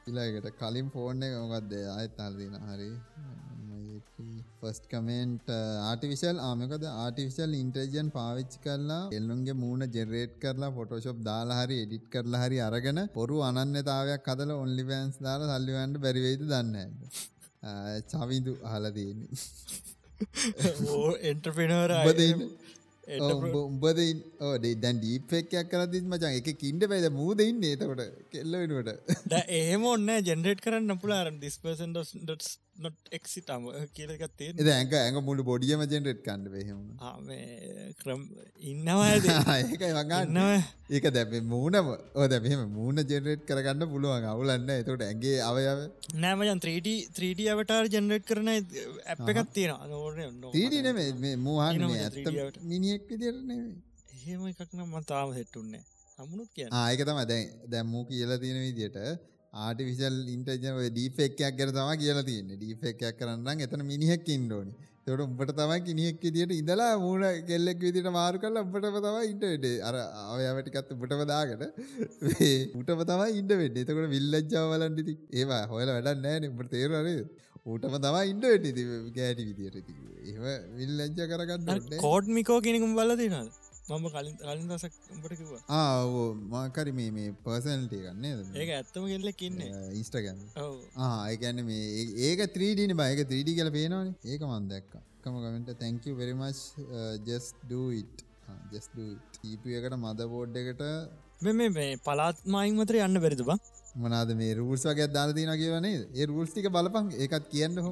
[0.07, 2.91] ඉලාකට කලින් ෆෝර්න් එක මොකක්ද අයත් අල්දින හරි
[4.61, 5.49] ෆස්ට කමෙන්ට්
[5.83, 12.41] ආටිවිශල් ආමකද ආටිවිශල් ඉන්ටර්ජන් පාවිච්චි කරලා එල්ලුන්ගේ මූුණ ජෙරේට් කරලා ෆොටෝශප් දාලා හරි එඩිට් කරලා
[12.43, 16.75] හරි අරගෙන පොරු අනන්‍යතාවයක් කදල ඔන්ලිවන්ස් දාලා සල්ලිවන්ට බැරිවෙයිද දන්න
[18.11, 19.15] චවිදු අහලදන්නේ
[21.23, 21.93] එන්ට්‍රපෙනවර
[23.07, 23.99] උඹද
[24.77, 28.01] දැන් ඩීපෙක්යක් කරදි මචන් එක කින්ඩ පැද මූද ඉන්න ඒතකොට
[28.31, 28.89] කෙල්ල වෙනුවට.
[29.57, 31.93] ඒම ඔන්න ජෙනරේට් කරන්න පුලාරන් ඩිස්පර්සන්
[32.77, 33.63] නොට එක්සිටම
[33.95, 36.81] කියලගත්තේ ඇක ඇඟ මුළු බොඩියම ජෙනරෙට් කන්න වෙහෙම
[38.01, 38.21] ක්‍රම්
[38.63, 40.39] ඉන්නවා ඒකයි වගන්න
[40.89, 41.89] ඒක දැබ මූනම
[42.25, 42.45] දැම
[42.77, 44.25] මූුණ ජෙනරේට් කරගන්න පුළුවන්.
[44.25, 45.79] අවුලන්න එතට ඇගේ අවයාව.
[46.15, 49.73] නෑමයන් 3D 3D අවටාර් ජෙනරේට් කරන ඇප් එකත් තියෙන
[50.85, 53.61] න මූහන් ඇත්ත මිනිියෙක් විදිරන්නේ
[54.17, 55.83] එහෙම එකක් නම් මතාම හෙට්ටුන්නේ
[56.19, 58.97] හමුණුත් කිය ආයක තම දැන් දැම්මූ කියලා තියෙන විදියට
[59.65, 62.51] ආටිවිශල් ඉන්ටජන ඩීෆෙක්යක් ගැර තම කියලා තියන්න.
[62.59, 64.73] ඩීෆෙක්යක් කරන්න එතන මිනිහෙක් ඉන්ඩෝනි
[65.07, 69.95] තොට උඹට තමයි කිනිහෙක් දිට ඉඳලා මූුණ කෙල්ලෙක් විදිට මාරු කල උඹටම තම ඉන්ටට අර
[70.33, 71.63] අවයාවටිකත් උඹටම දාගට
[72.79, 73.77] උටම තම ඉන්ඩ වෙන්න.
[73.83, 77.15] එතකට විල්ලජ්ජාවලන්ඩිති ඒවා හොල වැඩ නෑන උඹට තේරවාරය
[77.71, 78.67] ඌටම තම ඉන්ඩ වෙට
[79.19, 79.93] ගෑටි විදියට.
[80.27, 83.55] ඒ විල්ලජ්ජ කරගන්න කෝඩ්මිකෝ කෙනෙකුම් බලදිනද
[83.89, 89.43] මම කලින් කලින් දසක් උඹට කිවා ආ මාකරි මේ මේ පර්සනල්ටේ ගන්නේ ඒක ඇත්තම කෙල්ලෙක්
[89.47, 89.61] ඉන්න.
[90.01, 90.39] ඉස්ටගන්න
[91.31, 91.85] ඒකන්න මේ
[92.27, 94.09] ඒක ත්‍රීඩීන බයක ත්‍රීඩි කල පේනවන.
[94.25, 94.91] ඒක මන් දැක්ක.
[95.23, 96.59] කම කමට තැංක වෙරිමච්
[97.27, 98.19] ජස් ඩට
[98.73, 98.87] ජස්
[99.51, 100.83] ඊපකට මද බෝඩ් එකට
[101.45, 103.59] මෙ මේ පලාත් මයින් මතර යන්න බැරිද බා?
[103.97, 107.91] මනාද මේ රූල්ස් වගේ දාල තින කියවනේ ඒ රූල්ස්ටික බලපන් ඒකත් කියන්න හො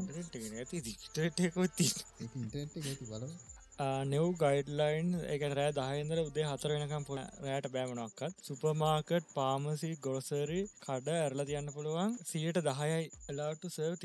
[3.77, 11.15] නෙව් ගයිඩ්ලයින් එක රෑ දහයින්දර උදේ හතර වෙනකම් පො රෑට බෑමනක්කත් සුපමාකට් පාමසි ගොසරි කඩ
[11.15, 12.15] ඇරල තියන්න පුළුවන්.
[12.23, 13.97] සියට දහයයි එලාට සර්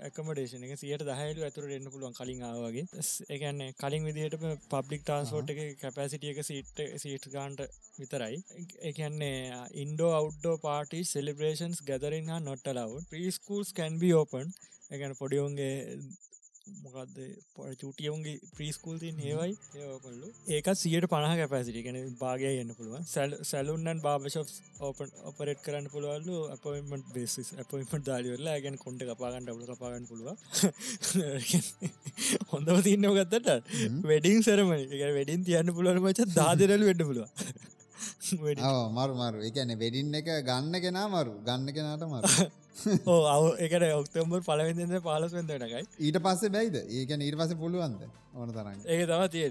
[0.00, 2.86] ඇකමඩේෂන එක සියට දහයලු ඇතුර එන්න පුළුවන් කලින් ආවගේ
[3.28, 4.38] එකන්නේ කලින් විදිහට
[4.70, 7.60] පබ්ලික් ට්‍රන්ස්පෝට් එක කැපසිටිය එක සිට සීට් ගාන්ට
[7.98, 8.40] විතරයි.
[8.82, 14.48] එකන්නේ ඉන්ඩෝ අව්ඩෝ පාටි සෙලිබ්‍රේෂන්ස් ගැදරින් හා නොට ලව් ප්‍රීස්කූල්ස් කැන්බි ඕපන්
[14.90, 15.76] එකන පොඩියෝන්ගේ
[16.84, 17.16] මොකක්ද
[17.54, 19.52] පො චුටියවුන්ගේ ප්‍රීස්කූල් තින් ඒවයි.
[19.78, 23.06] ඒපල්ලු ඒකත් සියට පණහ කැපැසිටි කෙන භාගය යන්න පුළුවන්.
[23.06, 24.48] සැල් සැලුන්නන් බාබශප්
[24.80, 30.28] ඕපන් ඔපරෙට් කරන්න පුළුවල්ලු අපොයිමට බේසිස් අපොයිමට දාලිවෙල්ලා ගැන කොන්ට කපාගන්න ඩබල කපාගන්න පුළුව
[32.52, 33.50] හොඳම තින්න ගත්තට
[34.04, 37.28] වැඩින් සරමනි වැඩින් තියන්න පුළුවන් මච දාදරල වෙන්න පුළුව
[38.90, 39.38] මරු මරු.
[39.42, 41.32] එකන වෙඩින් එක ගන්න කෙනා මරු.
[41.42, 42.22] ගන්න කෙනාට මරු
[43.14, 46.76] ඕ එකට ඔක්තම්බර් පලවෙදද පාලස් වෙදටකයි ඊට පස්සේ බැයිද?
[46.88, 48.02] ඒක ඊට පස පුළුවන්ද?
[48.38, 49.46] ඕන තරන්න ඒක තව තිය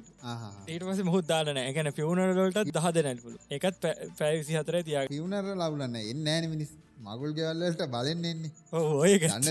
[0.73, 6.53] ඊට පස මුහදාලන එකන පිවුණරලට දහ දෙනැල්පුල එකත් පැවිසි හතර තිය පිවුණර ලවලන්න එන්න ෑන
[6.53, 6.77] මිනිස්.
[6.99, 8.49] මගුල් ගෙවල්ලට බලෙන් එන්නේ.
[8.75, 9.45] ඕය ගන්න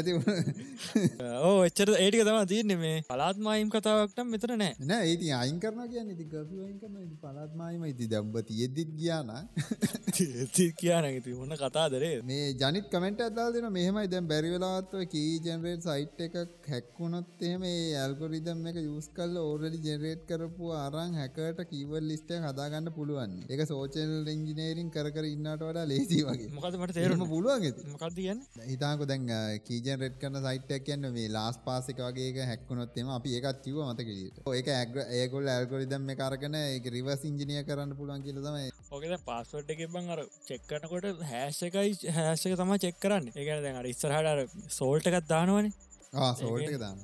[1.48, 2.98] ඕ එච්චර ඒටික තම තියන්නේ මේ.
[3.08, 4.74] පලාත්මයිම් කතාවක්ටම් මෙතර නෑ.
[4.90, 9.32] නෑ ඒති අයින් කරන කියන්න ඉති ගපුුවයින් කරන පලාත්මයිම ඉති දම්බ තියෙද්දිත් කියන
[11.24, 14.08] ති ඔන්න කතාදරේ මේ ජනිත් කමෙන්ට අදල් දෙන මෙහමයි.
[14.12, 16.34] දැම් බැරිවෙලාත්ව කී ජනරේට් සයිට් එක
[16.72, 23.34] හැක්වුණොත් එම ඇල්ගොරිදම් එක යස් කල් ඕරඩි ජෙනරේට් කරපු අරං හැකට කීවල් ලිස්ටය හදාගන්න පුළුවන්.
[23.54, 26.50] එක සෝචල් ඉංජිනේරින් කර ඉන්නට වඩා ලේසි වගේ.
[26.58, 28.40] මොකදමට තේරම පුළුවන් මොකක්ද කියන්න?
[28.72, 29.28] හිතාක දැන්
[29.68, 34.68] කීජන් රෙට් කන්න සයිට්යක් කියන්න මේ ලාස් පාසික වගේ හැක්කුණොත්තෙම අපි ඒකත් කිව මතකට ඒක
[34.78, 38.70] ඇග ඒගොල් ඇල්ගොරිදම් මේ කරගන එක රිවස් ඉංජිනිය කරන්න පුළුවන් කියල තමයි.
[38.96, 43.26] ඕකද පාස්වට් එක බං අර චෙක්කනකොට හැෂකයි හැෂක තම චෙක් කරන්න.
[43.42, 45.72] එක දැන් අර ඉස්සරහට සෝල්ට එකත් දානවනේ.
[46.12, 46.98] සෝල්ට එක දාන්න.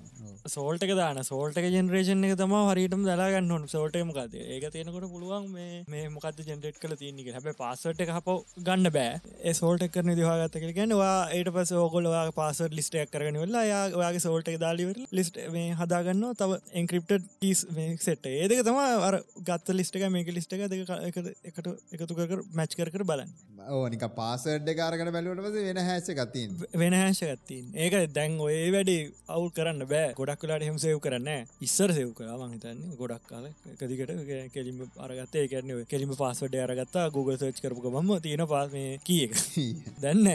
[0.47, 5.07] සෝල්ට එක දාන සෝල්ට එක ජෙනරේෂන් එක තම හරිටම දලාගන්න හොන සෝල්ට මකද ඒක තියෙනකොට
[5.13, 5.51] පුළුවන්
[5.89, 9.21] මේ මොකද ජෙනරේට් කල තියන්නේ හැබ පස්සට එක හප ගන්න බෑ.
[9.41, 14.49] ඒ සෝල්ට කරන දිවාගත්ත කර ගැනවා ඒට පස ඕකොලවා පාසට ලිස්ටයක් කරන වෙල්ලා යාගේ සෝල්ට
[14.65, 17.67] දාලිවර ලිස්ට මේ හදාගන්න තව එන්ක්‍රප්ට ටස්
[18.01, 23.05] සෙට් ඒදක තම අර ගත්ත ලිස්ට එක මේක ලිස්ට එක එකට එකතු කර මැච් කර
[23.05, 23.33] බලන්න.
[23.71, 28.94] ඕනික පාසඩ් කාරකට බැලුවට වෙන හැස ගත්තින් වෙන හැශ ගත්තින් ඒක දැන් ඔය වැඩ
[29.29, 30.15] අවු කරන්න බෑ.
[30.19, 33.47] ගොඩක් කලාට හෙම සයව් කරන්න ඉස්සර සෙව් කලා මහිතන්නේ ගොඩක් කාල.
[33.73, 34.11] එකදිකට
[34.55, 35.49] කෙලිම අරගත්තේ.
[35.49, 37.11] කරන කෙලිම පාස්වඩ අරගත්තා.
[37.11, 39.31] Google සර්ච් කරපුක මම තියෙන පාස්මේ කිය
[40.03, 40.27] දැන්න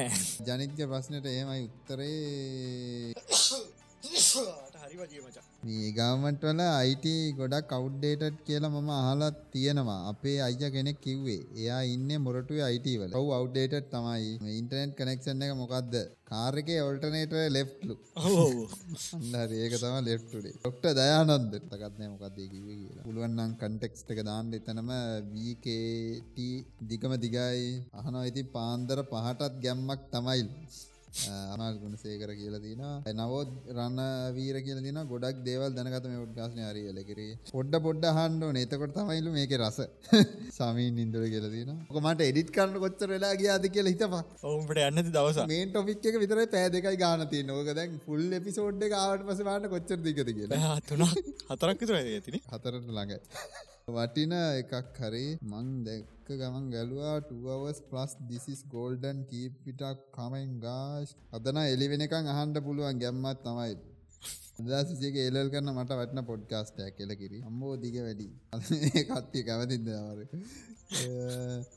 [0.48, 3.14] ජනිත්‍ය ප්‍රශ්නයට ඒමයි උත්තරේ
[5.62, 7.06] මේ ගවමට වල අයිට
[7.38, 9.98] ගොඩක් කවු්ඩේටත් කියලා මම අහලත් තියෙනවා.
[10.12, 11.42] අපේ අයිය කෙනෙක් කිව්වේ.
[11.58, 14.30] එයා ඉන්න මොරටුව අයිටවල ඔව අව්ඩේට තමයි.
[14.54, 15.96] ඉන්ටනෙට් කනෙක්ෂන් එක මොකක්ද
[16.32, 17.96] කාරක ඔල්ටනේට ලෙෆ්ලු
[19.60, 21.54] ඒක තම ලෙෆ්ටුඩේ ොක්ට දයානොන්ද?
[21.72, 23.06] තකත්නය මොකක්දේ කිව කියලා.
[23.06, 24.92] පුළුවන්නම් කන්ටෙක්ස්ට එක දාන්න එතනම
[25.34, 26.40] වීකට
[26.90, 27.66] දිගම දිගයි.
[28.00, 30.48] අහනෝ ඉති පාන්දර පහටත් ගැම්මක් තමයිල්
[31.10, 32.82] අනාල් ගුණ සේකර කියලා තින
[33.16, 34.00] නවෝත් රන්න
[34.36, 39.80] වීර කියල තින ගොඩක් දේවල් දැනගතම ොඩ්ගාස්න අරියලකිර පොඩ්ඩ පොඩ්ඩ හන්ඩෝ නතකොට තමයිලු මේක රස.
[40.58, 45.42] සමීන් ඉන්දුර කියල තින කොමට එඩිට කරන්න කොච්චර වෙලා ගයාද කියල හිතපා ඔවුන්ට ඇන්න දවස
[45.48, 50.78] මේ ටොපික් එක විතර පෑදකයි ගානති නෝක දැන් ෆුල් එපිසෝඩ් කාවට පසවාට කොච්චර දිකද කියලා.
[50.90, 51.18] තුනක්
[51.50, 53.20] හතරක් විතර ඇතින හතරට ළඟ
[53.98, 55.26] වටින එකක් හරි.
[55.52, 62.98] මං දැක්ක ගමන් ගැලවා 2ස් ප්ලස් දිසිස් ගෝල්ඩන් කීපිටක් කමෙන් ගාශ් අදන එලිවෙනකං අහන්ඩ පුළුවන්
[63.04, 63.74] ගැම්මත් තමයි.
[64.68, 67.40] දසික එලල් කරන්න මට වටන පොඩ්කාස්ටයක් කෙල කිරි.
[67.50, 68.28] අම්බෝ දිග වැඩි.
[69.10, 70.20] කට්ටිය කැවතිදවර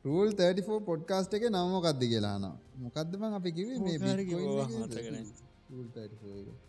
[0.07, 2.45] රූල් 34 පොඩ්කාස්ට එක නම්මොකක්ද කියලාන
[2.85, 3.99] මොකක්දම අපි කිවේ මේ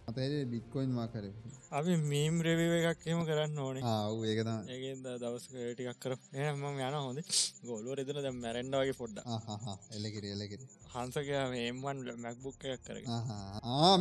[0.09, 1.25] අතේ බික්කොයින් මාකර
[1.71, 3.83] අපි මීම් රෙවිව එකක් එම කරන්න ඕනේ.
[3.85, 7.19] ආව ඒකත ඒකද දවස් ටිකක් කර එම යන හොඳ.
[7.63, 9.19] ගොල්ුව එදන දැ මැරෙන්ඩවගේ පොඩ්ඩ
[9.97, 10.61] එලකිර එලකිර
[10.93, 12.97] හන්සකයා එම්වන් මැක්බුක් එකක් කර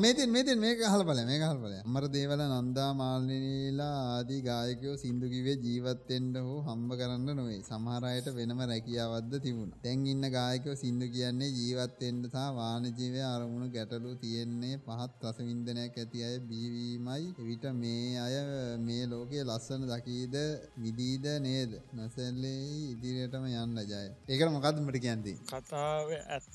[0.03, 5.57] මේතින් මේතින් මේක හල් බල මේ හල් බල අමර දේවල නන්දා මාල්නීලා ආදී ගායකයෝ සිින්දුකිවේ
[5.67, 7.61] ජීවත්තෙන්ට හෝ හම්බ කරන්න නොවේ.
[7.71, 9.73] සමහරයට වෙනම රැකියාවද්ද තිබුණ.
[9.85, 16.37] තැන් ඉන්න ගායකයෝ සිින්දු කියන්නේ ජීවත්තෙන්ට සහ වානජීවය අරමුණු ගැටලු තියෙන්නේ පහත් රසවින්දනයක් ඇති අය
[16.43, 18.37] බීවීමයි එවිට මේ අය
[18.81, 20.37] මේ ලෝකයේ ලස්සන දකීද
[20.79, 21.73] විදීද නේද?
[21.93, 22.59] නැසැල්ලේ
[22.91, 24.05] ඉදිරියටම යන්න ජය.
[24.29, 26.13] ඒකට මොකක්දමට කියන්දී කතාව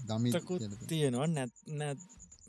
[0.08, 1.28] දමිකුත් තියෙනවා.
[1.74, 2.00] නැත්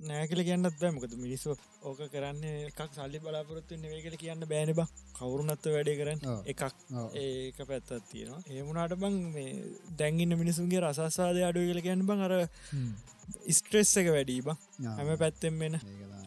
[0.00, 4.86] නෑකල කියන්නත් බෑමකද මිනිස්සු ඕක කරන්න එකක් සල්ලි බලාපොරොත්තු නෙවේ කල කියන්න බෑන බ.
[5.14, 6.20] කවුරුනත්ව වැඩේ කරන්න?
[6.46, 6.62] එකක්.
[7.16, 8.40] ඒක පැත්තත් තියෙනවා.
[8.48, 9.52] ඒමුණට බං මේ
[9.98, 12.20] දැන්ගන්න මිනිසුන්ගේ රසස්වාදය අඩුව කල කියන්න බං.
[12.20, 12.34] අර
[13.50, 14.56] ස්ට්‍රෙස් එක වැඩී බං
[14.90, 15.80] හැම පැත්තෙන් වෙන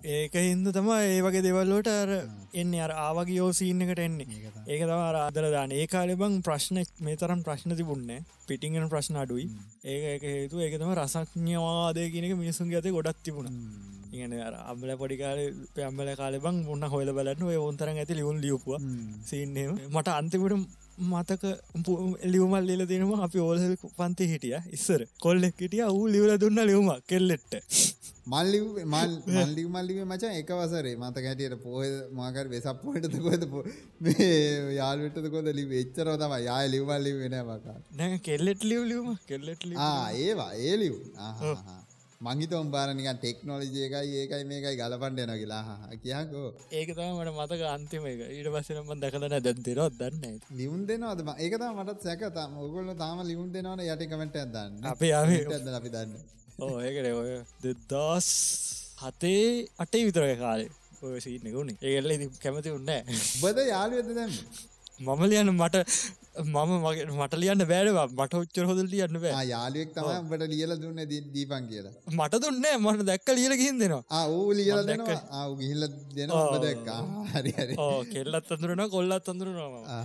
[0.03, 2.09] ඒක හින්ද තම ඒ වගේ දෙවල්ලෝට අර
[2.53, 2.73] එන්න.
[2.75, 4.25] අර ආවගේ යෝසීන්න එකට එන්නේ.
[4.65, 9.45] ඒක තම අරාදර දාන ඒ කාලෙ බං ප්‍රශ්න මේ තරම් ප්‍රශ්න තිබුන්නේ පිටිංගෙන ප්‍රශ්න අඩුයි.
[9.85, 13.53] ඒක එක හේතු ඒක තම රසඥවාදය කියනක මිනිසුන්ගේ ඇත ගොඩක් තිබුණ.
[14.11, 14.33] ඉගෙන
[14.63, 15.39] අම්ල පොඩිකාල
[15.75, 18.81] පයම්බල කාල බං මුන්න හොල බලන්න ඔය ඔොන්තර ඇති ලියුන් ලියපුවා.
[19.23, 20.65] සින්නේ මට අන්තිමට
[21.01, 21.43] මතක
[22.33, 23.57] ලියවමල් ලිල දෙනවා අපි ඕල
[23.99, 24.57] පන්ති හිටිය.
[24.77, 25.01] ඉස්සර.
[25.25, 27.53] කොල්ලෙක් හිටිය වූ ලිවල දුන්න ලියවම කෙල්ලෙට්ට.
[28.27, 30.95] මල්ලිව මල්ලි මල්ලිවේ මචා එක වසරේ.
[30.95, 31.85] මත කැටියට පෝහ
[32.19, 33.45] මාකර වෙසක් පොහටද කොද
[34.01, 34.29] මේ
[34.79, 39.65] යාල්විටද කොද ලි එච්චරව තම යා ලිවමල්ලි වෙන මකා නැ කෙල්ලෙට ලියව ලියම කෙල්ලෙට
[40.25, 40.75] ඒවා ඒ
[42.21, 45.77] ලිව් මංහිතවම් බාරනික ටෙක්නෝලජය එකයි ඒකයි මේකයි ගලපන්ඩ යන කියලා.
[46.03, 48.19] කියකෝ ඒක තම මට මතක අන්තිම එක.
[48.37, 51.21] ඊට පස්සනම දකලන දැන්තිරොත් දන්න ලියුන් දෙනවද?
[51.43, 54.73] ඒකත මටත් සැකතම ඔගොල්ල තාම ලියුන් දෙනවන යට කමට දන්න.
[54.91, 56.13] අපේ අපි දන්න.
[56.59, 57.31] ඕ ඒකට ඔය.
[57.63, 58.29] දෙදස්
[59.03, 60.69] හතේ අටේ විතරය කාලේ.
[61.01, 63.01] ඔය සීනකුණේ ඒල්ල කැමති උන්නෑ
[63.41, 64.31] බද යාලුවද දැම්
[65.05, 65.75] මම ලියන්න මට
[66.45, 69.45] මම මගේ මට ලියන්න බෑඩවා මට ඔච්චර හොදල් ලියන්න බෑ.
[69.45, 71.01] යාලුවෙක් තම බට ලියල දුන්න
[71.33, 71.93] දීපන් කියලා.
[72.17, 74.23] මට දුන්න මට දැක්ක ලියල ගින් දෙනවා.
[74.29, 74.93] ඌ ලියල
[75.39, 76.61] ආව ගිහිල්ල දෙනවා.
[76.65, 77.01] දැක්කා.
[77.33, 77.51] හරි
[78.13, 80.01] කෙල්ලත් අඳුරන කොල්ලත් අඳුරනවා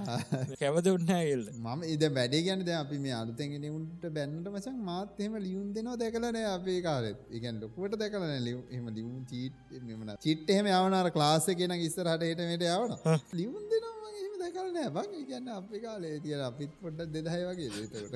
[0.61, 5.69] කැවද උන්නෑගල් මම ඉද වැඩේ ගැන ද අපි මේ අලුතැගෙන උන්ට බැන්නට මසන් මාත්හෙම ලියුන්
[5.77, 11.11] දෙනවා දැකලන අපේ කාලෙත් ඉගන් ලොකුවට දැකලන ලියව එම ලියුම් චීට් මෙමන චිට් එහෙම යවනර
[11.19, 12.97] ක්ලාස කියෙන ඉස්සරහට හටමට යවන
[13.41, 13.96] ලියුන් දෙනවා
[14.41, 14.91] දැකල් නෑ.
[14.97, 18.15] බං කියන්න අපි කාලේ තියන අපිත් පොඩ්ඩක් දෙදහය වගේ ඒතකට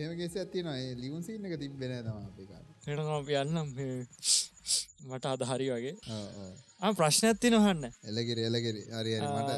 [0.00, 2.64] ඒමගේ ඇති නොය ලියුන් සින්න එක තිබෙන තම අපි කාල.
[2.90, 3.68] එනම් අපි යන්නම්
[5.08, 5.94] මට අදහරි වගේ.
[6.98, 9.50] ප්‍රශ්න ඇත්ති නොහන්න එලකිර එලකිරි හරි මට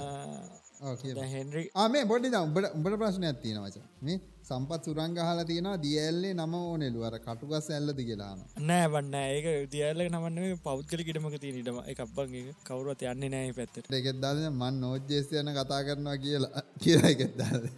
[0.81, 6.55] හෙන්රි ආමේ බොඩි උඹට උඹට ප්‍රශ්න ඇත්තින වච මේ සම්පත් සුරංග හලා තියෙනවා දියල්ලේ නම
[6.55, 7.01] ඕනෙලු.
[7.03, 13.05] අර කටුගස් ඇල්ලද කියලාන නෑ වන්න ඒක දියල්ල නමන්නේ පෞද්ගල කිටමක තිය නිටම එකක්බන්ගේ කවරුවත්
[13.05, 17.69] යන්නේ නෑ පැත්තට එකෙත්දාල මන් නෝජ්ජේස්යන කතා කරනවා කියලා කියලා එකෙත්දාද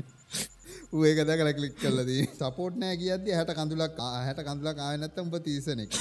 [1.03, 5.99] ඒක දැකල කලික් කල්ලදී සපෝට් නෑ කියද හැට කඳුලක් හැට කඳුලක් ආයනත්ත උඹ තිීසනෙක්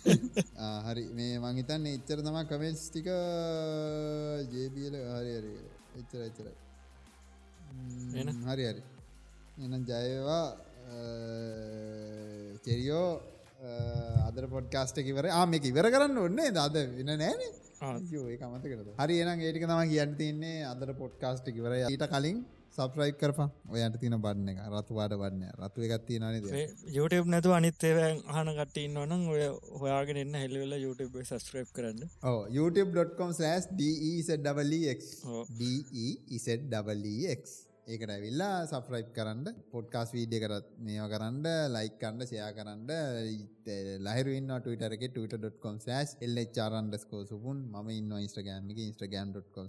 [0.86, 1.04] හරි.
[1.12, 3.12] මේ මංහිතන්න එච්චර තම කමෙන්ස් ටික
[4.52, 5.54] ජේබියල හරි හරි
[6.00, 6.46] එච්චර එච්චර
[8.48, 8.82] හරි හරි.
[9.64, 10.44] එනම් ජයවා
[12.66, 13.08] චෙරියෝ
[14.28, 17.40] අදර පොඩ්කාස්ට කිවර ආම එක ඉවර කරන්න ඔන්නේ දද වෙන නෑන.
[17.82, 22.38] ඒ කමතකරද හරි එනම් ඒටික තම කියන්න තින්නේ අදර පොඩ්කාස්ට කිවර ඊට කලින්
[22.76, 24.58] සප්‍රයි් කරපා ඔයන්ට තින බන්න එක.
[24.74, 26.46] රතුවාට වන්න රතු එකත්ති නද?
[26.96, 29.42] YouTube නැතු අනිත්තේවැන් අහන කටන්න ඕනම් ඔය
[29.82, 32.00] හොයාගෙන එන්න හෙල්ලවෙල YouTube සස්ක්‍රප් කරන්න.
[32.58, 33.30] youtube.com/
[33.80, 34.40] DEZEX
[35.60, 36.30] DEZEX
[37.92, 39.46] ඒකට ඇවිල්ලා සප්‍රයිප් කරන්න.
[39.74, 41.46] පොඩ්කාස් වීඩිය කරත් මේවා කරන්න
[41.76, 42.90] ලයික් කන්න සයා කරන්න.
[44.08, 45.76] ලහිරන්න ටට ට.com/
[46.26, 47.58] එල්චරන්ඩස්කෝ සුපුන්.
[47.74, 49.66] ම ඉන්න ඉස්ට්‍රගෑම් එක ඉස්ට්‍රගම්.com/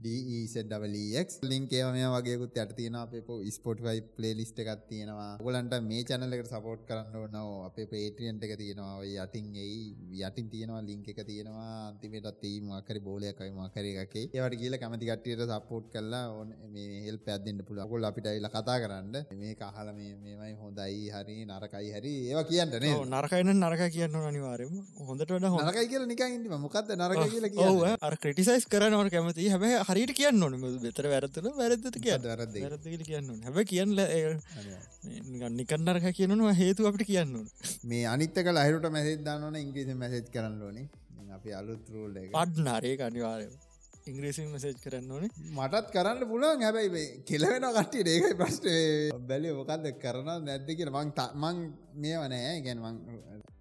[0.00, 5.32] ඩක් ලින්කේ මේ වගේකුත් යට තියෙන අපේ ස්පොට්වයි පලේලිස්ට එකක් තියෙනවා.
[5.44, 9.04] ගොලන්ට මේ චැනලකට සපෝට් කරන්න ඕනව අපේ පේටියන්ට එක තියෙනවා.
[9.24, 11.88] යටින් ඒ යටින් තියෙනවා ලිංක එක තියෙනවා.
[11.88, 17.18] අන්තිමටත් ඒ මකරි බෝලයක්කයි මකර එකේ ඒවට කියල කැමති කට්ටියට සපෝට් කරලා ඕන මේ හෙල්
[17.26, 19.14] පැත්දෙන්ට පුළ ගොල් අපිට ඉල කතා කරන්න.
[19.42, 22.14] මේ කහල මේමයි හොඳයි හරි නරකයි හරි.
[22.30, 24.74] ඒවා කියන්නනේ නරකයින නරක කියන්න අනිවාරම
[25.10, 25.36] හොඳට
[25.68, 29.48] නරකයි කියල නිකයින්ම මොකක්ද නරක කියල කිය අර ක්‍රටිසයිස් කරනවට කැමති.
[29.52, 30.54] හැබැ හරිට කියන්න ඕන.
[30.80, 33.92] බෙතර වැරතුල වැරදත කිය වැරද වැරදි කියන්න හැබ කියන්න
[35.40, 37.36] ගන්නිකන් නරක කියනවා හේතු අපට කියන්න
[37.84, 40.86] මේ අනිත්තක ලහිරුට මැසෙත් දාන්නන ඉංග්‍රීසි මැසෙත් කරන්න ඕනේ.
[41.30, 43.46] අපි අලුත් රූල් පඩ්නාරේ අනිවාරය
[44.06, 45.30] ඉංග්‍රීසින් මසේජ් කරන්න ඕනේ.
[45.50, 46.62] මටත් කරන්න පුළුවන්.
[46.62, 48.80] හැබැයි කෙලවෙන කට්ටිය ඒකයි ප්‍රශ්ටේ
[49.28, 50.90] බැලි මොකක්ද කරන නැද්ද කියල.
[50.90, 51.58] මං මං
[51.96, 52.96] මේ වනෑ ගැන්මං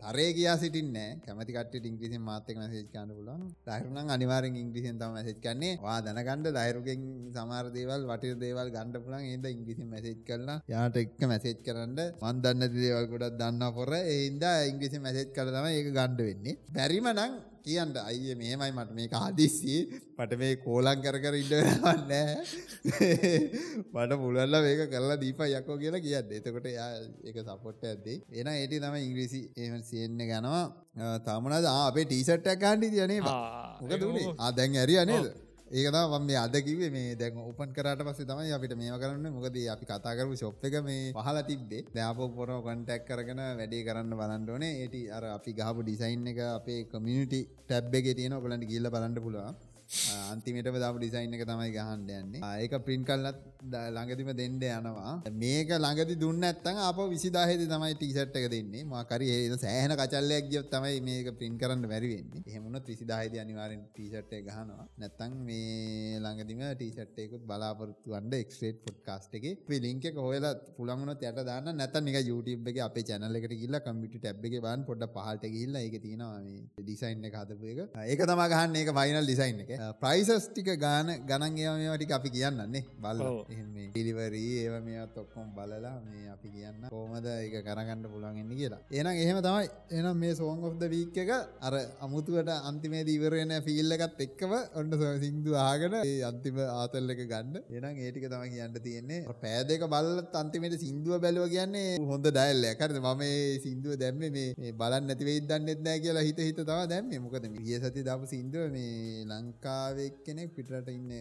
[0.02, 5.38] තරේ කියා සිටින්නේ කැමති කට ඉංග්‍රිසින් මාතක මසේජ් කන්න පුලන් දහරුනම් අනිවාරෙන් ඉංග්‍රිසින් තම මසේජ්
[5.40, 7.04] කන්නේ වා දනගණ්ඩ දහරුගෙන්
[7.34, 12.00] සමාර දේවල් වටිර දේවල් ගණඩ පුලන් ඒද ඉංග්‍රිසින් මසේජ් කරලා යාට එක්ක මැසේජ් කරන්න.
[12.24, 13.94] මන්දන්න දේවල් ගොඩක් දන්න පොර.
[14.08, 16.60] ඒන්ද ඉංග්‍රිසි මැසේජ් කර තම ඒක ගණ්ඩ වෙන්නේ.
[16.72, 17.96] බැරිම නං කියන්න.
[18.02, 19.78] අයිය මේමයි මට මේ ආදිස්සි
[20.18, 22.14] පට මේ කෝලං කර කර ඉඩවන්න
[23.94, 26.32] මට මුලල්ල මේක කරලා දීප යකෝ කියලා කියන්න.
[26.34, 26.92] එතකොට යා
[27.24, 30.66] එක සපොට්ට ඇදේ එන ඒටි තම ඉංග්‍රීසි එම සියන්න ගැනවා.
[31.22, 35.30] තමනද අපේ ටීසට්ටක් කාන්ඩි තියනේ මොක දුනේ ආදැන් ඇරිය නේද
[35.72, 39.58] ඒකතා මම මේ අද කිවේ මේ දැන් උපන් කරට පස්සේ තමයි අපිට මේව කරන්න මොකද
[39.74, 41.84] අපි කතා කරපු ෂොප් එක මේ පහලා තිබ්බේ.
[41.94, 44.72] දැන් අපෝ පොර කොන්ටැක්ට් කරගෙන වැඩේ කරන්න බලන්න ඕනේ.
[44.82, 49.54] ඒටි අර අපි ගහපු ඩිසයින් එක අපේ කමියුනිටි ටැබ් එකේ තියෙන ඔයගලන්ට ගිහිල්ලා බලන්න පුළුවන්.
[50.32, 52.42] අන්තිමට දාපු ඩිසයින් එක තමයි ගහන්න යන්නේ.
[52.62, 53.38] ඒක ප්‍රින්ට් කරලත්
[53.96, 55.14] ළඟදිම දෙන්න යනවා.
[55.34, 58.84] මේක ළඟදි දුන්න ඇත්තන් අප විසිදාහෙද තමයි ටීසට් එක දෙන්නේ.
[58.86, 62.44] මාකරි ඒ සෑහන කචල්ලයක් ගියොත් තමයි මේක ප්‍රින්ට් කරන්න බැරි වෙන්නේ.
[62.46, 64.86] එහෙමුණොත් විසිදාහෙද අනිවාර්යෙන් ටීෂර්ට් එක ගහනවා.
[65.04, 69.56] නැත්තම් මේ ළඟදිම ටීෂර්ට් එකකුත් බලාපොරොත්තු වෙන්න එක්ස්ට්‍රේට් පොඩ්කාස්ට් එකේ.
[69.58, 71.74] අපි ලින්ක් එක හොයලා පුළුවන් වුණොත් යට දාන්න.
[71.82, 74.86] නැත්තම් නිකන් YouTube එකේ අපේ channel එකට ගිහිල්ලා කම්පියුටර් ටැබ් එකේ බලන්න.
[74.92, 75.84] පොඩ්ඩක් පහළට ගිහිල්ලා.
[75.88, 77.84] ඒකේ තියෙනවා මේ ඩිසයින් එක හදපු එක.
[78.06, 78.86] ඒක තමයි ගහන්නේ.
[78.86, 79.78] ඒක ෆයිනල් ඩිසයින් එක.
[80.02, 83.22] ප්‍රයිසස් ටික ගාන ගණන් ඒවා මේවා ටික අපි කියන්නන්නේ බල්ල.
[83.96, 88.82] පිලිවරී ඒව මේත් ඔක්කොම් බලලා මේ අපි කියන්න කෝමද එක කරගන්න පුළුවන්ගන්න කියලා.
[88.92, 89.68] එනම් එහෙම තමයි.
[90.00, 91.32] එනම් මේ සෝන් ඔෆ්ද වීක් එක
[91.68, 91.74] අර
[92.08, 94.92] අමුතුවට අන්තිමේ දීවරෙන ෆිල්ල එකත් එක්කව ඔන්න
[95.26, 95.96] සිංදු ආගෙන
[96.32, 97.56] අන්තිම ආතල්ල එක ගන්න.
[97.78, 99.22] එනම් ඒටික තම කියන්න තියෙන්නේ.
[99.46, 103.24] පෑදක බල්ලත් අන්තිමට සිින්දුව බැලුව කියන්නේ හොඳ ඩයිල්ල කරද මම
[103.66, 107.12] සිින්දුව දැම්ම මේ බලන්න නැතිවෙයි දන්නෙත් නෑ කියලා හිත හිත තව දැම්ම.
[107.26, 111.12] මොකද ගිය සති දපු සිින්දුව මේ ලංකා ලංකාවේ කෙනෙක් පිටට ඉන්න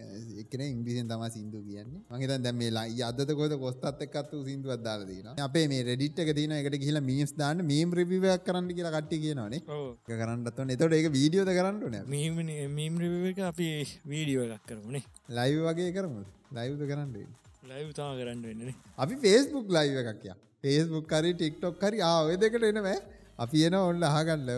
[0.43, 2.03] එකන ඉංග්‍රීසියෙන් තම සිින්දු කියන්නේ.
[2.13, 6.53] මහිත දැම ලා අද කොද කොස්තත් එක්කත් වූ සිින්දුවත් දාලදන අපේ මේ රෙඩිට් එක තින
[6.53, 9.61] එකට කියලා මීස් දාන්න මීම් රිවිවයක් කරන්න කියලා කට්ටි කියනවානේ.
[10.13, 11.99] කරන්නත් එතොට ඒක වීඩියෝද කරන්නන
[12.75, 13.69] මීම් රිව එක අපි
[14.07, 17.15] වීඩියෝ එකක් කරමුණේ ලයිව් වගේ කරමු ලයිව්ද කරන්න
[17.71, 22.69] ලයිව් තා කරන්න වෙන්නේ අපි ෆේස්බුක් ලයිව එකක් කිය ෆේස්බුක් කරි ටික්ටොක් කරි ආව දෙකට
[22.73, 22.99] එනවෑ
[23.39, 24.49] අපි එන ඔන්න අහගන්න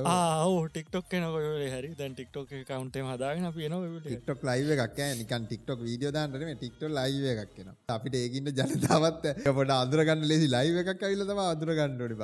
[0.69, 6.55] ටික්ටොක් නකොල හරි දැන් ටික්ටොක් කවන්ටේ හදාගෙන පියන ටික්ටොක් ලයිව එකක් නිකන් ටික්ටොක් වීඩියෝ දාන්නන
[6.55, 9.27] ටික්ටො ලයිව එකක් කියෙන අපිට ඒකින්න ජනතාවත්
[9.59, 12.17] පොට අදුරගන්න ලෙසි ලයිව එකක් ඇවිලතම අදුරගන්නඩි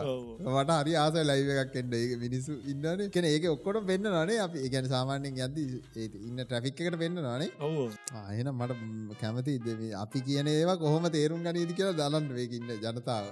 [0.46, 1.92] මට හරි ආස ලයිව එකක් එන්න.
[1.92, 4.64] ඒ මිනිසු ඉන්නන කෙන ඒක ඔක්කොට වෙන්න නේ අපි.
[4.74, 5.58] ගැන සාමාන්‍යෙන් යද
[6.28, 7.50] ඉන්න ට්‍රෆික් එකට වෙන්න නේ.
[8.22, 9.58] ආයන මට කැමති
[10.04, 13.30] අපි කියන ඒවා කොහොම තේරුම් ගනීති කියලා දලන්න වේකින්න ජනතාව.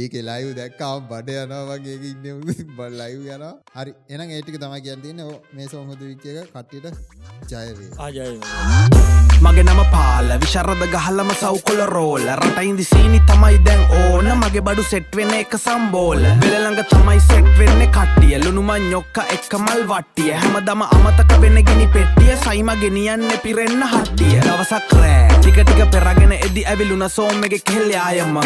[0.00, 3.44] ඒක ලයිව් දැක්කාව බඩ යනවාගේ ඉන්න බල්ලයිව් යන.
[3.74, 3.94] හරි.
[4.08, 5.22] එන ඒටික තම කියන්තින්න
[5.52, 6.86] මේ සෝහද විච්චක කට්ටිට
[7.50, 9.04] ජයවේ ආජය
[9.44, 12.26] මගේ නම පාල විශරද ගහල්ලම සෞකොල රෝල.
[12.40, 14.30] රටයින්දි සීනි තමයි දැන් ඕන.
[14.42, 16.22] මගේ බඩු සෙට්වෙන එක සම්බෝල.
[16.42, 18.38] වෙලළඟ තමයි සෙට් වෙන්න කට්ටිය.
[18.44, 20.32] ලුණුම ñොක්ක එක්ක මල් වට්ටිය.
[20.34, 22.36] හැමදම අමතක වෙන ගිනි පෙට්ටිය.
[22.44, 24.40] සයිම ගෙනියන්න පිරෙන්න හට්ටිය.
[24.46, 25.28] දවසක් රෑ.
[25.38, 28.38] ටික ටික පෙරගෙන එදි ඇවිලුන සෝම්මගේ කෙල්ලයායම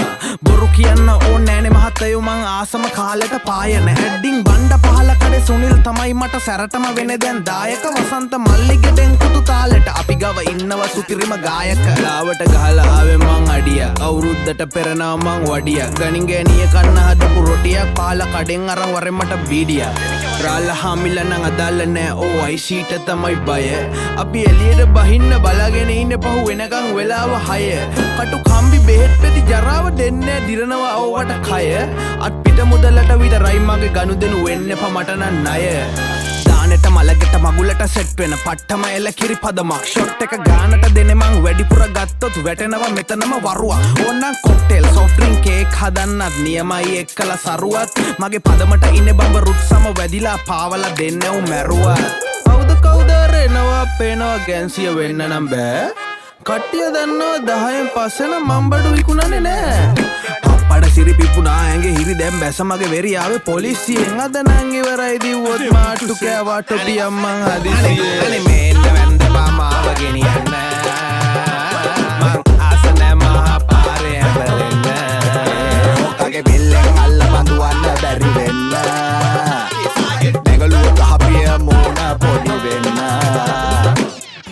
[0.45, 6.15] බොරු කියන්න ඕ නෑනෙ මහත්තයුමං ආසම කාලෙට පායන හැඩ්ඩිං බණ්ඩ පහල කඩ අනේ සුනිල් තමයි
[6.15, 11.83] මට සැරටම වෙන දැන් දායක වසන්ත මල්ලිගෙටෙන් කුතු තාලෙට අපි ගව ඉන්නව සුපිරිම ගායක.
[12.03, 13.83] ලාවට ගහලාවෙන් මං අඩිය.
[14.01, 15.83] අවුරුද්දට පෙරනා මං වඩිය.
[15.99, 19.85] ගනින් ගෑනිය කන්න හදපු රොටිය පාල කඩෙන් අරන් වරෙන්මට බීඩිය.
[20.45, 22.11] රාල්ල හාමිල්ල නං අදාල්ල නෑ.
[22.25, 23.63] ඕ අයිශීට තමයි බය.
[24.25, 27.63] අපි එලියට බහින්න බලාගෙන ඉන්න පහු වෙනකං වෙලාව හය.
[28.19, 30.95] කටු කම්බි බෙහෙත් පෙති ජරාව දෙන්න දිරනවා.
[31.05, 31.65] ඕවට කය.
[32.27, 35.65] අත් පිට මුදලට විතරයි මගේ ගනුදෙනු වෙන්න පමටන ණය
[36.47, 42.39] දානට මලගෙට මගුලට සෙට් වෙන පට්ටම එල කිරි පදමක් ෂොට් එක ගානට දෙනෙමං වැඩිපුර ගත්තොත්
[42.45, 48.03] වැටෙනවා මෙතනම වරුවා ඕන්නම් කොක්ටෙල් සොෆ්ට්‍රින් කේක් හදන්නත් නියමයි එක්කල සරුවත්.
[48.19, 51.97] මගේ පදමට ඉන්න බඹ රුට් සම වැදිලා පාවල දෙන්නවු මැරුවා
[52.47, 55.89] කවුද කවුදරෙනවා පේනවා ගැන්සිය වෙන්න නම් බෑ.
[56.45, 60.38] කට්ටිය දන්නවා දහයෙන් පස්සෙන මම්බඩු විකුණනේ නෑ.
[60.69, 67.45] පට සිරි පිපුනා ඇගේ හිරි දැම් බැසමගේ වෙරියාව පොලිසියෙන් අද නංගිවරයි දිව්වොත් මාට්ටු කෑවාට පියම්මං
[67.47, 70.51] හදිසිය මේන්න වැන්ද පාමාව ගෙනියන්න
[72.21, 72.37] මං
[72.67, 74.85] ආසනෑ මහා පාරය ඇබලෙන්න
[76.05, 78.61] ඕකගේ බෙල්ලෙන් අල්ල බඳුවන්න බැරි වෙන්න
[80.45, 83.01] නැගලුව කහපිය මෝන පොඩි වෙන්න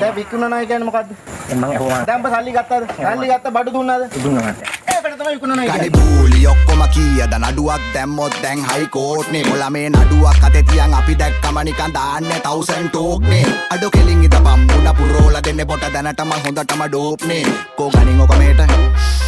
[0.00, 1.10] දැන් විකුණනවා කියන්නේ මොකද්ද?
[1.52, 2.02] මම අහුවා.
[2.06, 2.84] දැන් ඔබ සල්ලි ගත්තද?
[3.04, 4.20] සල්ලි ගත්ත බඩු දුන්නද?
[4.24, 4.85] දුන්නා මට.
[5.06, 5.90] ඒකට තමයි විකුණනවා ගනි කියන්නේ.
[5.90, 11.94] බූලි ඔක්කොම කියද නඩුවක් දැම්මොත් දැන් හයිකෝට්නේ කොළ මේ නඩුවක් අතේ තියන් අපි දැක්කම නිකන්
[11.94, 17.44] දාන්නේ තවුසන් ටෝක්නේ අඩෝ කෙලින් ඉත පම්මුණ පුරෝල දෙන්නේ පොට දැනටම හොඳටම ඩෝප්නේ
[17.76, 19.25] කෝ ගනින් ඔක මේට.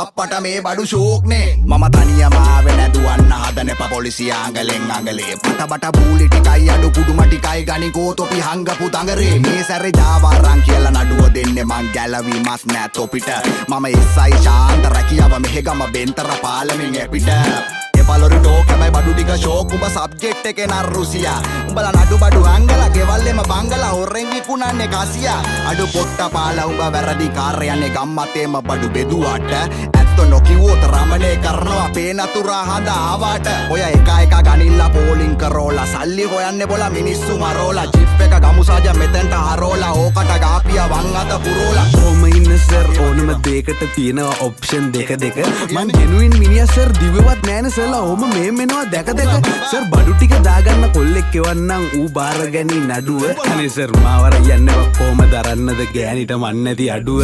[0.00, 5.36] අපට මේ බඩු ශෝක්නේ මම තනියමාව නැදුවන්න හදන එප පොලිසියාංගලෙන් අඟලේ.
[5.44, 9.38] පට බට බූලි ටිකයි අඩු කුඩුම ටිකයි ගනි කෝතොපි හංගපු තඟරේ.
[9.46, 13.32] මේ සැරේ ජාවාරං කියලා නඩුව දෙන්නේ මං ගැලවීමක් නෑ තොපිට.
[13.68, 17.85] මම එස්සයි ශාන්ත රැකියාව මෙහෙගම බෙන්තර පාලමින් එපිට.
[18.06, 21.40] පලොරි ටෝකමයි බඩු ටික ශෝක් උඹ සබ්ජෙක්් එක නර් රුසියා.
[21.68, 25.40] උඹල නඩු බඩු අංගල ගෙවල්ලෙම බංගල හොරෙන් විකුණන්නේ කසියා.
[25.70, 29.52] අඩු පොට්ට පාල උඹ වැරදි කාර්යන්නේ ගම්මතේම බඩු බෙදුවට.
[29.52, 33.48] ඇත්ත නොකිවෝත රමණය කරනවා පේනතුරා හඳ ආවාට.
[33.70, 37.86] ඔය එක එක ගනිල්ලා පෝලිං කරෝලා සල්ලි හොයන්න බොල මිනිස්සු මරෝලා.
[37.96, 41.86] ජිප් එක ගමුසාජ මෙතැන්ට හරෝලා ඕකට ගාපිය වං අත පුරෝලා.
[42.04, 45.36] ඕම ඉන්න සර් ඕනම දේකට තියෙනවා ඔප්ෂන් දෙක දෙක.
[45.74, 49.48] මං ගෙනුවෙන් මිනිස්සර් දිවවත් නෑන සලා ඕම මේ මෙනවා දැක දෙක.
[49.70, 53.22] සර් බඩු ටික දාගන්න කොල්ලෙක් එවන්නම් ඌ බාර ගැනී නඩුව.
[53.52, 57.22] අනිසර් මාවර යන්නව කෝම දරන්නද ගෑනිට මන්නති අඩුව.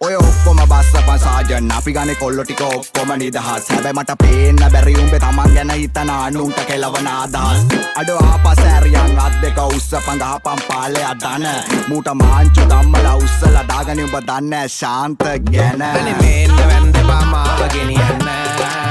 [0.00, 3.66] ඔය ඔක්කොම බස්ස පසාජන් අපි ගන කොල්ලො ටික ඔක්කොම නිදහස්.
[3.72, 7.66] හැබැ මට පේන්න බැරියුම්බේ තමන් ගැන හිතන අනුන්ට කෙලවන අදහස්.
[8.02, 11.48] අඩෝ ආපසෑරියන් අත් දෙක උස්ස පඳහපම් පාලය අදන
[11.88, 15.84] මූට මාංචු දම්මල උස්සල දාගනි උඹ දන්න ශාන්ත ගැන.
[16.22, 18.81] මේන්න වැන්ද පාමාව ගෙනියන්න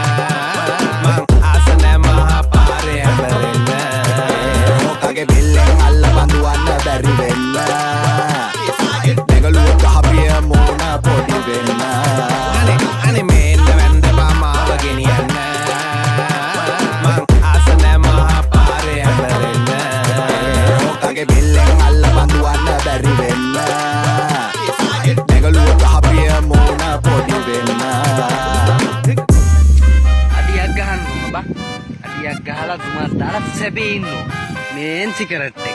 [33.76, 34.24] ගහන්න බා
[34.72, 35.70] අඩියක් ගහලා තුමා